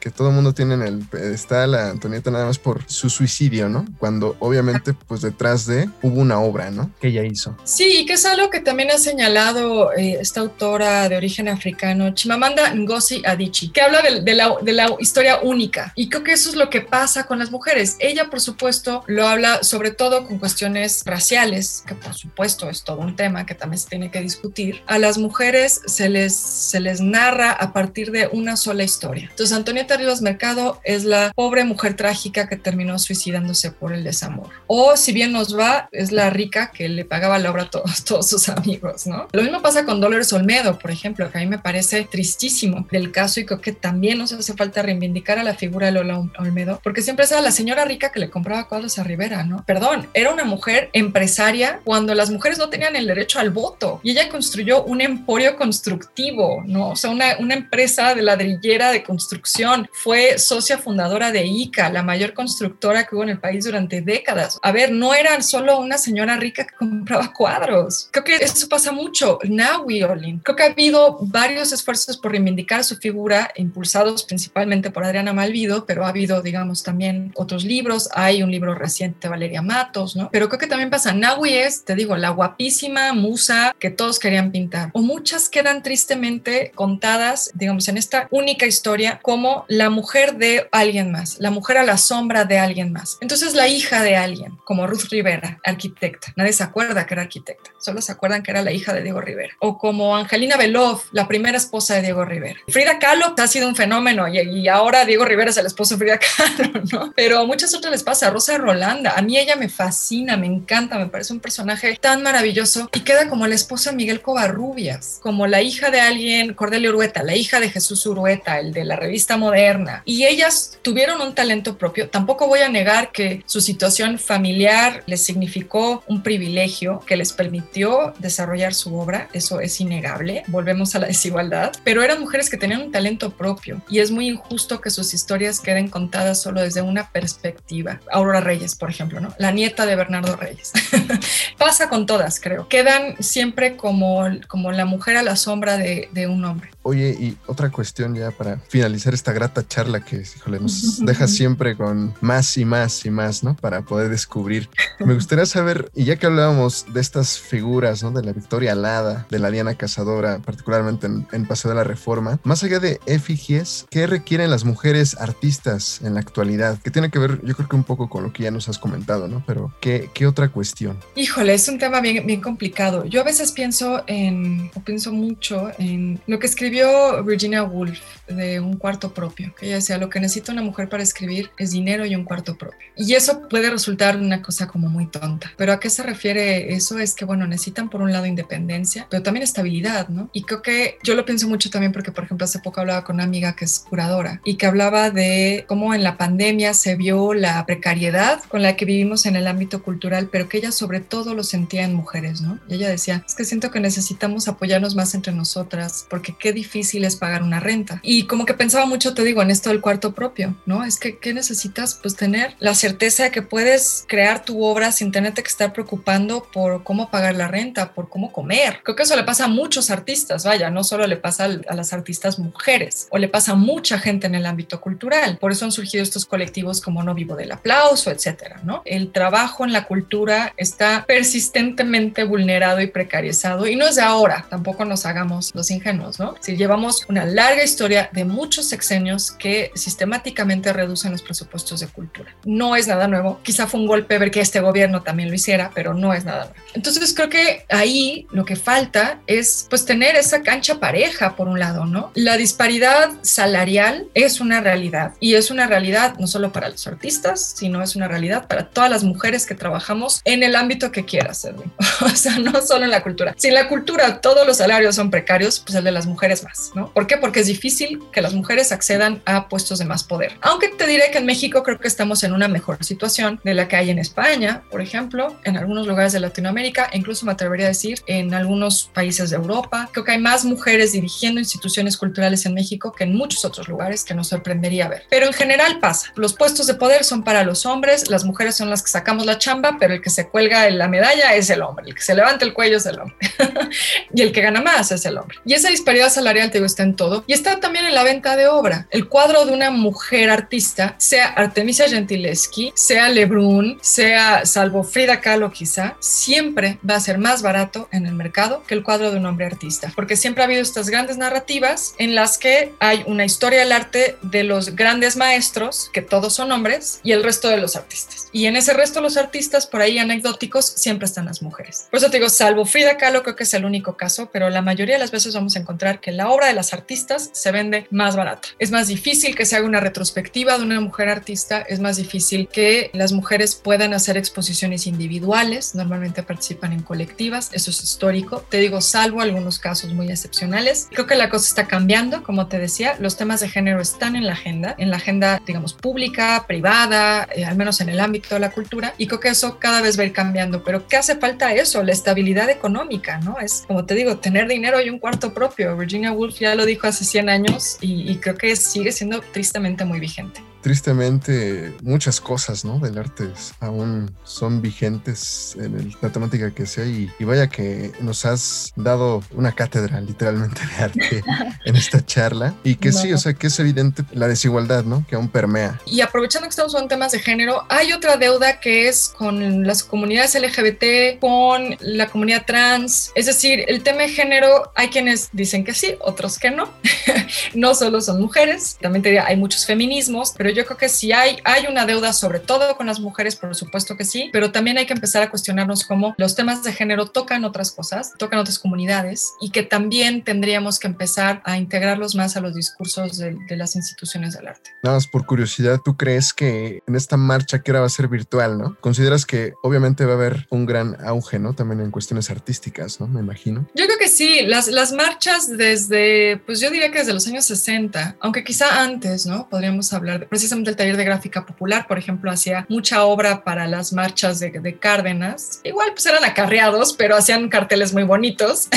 Que 0.00 0.10
todo 0.10 0.28
el 0.28 0.34
mundo 0.34 0.52
tiene 0.52 0.74
en 0.74 0.82
el 0.82 0.98
pedestal 1.06 1.74
a 1.74 1.90
Antonieta 1.90 2.30
nada 2.30 2.46
más 2.46 2.58
por 2.58 2.82
su 2.86 3.08
suicidio, 3.08 3.68
¿no? 3.68 3.86
Cuando 3.98 4.36
obviamente 4.38 4.92
pues 4.92 5.22
detrás 5.22 5.66
de 5.66 5.88
hubo 6.02 6.20
una 6.20 6.40
obra, 6.40 6.70
¿no? 6.70 6.90
Que 7.00 7.08
ella 7.08 7.24
hizo. 7.24 7.56
Sí, 7.64 8.00
y 8.00 8.06
que 8.06 8.14
es 8.14 8.26
algo 8.26 8.50
que 8.50 8.60
también 8.60 8.90
ha 8.90 8.98
señalado 8.98 9.92
eh, 9.92 10.18
esta 10.20 10.40
autora 10.40 11.08
de 11.08 11.16
origen 11.16 11.48
africano, 11.48 12.12
Chimamanda 12.12 12.74
Ngozi 12.74 13.22
Adichie, 13.24 13.72
que 13.72 13.80
habla 13.80 14.02
de, 14.02 14.34
la, 14.34 14.56
de 14.60 14.72
la 14.72 14.94
historia 14.98 15.40
única. 15.42 15.92
Y 15.96 16.08
creo 16.08 16.22
que 16.22 16.32
eso 16.32 16.50
es 16.50 16.56
lo 16.56 16.68
que 16.68 16.82
pasa 16.82 17.24
con 17.26 17.38
las 17.38 17.50
mujeres. 17.50 17.96
Ella, 17.98 18.28
por 18.28 18.40
supuesto, 18.40 19.04
lo 19.06 19.26
habla 19.26 19.62
sobre 19.62 19.90
todo 19.90 20.26
con 20.26 20.38
cuestiones 20.38 21.02
raciales, 21.06 21.82
que 21.86 21.94
por 21.94 22.14
supuesto 22.14 22.68
es 22.68 22.84
todo 22.84 22.98
un 22.98 23.16
tema 23.16 23.46
que 23.46 23.54
también 23.54 23.78
se 23.78 23.88
tiene 23.88 24.10
que 24.10 24.20
discutir. 24.20 24.82
A 24.86 24.98
las 24.98 25.16
mujeres 25.16 25.80
se 25.86 26.08
les, 26.08 26.36
se 26.36 26.80
les 26.80 27.00
narra 27.00 27.52
a 27.52 27.72
partir 27.72 28.10
de 28.10 28.28
una 28.34 28.56
sola 28.56 28.82
historia. 28.82 29.28
Entonces, 29.30 29.56
Antonieta 29.56 29.96
Rivas 29.96 30.20
Mercado 30.20 30.80
es 30.84 31.04
la 31.04 31.32
pobre 31.34 31.64
mujer 31.64 31.94
trágica 31.94 32.48
que 32.48 32.56
terminó 32.56 32.98
suicidándose 32.98 33.70
por 33.70 33.92
el 33.92 34.04
desamor. 34.04 34.48
O 34.66 34.96
si 34.96 35.12
bien 35.12 35.32
nos 35.32 35.56
va, 35.56 35.88
es 35.92 36.12
la 36.12 36.30
rica 36.30 36.70
que 36.72 36.88
le 36.88 37.04
pagaba 37.04 37.38
la 37.38 37.50
obra 37.50 37.64
a 37.64 37.70
todos, 37.70 38.04
todos 38.04 38.28
sus 38.28 38.48
amigos, 38.48 39.06
¿no? 39.06 39.28
Lo 39.32 39.42
mismo 39.42 39.62
pasa 39.62 39.84
con 39.84 40.00
Dolores 40.00 40.32
Olmedo, 40.32 40.78
por 40.78 40.90
ejemplo, 40.90 41.30
que 41.30 41.38
a 41.38 41.40
mí 41.40 41.46
me 41.46 41.58
parece 41.58 42.04
tristísimo 42.04 42.86
del 42.90 43.12
caso 43.12 43.40
y 43.40 43.46
creo 43.46 43.60
que 43.60 43.72
también 43.72 44.18
nos 44.18 44.32
hace 44.32 44.54
falta 44.54 44.82
reivindicar 44.82 45.38
a 45.38 45.44
la 45.44 45.54
figura 45.54 45.86
de 45.86 45.92
Lola 45.92 46.22
Olmedo, 46.38 46.80
porque 46.82 47.02
siempre 47.02 47.24
era 47.26 47.40
la 47.40 47.52
señora 47.52 47.84
rica 47.84 48.10
que 48.10 48.20
le 48.20 48.30
compraba 48.30 48.68
cuadros 48.68 48.98
a 48.98 49.04
Rivera, 49.04 49.44
¿no? 49.44 49.64
Perdón, 49.64 50.08
era 50.14 50.32
una 50.32 50.44
mujer 50.44 50.90
empresaria 50.92 51.80
cuando 51.84 52.14
las 52.14 52.30
mujeres 52.30 52.58
no 52.58 52.68
tenían 52.68 52.96
el 52.96 53.06
derecho 53.06 53.38
al 53.38 53.50
voto 53.50 54.00
y 54.02 54.10
ella 54.10 54.28
construyó 54.28 54.82
un 54.84 55.00
emporio 55.00 55.56
constructivo, 55.56 56.62
¿no? 56.66 56.90
O 56.90 56.96
sea, 56.96 57.10
una, 57.10 57.36
una 57.38 57.54
empresa 57.54 58.14
de 58.14 58.22
ladrillera 58.24 58.90
de 58.90 59.02
construcción, 59.02 59.88
fue 59.92 60.38
socia 60.38 60.78
fundadora 60.78 61.32
de 61.32 61.44
ICA, 61.46 61.90
la 61.90 62.02
mayor 62.02 62.34
constructora 62.34 63.06
que 63.06 63.14
hubo 63.14 63.22
en 63.22 63.30
el 63.30 63.38
país 63.38 63.64
durante 63.64 64.00
décadas. 64.00 64.58
A 64.62 64.72
ver, 64.72 64.90
no 64.92 65.14
era 65.14 65.40
solo 65.42 65.78
una 65.78 65.98
señora 65.98 66.36
rica 66.36 66.66
que 66.66 66.74
compraba 66.74 67.32
cuadros. 67.32 68.08
Creo 68.10 68.24
que 68.24 68.36
eso 68.36 68.68
pasa 68.68 68.92
mucho. 68.92 69.38
Naui 69.44 70.02
Olin. 70.02 70.40
Creo 70.40 70.56
que 70.56 70.62
ha 70.62 70.66
habido 70.66 71.18
varios 71.20 71.72
esfuerzos 71.72 72.16
por 72.16 72.32
reivindicar 72.32 72.84
su 72.84 72.96
figura, 72.96 73.50
impulsados 73.56 74.24
principalmente 74.24 74.90
por 74.90 75.04
Adriana 75.04 75.32
Malvido, 75.32 75.86
pero 75.86 76.04
ha 76.04 76.08
habido, 76.08 76.42
digamos, 76.42 76.82
también 76.82 77.32
otros 77.34 77.64
libros. 77.64 78.08
Hay 78.14 78.42
un 78.42 78.50
libro 78.50 78.74
reciente, 78.74 79.28
Valeria 79.28 79.62
Matos, 79.62 80.16
¿no? 80.16 80.30
Pero 80.30 80.48
creo 80.48 80.58
que 80.58 80.66
también 80.66 80.90
pasa. 80.90 81.12
Naui 81.12 81.54
es, 81.54 81.84
te 81.84 81.94
digo, 81.94 82.16
la 82.16 82.30
guapísima 82.30 83.12
musa 83.12 83.74
que 83.78 83.90
todos 83.90 84.18
querían 84.18 84.50
pintar. 84.50 84.90
O 84.92 85.02
muchas 85.02 85.48
quedan 85.48 85.82
tristemente 85.82 86.72
contadas, 86.74 87.50
digamos, 87.54 87.88
en 87.88 87.96
esta 87.96 88.13
única 88.30 88.66
historia 88.66 89.20
como 89.22 89.64
la 89.68 89.90
mujer 89.90 90.36
de 90.36 90.68
alguien 90.72 91.12
más, 91.12 91.36
la 91.38 91.50
mujer 91.50 91.78
a 91.78 91.84
la 91.84 91.98
sombra 91.98 92.44
de 92.44 92.58
alguien 92.58 92.92
más. 92.92 93.18
Entonces, 93.20 93.54
la 93.54 93.68
hija 93.68 94.02
de 94.02 94.16
alguien, 94.16 94.56
como 94.64 94.86
Ruth 94.86 95.08
Rivera, 95.10 95.60
arquitecta. 95.64 96.32
Nadie 96.36 96.52
se 96.52 96.62
acuerda 96.62 97.06
que 97.06 97.14
era 97.14 97.22
arquitecta, 97.22 97.70
solo 97.78 98.00
se 98.00 98.12
acuerdan 98.12 98.42
que 98.42 98.50
era 98.50 98.62
la 98.62 98.72
hija 98.72 98.92
de 98.92 99.02
Diego 99.02 99.20
Rivera. 99.20 99.54
O 99.60 99.78
como 99.78 100.16
Angelina 100.16 100.56
Belov, 100.56 101.02
la 101.12 101.28
primera 101.28 101.56
esposa 101.56 101.94
de 101.94 102.02
Diego 102.02 102.24
Rivera. 102.24 102.58
Frida 102.68 102.98
Kahlo 102.98 103.34
ha 103.36 103.46
sido 103.46 103.68
un 103.68 103.76
fenómeno 103.76 104.26
y, 104.28 104.68
ahora 104.68 105.04
Diego 105.04 105.24
Rivera 105.24 105.50
es 105.50 105.56
el 105.56 105.66
esposo 105.66 105.94
de 105.94 105.98
Frida 105.98 106.18
Kahlo, 106.18 106.82
¿no? 106.92 107.12
Pero 107.14 107.38
a 107.38 107.46
muchas 107.46 107.74
otras 107.74 107.92
les 107.92 108.02
pasa. 108.02 108.30
Rosa 108.30 108.58
Rolanda, 108.58 109.14
a 109.16 109.22
mí 109.22 109.38
ella 109.38 109.56
me 109.56 109.68
fascina, 109.68 110.36
me 110.36 110.46
encanta, 110.46 110.98
me 110.98 111.06
parece 111.06 111.32
un 111.32 111.40
personaje 111.40 111.98
tan 112.00 112.22
maravilloso 112.22 112.88
y 112.92 113.00
queda 113.00 113.28
como 113.28 113.46
la 113.46 113.54
esposa 113.54 113.90
de 113.90 113.96
Miguel 113.96 114.22
Covarrubias, 114.22 115.18
como 115.22 115.46
la 115.46 115.62
hija 115.62 115.90
de 115.90 116.00
alguien, 116.00 116.54
Cordelia 116.54 116.90
Urueta, 116.90 117.22
la 117.22 117.36
hija 117.36 117.60
de 117.60 117.70
Jesús 117.70 118.03
Urueta, 118.06 118.58
el 118.58 118.72
de 118.72 118.84
la 118.84 118.96
revista 118.96 119.36
moderna. 119.36 120.02
Y 120.04 120.24
ellas 120.24 120.78
tuvieron 120.82 121.20
un 121.20 121.34
talento 121.34 121.78
propio. 121.78 122.08
Tampoco 122.08 122.46
voy 122.46 122.60
a 122.60 122.68
negar 122.68 123.12
que 123.12 123.42
su 123.46 123.60
situación 123.60 124.18
familiar 124.18 125.02
les 125.06 125.22
significó 125.24 126.02
un 126.06 126.22
privilegio 126.22 127.00
que 127.06 127.16
les 127.16 127.32
permitió 127.32 128.14
desarrollar 128.18 128.74
su 128.74 128.96
obra. 128.96 129.28
Eso 129.32 129.60
es 129.60 129.80
innegable. 129.80 130.42
Volvemos 130.48 130.94
a 130.94 130.98
la 130.98 131.06
desigualdad. 131.14 131.72
Pero 131.84 132.02
eran 132.02 132.20
mujeres 132.20 132.50
que 132.50 132.56
tenían 132.56 132.82
un 132.82 132.92
talento 132.92 133.30
propio 133.30 133.82
y 133.88 134.00
es 134.00 134.10
muy 134.10 134.28
injusto 134.28 134.80
que 134.80 134.90
sus 134.90 135.14
historias 135.14 135.60
queden 135.60 135.88
contadas 135.88 136.40
solo 136.42 136.60
desde 136.62 136.82
una 136.82 137.10
perspectiva. 137.10 138.00
Aurora 138.10 138.40
Reyes, 138.40 138.74
por 138.74 138.90
ejemplo, 138.90 139.20
¿no? 139.20 139.34
La 139.38 139.52
nieta 139.52 139.86
de 139.86 139.96
Bernardo 139.96 140.36
Reyes. 140.36 140.72
Pasa 141.58 141.88
con 141.88 142.06
todas, 142.06 142.40
creo. 142.40 142.68
Quedan 142.68 143.16
siempre 143.22 143.76
como, 143.76 144.24
como 144.48 144.72
la 144.72 144.84
mujer 144.84 145.16
a 145.16 145.22
la 145.22 145.36
sombra 145.36 145.76
de 145.76 146.26
un 146.28 146.44
hombre. 146.44 146.73
Oye, 146.84 147.16
y 147.18 147.38
otra 147.46 147.70
cuestión 147.70 148.14
ya 148.14 148.30
para 148.30 148.58
finalizar 148.68 149.14
esta 149.14 149.32
grata 149.32 149.66
charla 149.66 150.04
que, 150.04 150.16
híjole, 150.16 150.60
nos 150.60 151.04
deja 151.04 151.26
siempre 151.28 151.76
con 151.76 152.14
más 152.20 152.58
y 152.58 152.66
más 152.66 153.06
y 153.06 153.10
más, 153.10 153.42
¿no? 153.42 153.56
Para 153.56 153.82
poder 153.82 154.10
descubrir. 154.10 154.68
Me 155.00 155.14
gustaría 155.14 155.46
saber, 155.46 155.90
y 155.94 156.04
ya 156.04 156.16
que 156.16 156.26
hablábamos 156.26 156.84
de 156.92 157.00
estas 157.00 157.38
figuras, 157.38 158.02
¿no? 158.02 158.10
De 158.10 158.22
la 158.22 158.32
Victoria 158.32 158.72
Alada, 158.72 159.26
de 159.30 159.38
la 159.38 159.50
Diana 159.50 159.76
Cazadora, 159.76 160.40
particularmente 160.40 161.06
en, 161.06 161.46
Paseo 161.46 161.70
de 161.70 161.74
la 161.76 161.84
Reforma, 161.84 162.38
más 162.44 162.62
allá 162.64 162.80
de 162.80 163.00
efigies, 163.06 163.86
¿qué 163.90 164.06
requieren 164.06 164.50
las 164.50 164.64
mujeres 164.64 165.16
artistas 165.18 166.00
en 166.02 166.14
la 166.14 166.20
actualidad? 166.20 166.78
Que 166.82 166.90
tiene 166.90 167.10
que 167.10 167.18
ver, 167.18 167.40
yo 167.44 167.54
creo 167.54 167.68
que 167.68 167.76
un 167.76 167.84
poco 167.84 168.08
con 168.08 168.24
lo 168.24 168.32
que 168.32 168.42
ya 168.42 168.50
nos 168.50 168.68
has 168.68 168.78
comentado, 168.78 169.26
¿no? 169.26 169.42
Pero, 169.46 169.72
¿qué, 169.80 170.10
qué 170.12 170.26
otra 170.26 170.48
cuestión? 170.48 170.98
Híjole, 171.16 171.54
es 171.54 171.66
un 171.68 171.78
tema 171.78 172.00
bien, 172.00 172.26
bien 172.26 172.40
complicado. 172.40 173.06
Yo 173.06 173.22
a 173.22 173.24
veces 173.24 173.52
pienso 173.52 174.04
en, 174.06 174.70
o 174.74 174.80
pienso 174.80 175.12
mucho 175.12 175.70
en 175.78 176.20
lo 176.26 176.38
que 176.38 176.46
escribí 176.46 176.73
Virginia 177.22 177.64
Woolf 177.64 178.23
de 178.28 178.60
un 178.60 178.76
cuarto 178.76 179.12
propio, 179.12 179.54
que 179.54 179.66
ella 179.66 179.76
decía, 179.76 179.98
lo 179.98 180.10
que 180.10 180.20
necesita 180.20 180.52
una 180.52 180.62
mujer 180.62 180.88
para 180.88 181.02
escribir 181.02 181.50
es 181.58 181.70
dinero 181.70 182.06
y 182.06 182.14
un 182.14 182.24
cuarto 182.24 182.56
propio. 182.56 182.86
Y 182.96 183.14
eso 183.14 183.48
puede 183.48 183.70
resultar 183.70 184.16
una 184.16 184.42
cosa 184.42 184.66
como 184.66 184.88
muy 184.88 185.06
tonta, 185.06 185.52
pero 185.56 185.72
¿a 185.72 185.80
qué 185.80 185.90
se 185.90 186.02
refiere 186.02 186.74
eso? 186.74 186.98
Es 186.98 187.14
que, 187.14 187.24
bueno, 187.24 187.46
necesitan 187.46 187.90
por 187.90 188.02
un 188.02 188.12
lado 188.12 188.26
independencia, 188.26 189.06
pero 189.10 189.22
también 189.22 189.42
estabilidad, 189.42 190.08
¿no? 190.08 190.30
Y 190.32 190.42
creo 190.42 190.62
que 190.62 190.98
yo 191.02 191.14
lo 191.14 191.24
pienso 191.24 191.48
mucho 191.48 191.70
también 191.70 191.92
porque, 191.92 192.12
por 192.12 192.24
ejemplo, 192.24 192.44
hace 192.44 192.58
poco 192.58 192.80
hablaba 192.80 193.04
con 193.04 193.16
una 193.16 193.24
amiga 193.24 193.54
que 193.54 193.64
es 193.64 193.78
curadora 193.78 194.40
y 194.44 194.56
que 194.56 194.66
hablaba 194.66 195.10
de 195.10 195.64
cómo 195.68 195.94
en 195.94 196.02
la 196.02 196.16
pandemia 196.16 196.74
se 196.74 196.96
vio 196.96 197.34
la 197.34 197.64
precariedad 197.66 198.42
con 198.48 198.62
la 198.62 198.76
que 198.76 198.84
vivimos 198.84 199.26
en 199.26 199.36
el 199.36 199.46
ámbito 199.46 199.82
cultural, 199.82 200.28
pero 200.30 200.48
que 200.48 200.58
ella 200.58 200.72
sobre 200.72 201.00
todo 201.00 201.34
lo 201.34 201.44
sentía 201.44 201.84
en 201.84 201.94
mujeres, 201.94 202.40
¿no? 202.40 202.58
Y 202.68 202.74
ella 202.74 202.88
decía, 202.88 203.24
es 203.26 203.34
que 203.34 203.44
siento 203.44 203.70
que 203.70 203.80
necesitamos 203.80 204.48
apoyarnos 204.48 204.94
más 204.94 205.14
entre 205.14 205.32
nosotras 205.32 206.06
porque 206.08 206.34
qué 206.38 206.52
difícil 206.52 207.04
es 207.04 207.16
pagar 207.16 207.42
una 207.42 207.60
renta. 207.60 208.00
Como 208.22 208.46
que 208.46 208.54
pensaba 208.54 208.86
mucho, 208.86 209.12
te 209.12 209.22
digo, 209.22 209.42
en 209.42 209.50
esto 209.50 209.70
del 209.70 209.80
cuarto 209.80 210.14
propio, 210.14 210.54
¿no? 210.64 210.84
Es 210.84 210.98
que, 210.98 211.18
¿qué 211.18 211.34
necesitas? 211.34 211.98
Pues 212.00 212.16
tener 212.16 212.54
la 212.60 212.74
certeza 212.74 213.24
de 213.24 213.30
que 213.30 213.42
puedes 213.42 214.04
crear 214.08 214.44
tu 214.44 214.64
obra 214.64 214.92
sin 214.92 215.12
tenerte 215.12 215.42
que 215.42 215.48
estar 215.48 215.72
preocupando 215.72 216.46
por 216.52 216.84
cómo 216.84 217.10
pagar 217.10 217.34
la 217.34 217.48
renta, 217.48 217.92
por 217.92 218.08
cómo 218.08 218.32
comer. 218.32 218.80
Creo 218.82 218.96
que 218.96 219.02
eso 219.02 219.16
le 219.16 219.24
pasa 219.24 219.44
a 219.44 219.48
muchos 219.48 219.90
artistas, 219.90 220.44
vaya, 220.44 220.70
no 220.70 220.84
solo 220.84 221.06
le 221.06 221.16
pasa 221.16 221.44
a 221.44 221.74
las 221.74 221.92
artistas 221.92 222.38
mujeres, 222.38 223.08
o 223.10 223.18
le 223.18 223.28
pasa 223.28 223.52
a 223.52 223.56
mucha 223.56 223.98
gente 223.98 224.26
en 224.26 224.34
el 224.34 224.46
ámbito 224.46 224.80
cultural. 224.80 225.38
Por 225.38 225.52
eso 225.52 225.64
han 225.64 225.72
surgido 225.72 226.02
estos 226.02 226.26
colectivos 226.26 226.80
como 226.80 227.02
No 227.02 227.14
Vivo 227.14 227.36
del 227.36 227.52
Aplauso, 227.52 228.10
etcétera, 228.10 228.60
¿no? 228.64 228.82
El 228.84 229.12
trabajo 229.12 229.64
en 229.64 229.72
la 229.72 229.84
cultura 229.84 230.54
está 230.56 231.04
persistentemente 231.06 232.24
vulnerado 232.24 232.80
y 232.80 232.86
precarizado, 232.86 233.66
y 233.66 233.76
no 233.76 233.86
es 233.86 233.96
de 233.96 234.02
ahora, 234.02 234.46
tampoco 234.48 234.84
nos 234.84 235.06
hagamos 235.06 235.52
los 235.54 235.70
ingenuos, 235.70 236.18
¿no? 236.18 236.34
Si 236.40 236.56
llevamos 236.56 237.04
una 237.08 237.24
larga 237.24 237.64
historia 237.64 238.03
de 238.12 238.24
muchos 238.24 238.68
sexenios 238.68 239.30
que 239.32 239.70
sistemáticamente 239.74 240.72
reducen 240.72 241.12
los 241.12 241.22
presupuestos 241.22 241.80
de 241.80 241.88
cultura. 241.88 242.34
No 242.44 242.76
es 242.76 242.86
nada 242.86 243.08
nuevo, 243.08 243.40
quizá 243.42 243.66
fue 243.66 243.80
un 243.80 243.86
golpe 243.86 244.18
ver 244.18 244.30
que 244.30 244.40
este 244.40 244.60
gobierno 244.60 245.02
también 245.02 245.28
lo 245.28 245.34
hiciera, 245.34 245.70
pero 245.74 245.94
no 245.94 246.12
es 246.12 246.24
nada 246.24 246.46
nuevo. 246.46 246.60
Entonces 246.74 247.14
creo 247.14 247.28
que 247.28 247.64
ahí 247.68 248.26
lo 248.30 248.44
que 248.44 248.56
falta 248.56 249.20
es 249.26 249.66
pues 249.68 249.84
tener 249.84 250.16
esa 250.16 250.42
cancha 250.42 250.80
pareja 250.80 251.36
por 251.36 251.48
un 251.48 251.58
lado, 251.58 251.84
¿no? 251.86 252.10
La 252.14 252.36
disparidad 252.36 253.10
salarial 253.22 254.08
es 254.14 254.40
una 254.40 254.60
realidad 254.60 255.14
y 255.20 255.34
es 255.34 255.50
una 255.50 255.66
realidad 255.66 256.16
no 256.18 256.26
solo 256.26 256.52
para 256.52 256.68
los 256.68 256.86
artistas, 256.86 257.54
sino 257.56 257.82
es 257.82 257.96
una 257.96 258.08
realidad 258.08 258.46
para 258.48 258.68
todas 258.70 258.90
las 258.90 259.04
mujeres 259.04 259.46
que 259.46 259.54
trabajamos 259.54 260.20
en 260.24 260.42
el 260.42 260.56
ámbito 260.56 260.92
que 260.92 261.04
quieras, 261.04 261.44
Edwin. 261.44 261.72
o 262.00 262.08
sea, 262.08 262.38
no 262.38 262.60
solo 262.62 262.84
en 262.84 262.90
la 262.90 263.02
cultura. 263.02 263.34
Si 263.36 263.48
en 263.48 263.54
la 263.54 263.68
cultura 263.68 264.20
todos 264.20 264.46
los 264.46 264.58
salarios 264.58 264.94
son 264.94 265.10
precarios, 265.10 265.60
pues 265.60 265.74
el 265.74 265.84
de 265.84 265.92
las 265.92 266.06
mujeres 266.06 266.42
más, 266.44 266.70
¿no? 266.74 266.92
¿Por 266.92 267.06
qué? 267.06 267.16
Porque 267.16 267.40
es 267.40 267.46
difícil 267.46 267.93
que 268.12 268.22
las 268.22 268.34
mujeres 268.34 268.72
accedan 268.72 269.22
a 269.24 269.48
puestos 269.48 269.78
de 269.78 269.84
más 269.84 270.04
poder. 270.04 270.36
Aunque 270.40 270.68
te 270.68 270.86
diré 270.86 271.10
que 271.10 271.18
en 271.18 271.26
México 271.26 271.62
creo 271.62 271.78
que 271.78 271.88
estamos 271.88 272.22
en 272.24 272.32
una 272.32 272.48
mejor 272.48 272.82
situación 272.84 273.40
de 273.44 273.54
la 273.54 273.68
que 273.68 273.76
hay 273.76 273.90
en 273.90 273.98
España, 273.98 274.62
por 274.70 274.80
ejemplo, 274.80 275.36
en 275.44 275.56
algunos 275.56 275.86
lugares 275.86 276.12
de 276.12 276.20
Latinoamérica 276.20 276.88
e 276.92 276.98
incluso 276.98 277.26
me 277.26 277.32
atrevería 277.32 277.66
a 277.66 277.68
decir 277.68 278.02
en 278.06 278.34
algunos 278.34 278.90
países 278.92 279.30
de 279.30 279.36
Europa. 279.36 279.88
Creo 279.92 280.04
que 280.04 280.12
hay 280.12 280.20
más 280.20 280.44
mujeres 280.44 280.92
dirigiendo 280.92 281.40
instituciones 281.40 281.96
culturales 281.96 282.46
en 282.46 282.54
México 282.54 282.92
que 282.92 283.04
en 283.04 283.14
muchos 283.14 283.44
otros 283.44 283.68
lugares 283.68 284.04
que 284.04 284.14
nos 284.14 284.28
sorprendería 284.28 284.88
ver. 284.88 285.04
Pero 285.10 285.26
en 285.26 285.32
general 285.32 285.78
pasa. 285.80 286.12
Los 286.16 286.34
puestos 286.34 286.66
de 286.66 286.74
poder 286.74 287.04
son 287.04 287.24
para 287.24 287.44
los 287.44 287.66
hombres, 287.66 288.10
las 288.10 288.24
mujeres 288.24 288.56
son 288.56 288.70
las 288.70 288.82
que 288.82 288.90
sacamos 288.90 289.26
la 289.26 289.38
chamba, 289.38 289.76
pero 289.78 289.94
el 289.94 290.02
que 290.02 290.10
se 290.10 290.28
cuelga 290.28 290.66
en 290.68 290.78
la 290.78 290.88
medalla 290.88 291.34
es 291.34 291.50
el 291.50 291.62
hombre, 291.62 291.86
el 291.88 291.94
que 291.94 292.02
se 292.02 292.14
levanta 292.14 292.44
el 292.44 292.54
cuello 292.54 292.76
es 292.76 292.86
el 292.86 292.98
hombre 292.98 293.16
y 294.14 294.22
el 294.22 294.32
que 294.32 294.40
gana 294.40 294.60
más 294.60 294.90
es 294.92 295.04
el 295.06 295.18
hombre. 295.18 295.38
Y 295.44 295.54
esa 295.54 295.68
disparidad 295.68 296.10
salarial 296.10 296.50
te 296.50 296.58
digo, 296.58 296.66
está 296.66 296.82
en 296.82 296.96
todo. 296.96 297.24
Y 297.26 297.32
está 297.32 297.60
también 297.60 297.83
en 297.84 297.94
la 297.94 298.02
venta 298.02 298.36
de 298.36 298.48
obra. 298.48 298.86
El 298.90 299.08
cuadro 299.08 299.44
de 299.46 299.52
una 299.52 299.70
mujer 299.70 300.30
artista, 300.30 300.94
sea 300.98 301.26
Artemisia 301.26 301.88
Gentileschi, 301.88 302.72
sea 302.74 303.08
Lebrun, 303.08 303.78
sea 303.82 304.46
salvo 304.46 304.84
Frida 304.84 305.20
Kahlo 305.20 305.50
quizá, 305.50 305.96
siempre 306.00 306.78
va 306.88 306.96
a 306.96 307.00
ser 307.00 307.18
más 307.18 307.42
barato 307.42 307.88
en 307.92 308.06
el 308.06 308.14
mercado 308.14 308.62
que 308.66 308.74
el 308.74 308.82
cuadro 308.82 309.10
de 309.10 309.18
un 309.18 309.26
hombre 309.26 309.46
artista. 309.46 309.92
Porque 309.94 310.16
siempre 310.16 310.42
ha 310.42 310.46
habido 310.46 310.62
estas 310.62 310.88
grandes 310.88 311.16
narrativas 311.16 311.94
en 311.98 312.14
las 312.14 312.38
que 312.38 312.72
hay 312.80 313.02
una 313.06 313.24
historia 313.24 313.60
del 313.60 313.72
arte 313.72 314.16
de 314.22 314.44
los 314.44 314.76
grandes 314.76 315.16
maestros, 315.16 315.90
que 315.92 316.02
todos 316.02 316.34
son 316.34 316.52
hombres, 316.52 317.00
y 317.02 317.12
el 317.12 317.22
resto 317.22 317.48
de 317.48 317.58
los 317.58 317.76
artistas. 317.76 318.28
Y 318.32 318.46
en 318.46 318.56
ese 318.56 318.72
resto 318.72 319.00
de 319.00 319.04
los 319.04 319.16
artistas, 319.16 319.66
por 319.66 319.80
ahí 319.80 319.98
anecdóticos, 319.98 320.64
siempre 320.66 321.06
están 321.06 321.26
las 321.26 321.42
mujeres. 321.42 321.86
Por 321.90 321.98
eso 321.98 322.10
te 322.10 322.18
digo, 322.18 322.28
salvo 322.28 322.64
Frida 322.64 322.96
Kahlo, 322.96 323.22
creo 323.22 323.36
que 323.36 323.44
es 323.44 323.54
el 323.54 323.64
único 323.64 323.96
caso, 323.96 324.30
pero 324.32 324.50
la 324.50 324.62
mayoría 324.62 324.96
de 324.96 325.00
las 325.00 325.10
veces 325.10 325.34
vamos 325.34 325.56
a 325.56 325.60
encontrar 325.60 326.00
que 326.00 326.12
la 326.12 326.28
obra 326.30 326.46
de 326.46 326.54
las 326.54 326.72
artistas 326.72 327.30
se 327.32 327.52
vende 327.52 327.73
más 327.90 328.16
barata. 328.16 328.48
Es 328.58 328.70
más 328.70 328.88
difícil 328.88 329.34
que 329.34 329.46
se 329.46 329.56
haga 329.56 329.66
una 329.66 329.80
retrospectiva 329.80 330.56
de 330.58 330.64
una 330.64 330.80
mujer 330.80 331.08
artista, 331.08 331.60
es 331.60 331.80
más 331.80 331.96
difícil 331.96 332.48
que 332.48 332.90
las 332.92 333.12
mujeres 333.12 333.54
puedan 333.54 333.94
hacer 333.94 334.16
exposiciones 334.16 334.86
individuales, 334.86 335.74
normalmente 335.74 336.22
participan 336.22 336.72
en 336.72 336.82
colectivas, 336.82 337.50
eso 337.52 337.70
es 337.70 337.82
histórico. 337.82 338.44
Te 338.48 338.58
digo, 338.58 338.80
salvo 338.80 339.20
algunos 339.20 339.58
casos 339.58 339.92
muy 339.92 340.10
excepcionales. 340.10 340.88
Creo 340.90 341.06
que 341.06 341.14
la 341.14 341.28
cosa 341.28 341.48
está 341.48 341.66
cambiando, 341.66 342.22
como 342.22 342.46
te 342.46 342.58
decía, 342.58 342.96
los 343.00 343.16
temas 343.16 343.40
de 343.40 343.48
género 343.48 343.80
están 343.80 344.16
en 344.16 344.26
la 344.26 344.32
agenda, 344.32 344.74
en 344.78 344.90
la 344.90 344.96
agenda, 344.96 345.40
digamos, 345.46 345.74
pública, 345.74 346.44
privada, 346.46 347.28
eh, 347.34 347.44
al 347.44 347.56
menos 347.56 347.80
en 347.80 347.88
el 347.88 348.00
ámbito 348.00 348.34
de 348.34 348.40
la 348.40 348.50
cultura, 348.50 348.94
y 348.98 349.06
creo 349.06 349.20
que 349.20 349.28
eso 349.28 349.58
cada 349.58 349.80
vez 349.80 349.98
va 349.98 350.02
a 350.02 350.06
ir 350.06 350.12
cambiando. 350.12 350.62
Pero 350.64 350.86
¿qué 350.86 350.96
hace 350.96 351.16
falta 351.16 351.54
eso? 351.54 351.82
La 351.82 351.92
estabilidad 351.92 352.50
económica, 352.50 353.18
¿no? 353.18 353.38
Es, 353.40 353.64
como 353.66 353.84
te 353.84 353.94
digo, 353.94 354.18
tener 354.18 354.48
dinero 354.48 354.80
y 354.80 354.90
un 354.90 354.98
cuarto 354.98 355.34
propio. 355.34 355.76
Virginia 355.76 356.12
Woolf 356.12 356.38
ya 356.38 356.54
lo 356.54 356.66
dijo 356.66 356.86
hace 356.86 357.04
100 357.04 357.28
años 357.28 357.63
y, 357.80 358.10
y 358.10 358.16
creo 358.16 358.36
que 358.36 358.54
sigue 358.56 358.92
siendo 358.92 359.20
tristemente 359.32 359.84
muy 359.84 360.00
vigente 360.00 360.42
tristemente 360.64 361.76
muchas 361.82 362.22
cosas 362.22 362.64
¿no? 362.64 362.78
del 362.78 362.96
arte 362.96 363.28
aún 363.60 364.10
son 364.24 364.62
vigentes 364.62 365.58
en 365.60 365.94
la 366.00 366.08
temática 366.10 366.54
que 366.54 366.64
sea 366.64 366.86
y, 366.86 367.10
vaya 367.20 367.48
que 367.48 367.92
nos 368.00 368.24
has 368.24 368.72
dado 368.74 369.22
una 369.32 369.52
cátedra 369.52 370.00
literalmente 370.00 370.62
de 370.66 370.82
arte 370.82 371.22
en 371.66 371.76
esta 371.76 372.04
charla 372.04 372.54
y 372.64 372.76
que 372.76 372.92
sí, 372.92 373.12
o 373.12 373.18
sea 373.18 373.34
que 373.34 373.48
es 373.48 373.60
evidente 373.60 374.04
la 374.12 374.26
desigualdad 374.26 374.84
¿no? 374.84 375.06
que 375.06 375.16
aún 375.16 375.28
permea. 375.28 375.78
Y 375.84 376.00
aprovechando 376.00 376.48
que 376.48 376.50
estamos 376.50 376.74
en 376.74 376.88
temas 376.88 377.12
de 377.12 377.18
género, 377.18 377.66
hay 377.68 377.92
otra 377.92 378.16
deuda 378.16 378.58
que 378.58 378.88
es 378.88 379.08
con 379.08 379.66
las 379.66 379.84
comunidades 379.84 380.34
LGBT, 380.34 381.20
con 381.20 381.76
la 381.80 382.06
comunidad 382.06 382.46
trans, 382.46 383.12
es 383.14 383.26
decir, 383.26 383.66
el 383.68 383.82
tema 383.82 384.02
de 384.02 384.08
género 384.08 384.72
hay 384.74 384.88
quienes 384.88 385.28
dicen 385.32 385.62
que 385.62 385.74
sí, 385.74 385.96
otros 386.00 386.38
que 386.38 386.50
no, 386.50 386.70
no 387.54 387.74
solo 387.74 388.00
son 388.00 388.18
mujeres, 388.18 388.78
también 388.80 389.02
te 389.02 389.10
diría, 389.10 389.26
hay 389.26 389.36
muchos 389.36 389.66
feminismos, 389.66 390.32
pero 390.34 390.53
yo 390.54 390.64
creo 390.64 390.78
que 390.78 390.88
sí 390.88 391.12
hay, 391.12 391.38
hay 391.44 391.66
una 391.66 391.86
deuda, 391.86 392.12
sobre 392.12 392.40
todo 392.40 392.76
con 392.76 392.86
las 392.86 393.00
mujeres, 393.00 393.36
por 393.36 393.54
supuesto 393.54 393.96
que 393.96 394.04
sí, 394.04 394.30
pero 394.32 394.52
también 394.52 394.78
hay 394.78 394.86
que 394.86 394.92
empezar 394.92 395.22
a 395.22 395.30
cuestionarnos 395.30 395.84
cómo 395.84 396.14
los 396.16 396.34
temas 396.34 396.62
de 396.62 396.72
género 396.72 397.06
tocan 397.06 397.44
otras 397.44 397.70
cosas, 397.72 398.12
tocan 398.18 398.38
otras 398.38 398.58
comunidades 398.58 399.32
y 399.40 399.50
que 399.50 399.62
también 399.62 400.22
tendríamos 400.22 400.78
que 400.78 400.86
empezar 400.86 401.42
a 401.44 401.58
integrarlos 401.58 402.14
más 402.14 402.36
a 402.36 402.40
los 402.40 402.54
discursos 402.54 403.18
de, 403.18 403.36
las 403.56 403.76
instituciones 403.76 404.34
del 404.34 404.48
arte. 404.48 404.70
Nada 404.82 404.96
más 404.96 405.06
por 405.06 405.26
curiosidad, 405.26 405.78
¿tú 405.84 405.96
crees 405.96 406.32
que 406.32 406.82
en 406.86 406.96
esta 406.96 407.16
marcha 407.16 407.62
que 407.62 407.70
ahora 407.70 407.80
va 407.80 407.86
a 407.86 407.90
ser 407.90 408.08
virtual, 408.08 408.58
¿no? 408.58 408.76
¿Consideras 408.80 409.26
que 409.26 409.54
obviamente 409.62 410.04
va 410.04 410.12
a 410.12 410.16
haber 410.16 410.46
un 410.50 410.66
gran 410.66 410.96
auge, 411.04 411.38
¿no? 411.38 411.54
También 411.54 411.80
en 411.80 411.90
cuestiones 411.90 412.30
artísticas, 412.30 413.00
¿no? 413.00 413.06
Me 413.06 413.20
imagino. 413.20 413.68
Yo 413.74 413.86
creo 413.86 413.98
que 413.98 414.08
sí, 414.08 414.42
las, 414.42 414.68
las 414.68 414.92
marchas 414.92 415.48
desde, 415.48 416.38
pues 416.46 416.60
yo 416.60 416.70
diría 416.70 416.90
que 416.90 416.98
desde 416.98 417.14
los 417.14 417.26
años 417.28 417.44
60, 417.44 418.16
aunque 418.20 418.44
quizá 418.44 418.82
antes, 418.82 419.26
¿no? 419.26 419.48
Podríamos 419.48 419.92
hablar 419.92 420.20
de, 420.20 420.26
precisamente 420.44 420.68
el 420.68 420.76
taller 420.76 420.98
de 420.98 421.04
gráfica 421.04 421.46
popular, 421.46 421.86
por 421.86 421.96
ejemplo, 421.96 422.30
hacía 422.30 422.66
mucha 422.68 423.04
obra 423.04 423.44
para 423.44 423.66
las 423.66 423.94
marchas 423.94 424.40
de, 424.40 424.50
de 424.50 424.78
Cárdenas. 424.78 425.60
Igual 425.64 425.92
pues 425.92 426.04
eran 426.04 426.22
acarreados, 426.22 426.92
pero 426.92 427.16
hacían 427.16 427.48
carteles 427.48 427.94
muy 427.94 428.02
bonitos. 428.02 428.68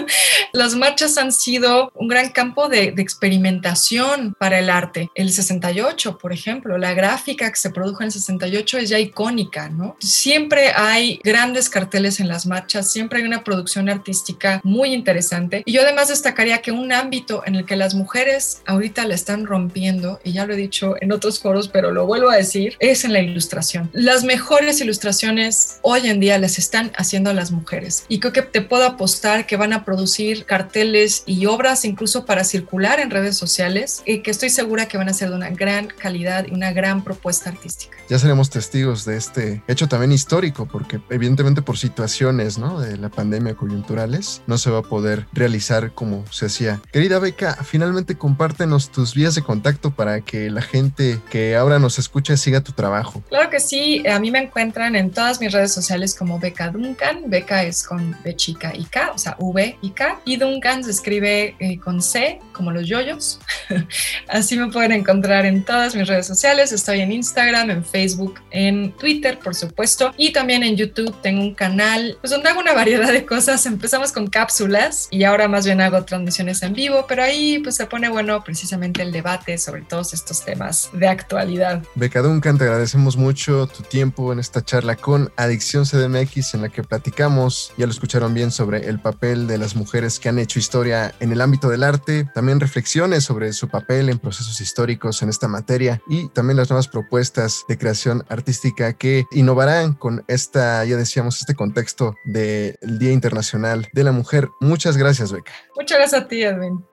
las 0.54 0.74
marchas 0.76 1.18
han 1.18 1.30
sido 1.30 1.92
un 1.94 2.08
gran 2.08 2.30
campo 2.30 2.70
de, 2.70 2.92
de, 2.92 3.02
experimentación 3.02 4.34
para 4.38 4.58
el 4.60 4.70
arte. 4.70 5.10
El 5.14 5.30
68, 5.30 6.16
por 6.16 6.32
ejemplo, 6.32 6.78
la 6.78 6.94
gráfica 6.94 7.50
que 7.50 7.56
se 7.56 7.68
produjo 7.68 8.00
en 8.00 8.06
el 8.06 8.12
68 8.12 8.78
es 8.78 8.88
ya 8.88 8.98
icónica, 8.98 9.68
¿no? 9.68 9.96
Siempre 10.00 10.72
hay 10.74 11.20
grandes 11.22 11.68
carteles 11.68 12.18
en 12.20 12.28
las 12.28 12.46
marchas, 12.46 12.90
siempre 12.90 13.18
hay 13.18 13.26
una 13.26 13.44
producción 13.44 13.90
artística 13.90 14.62
muy 14.64 14.94
interesante. 14.94 15.62
Y 15.66 15.72
yo 15.72 15.82
además 15.82 16.08
destacaría 16.08 16.62
que 16.62 16.72
un 16.72 16.94
ámbito 16.94 17.42
en 17.44 17.56
el 17.56 17.66
que 17.66 17.76
las 17.76 17.94
mujeres 17.94 18.62
ahorita 18.64 19.06
la 19.06 19.14
están 19.14 19.44
rompiendo, 19.44 20.18
y 20.24 20.32
ya 20.32 20.46
lo 20.46 20.54
he 20.54 20.56
dicho 20.56 20.94
en 21.00 21.09
otros 21.12 21.40
foros, 21.40 21.68
pero 21.68 21.92
lo 21.92 22.06
vuelvo 22.06 22.30
a 22.30 22.36
decir, 22.36 22.76
es 22.80 23.04
en 23.04 23.12
la 23.12 23.20
ilustración. 23.20 23.90
Las 23.92 24.24
mejores 24.24 24.80
ilustraciones 24.80 25.78
hoy 25.82 26.08
en 26.08 26.20
día 26.20 26.38
las 26.38 26.58
están 26.58 26.92
haciendo 26.96 27.32
las 27.32 27.50
mujeres 27.50 28.04
y 28.08 28.20
creo 28.20 28.32
que 28.32 28.42
te 28.42 28.62
puedo 28.62 28.84
apostar 28.84 29.46
que 29.46 29.56
van 29.56 29.72
a 29.72 29.84
producir 29.84 30.44
carteles 30.44 31.22
y 31.26 31.46
obras 31.46 31.84
incluso 31.84 32.24
para 32.24 32.44
circular 32.44 33.00
en 33.00 33.10
redes 33.10 33.36
sociales 33.36 34.02
y 34.06 34.20
que 34.20 34.30
estoy 34.30 34.50
segura 34.50 34.86
que 34.86 34.98
van 34.98 35.08
a 35.08 35.12
ser 35.14 35.30
de 35.30 35.36
una 35.36 35.50
gran 35.50 35.88
calidad 35.88 36.46
y 36.46 36.54
una 36.54 36.72
gran 36.72 37.04
propuesta 37.04 37.50
artística. 37.50 37.96
Ya 38.08 38.18
seremos 38.18 38.50
testigos 38.50 39.04
de 39.04 39.16
este 39.16 39.62
hecho 39.68 39.88
también 39.88 40.12
histórico 40.12 40.66
porque 40.66 41.00
evidentemente 41.10 41.62
por 41.62 41.78
situaciones 41.78 42.58
¿no? 42.58 42.80
de 42.80 42.96
la 42.96 43.08
pandemia 43.08 43.54
coyunturales 43.54 44.42
no 44.46 44.58
se 44.58 44.70
va 44.70 44.80
a 44.80 44.82
poder 44.82 45.26
realizar 45.32 45.92
como 45.92 46.24
se 46.30 46.46
hacía. 46.46 46.80
Querida 46.92 47.18
Beca, 47.18 47.56
finalmente 47.64 48.16
compártenos 48.16 48.90
tus 48.90 49.14
vías 49.14 49.34
de 49.34 49.42
contacto 49.42 49.90
para 49.90 50.20
que 50.20 50.50
la 50.50 50.62
gente 50.62 50.99
que 51.30 51.56
ahora 51.56 51.78
nos 51.78 51.98
escucha 51.98 52.36
siga 52.36 52.60
tu 52.60 52.72
trabajo. 52.72 53.22
Claro 53.28 53.50
que 53.50 53.60
sí, 53.60 54.06
a 54.06 54.18
mí 54.18 54.30
me 54.30 54.40
encuentran 54.40 54.96
en 54.96 55.10
todas 55.10 55.40
mis 55.40 55.52
redes 55.52 55.72
sociales 55.72 56.14
como 56.14 56.38
Beca 56.38 56.68
Duncan. 56.68 57.22
Beca 57.26 57.62
es 57.62 57.82
con 57.82 58.16
B 58.22 58.36
chica 58.36 58.72
y 58.74 58.84
K, 58.84 59.12
o 59.14 59.18
sea, 59.18 59.36
V 59.38 59.78
y 59.80 59.90
K. 59.90 60.20
Y 60.24 60.36
Duncan 60.36 60.84
se 60.84 60.90
escribe 60.90 61.56
eh, 61.58 61.78
con 61.78 62.02
C, 62.02 62.40
como 62.52 62.70
los 62.70 62.86
yoyos. 62.86 63.40
Así 64.28 64.56
me 64.56 64.70
pueden 64.70 64.92
encontrar 64.92 65.46
en 65.46 65.64
todas 65.64 65.94
mis 65.94 66.06
redes 66.06 66.26
sociales. 66.26 66.72
Estoy 66.72 67.00
en 67.00 67.12
Instagram, 67.12 67.70
en 67.70 67.84
Facebook, 67.84 68.40
en 68.50 68.92
Twitter, 68.92 69.38
por 69.38 69.54
supuesto. 69.54 70.12
Y 70.16 70.32
también 70.32 70.62
en 70.62 70.76
YouTube 70.76 71.14
tengo 71.22 71.40
un 71.40 71.54
canal 71.54 72.18
pues, 72.20 72.30
donde 72.30 72.48
hago 72.50 72.60
una 72.60 72.74
variedad 72.74 73.12
de 73.12 73.24
cosas. 73.24 73.64
Empezamos 73.66 74.12
con 74.12 74.26
cápsulas 74.26 75.08
y 75.10 75.24
ahora 75.24 75.48
más 75.48 75.64
bien 75.64 75.80
hago 75.80 76.04
transmisiones 76.04 76.62
en 76.62 76.74
vivo, 76.74 77.06
pero 77.08 77.22
ahí 77.22 77.58
pues 77.60 77.76
se 77.76 77.86
pone 77.86 78.08
bueno 78.08 78.42
precisamente 78.44 79.02
el 79.02 79.12
debate 79.12 79.58
sobre 79.58 79.82
todos 79.82 80.12
estos 80.12 80.44
temas 80.44 80.89
de 80.92 81.08
actualidad. 81.08 81.82
Beca 81.94 82.22
Duncan, 82.22 82.58
te 82.58 82.64
agradecemos 82.64 83.16
mucho 83.16 83.66
tu 83.66 83.82
tiempo 83.82 84.32
en 84.32 84.38
esta 84.38 84.64
charla 84.64 84.96
con 84.96 85.32
Adicción 85.36 85.84
CDMX 85.84 86.54
en 86.54 86.62
la 86.62 86.68
que 86.68 86.82
platicamos, 86.82 87.72
ya 87.76 87.86
lo 87.86 87.92
escucharon 87.92 88.34
bien, 88.34 88.50
sobre 88.50 88.88
el 88.88 89.00
papel 89.00 89.46
de 89.46 89.58
las 89.58 89.76
mujeres 89.76 90.18
que 90.18 90.28
han 90.28 90.38
hecho 90.38 90.58
historia 90.58 91.14
en 91.20 91.32
el 91.32 91.40
ámbito 91.40 91.68
del 91.68 91.84
arte, 91.84 92.28
también 92.34 92.60
reflexiones 92.60 93.24
sobre 93.24 93.52
su 93.52 93.68
papel 93.68 94.08
en 94.08 94.18
procesos 94.18 94.60
históricos 94.60 95.22
en 95.22 95.28
esta 95.28 95.48
materia 95.48 96.00
y 96.08 96.28
también 96.28 96.56
las 96.56 96.70
nuevas 96.70 96.88
propuestas 96.88 97.64
de 97.68 97.78
creación 97.78 98.24
artística 98.28 98.92
que 98.92 99.24
innovarán 99.32 99.94
con 99.94 100.24
esta, 100.28 100.84
ya 100.84 100.96
decíamos, 100.96 101.40
este 101.40 101.54
contexto 101.54 102.14
del 102.24 102.76
Día 102.98 103.12
Internacional 103.12 103.88
de 103.92 104.04
la 104.04 104.12
Mujer. 104.12 104.48
Muchas 104.60 104.96
gracias, 104.96 105.32
Beca. 105.32 105.52
Muchas 105.76 105.98
gracias 105.98 106.22
a 106.22 106.28
ti, 106.28 106.42
Edwin. 106.42 106.89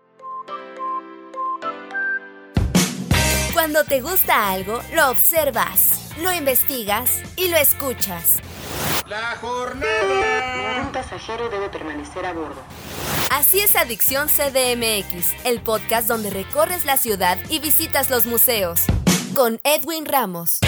Cuando 3.68 3.84
te 3.84 4.00
gusta 4.00 4.50
algo, 4.50 4.80
lo 4.96 5.10
observas, 5.10 6.14
lo 6.22 6.32
investigas 6.32 7.22
y 7.36 7.50
lo 7.50 7.58
escuchas. 7.58 8.38
La 9.10 9.36
jornada. 9.42 10.84
Un 10.84 10.94
pasajero 10.94 11.50
debe 11.50 11.68
permanecer 11.68 12.26
a 12.26 12.32
bordo. 12.32 12.62
Así 13.30 13.60
es 13.60 13.76
Adicción 13.76 14.30
CDMX, 14.30 15.34
el 15.44 15.60
podcast 15.60 16.08
donde 16.08 16.30
recorres 16.30 16.86
la 16.86 16.96
ciudad 16.96 17.38
y 17.50 17.60
visitas 17.60 18.10
los 18.10 18.26
museos. 18.26 18.86
Con 19.36 19.60
Edwin 19.66 20.06
Ramos. 20.06 20.60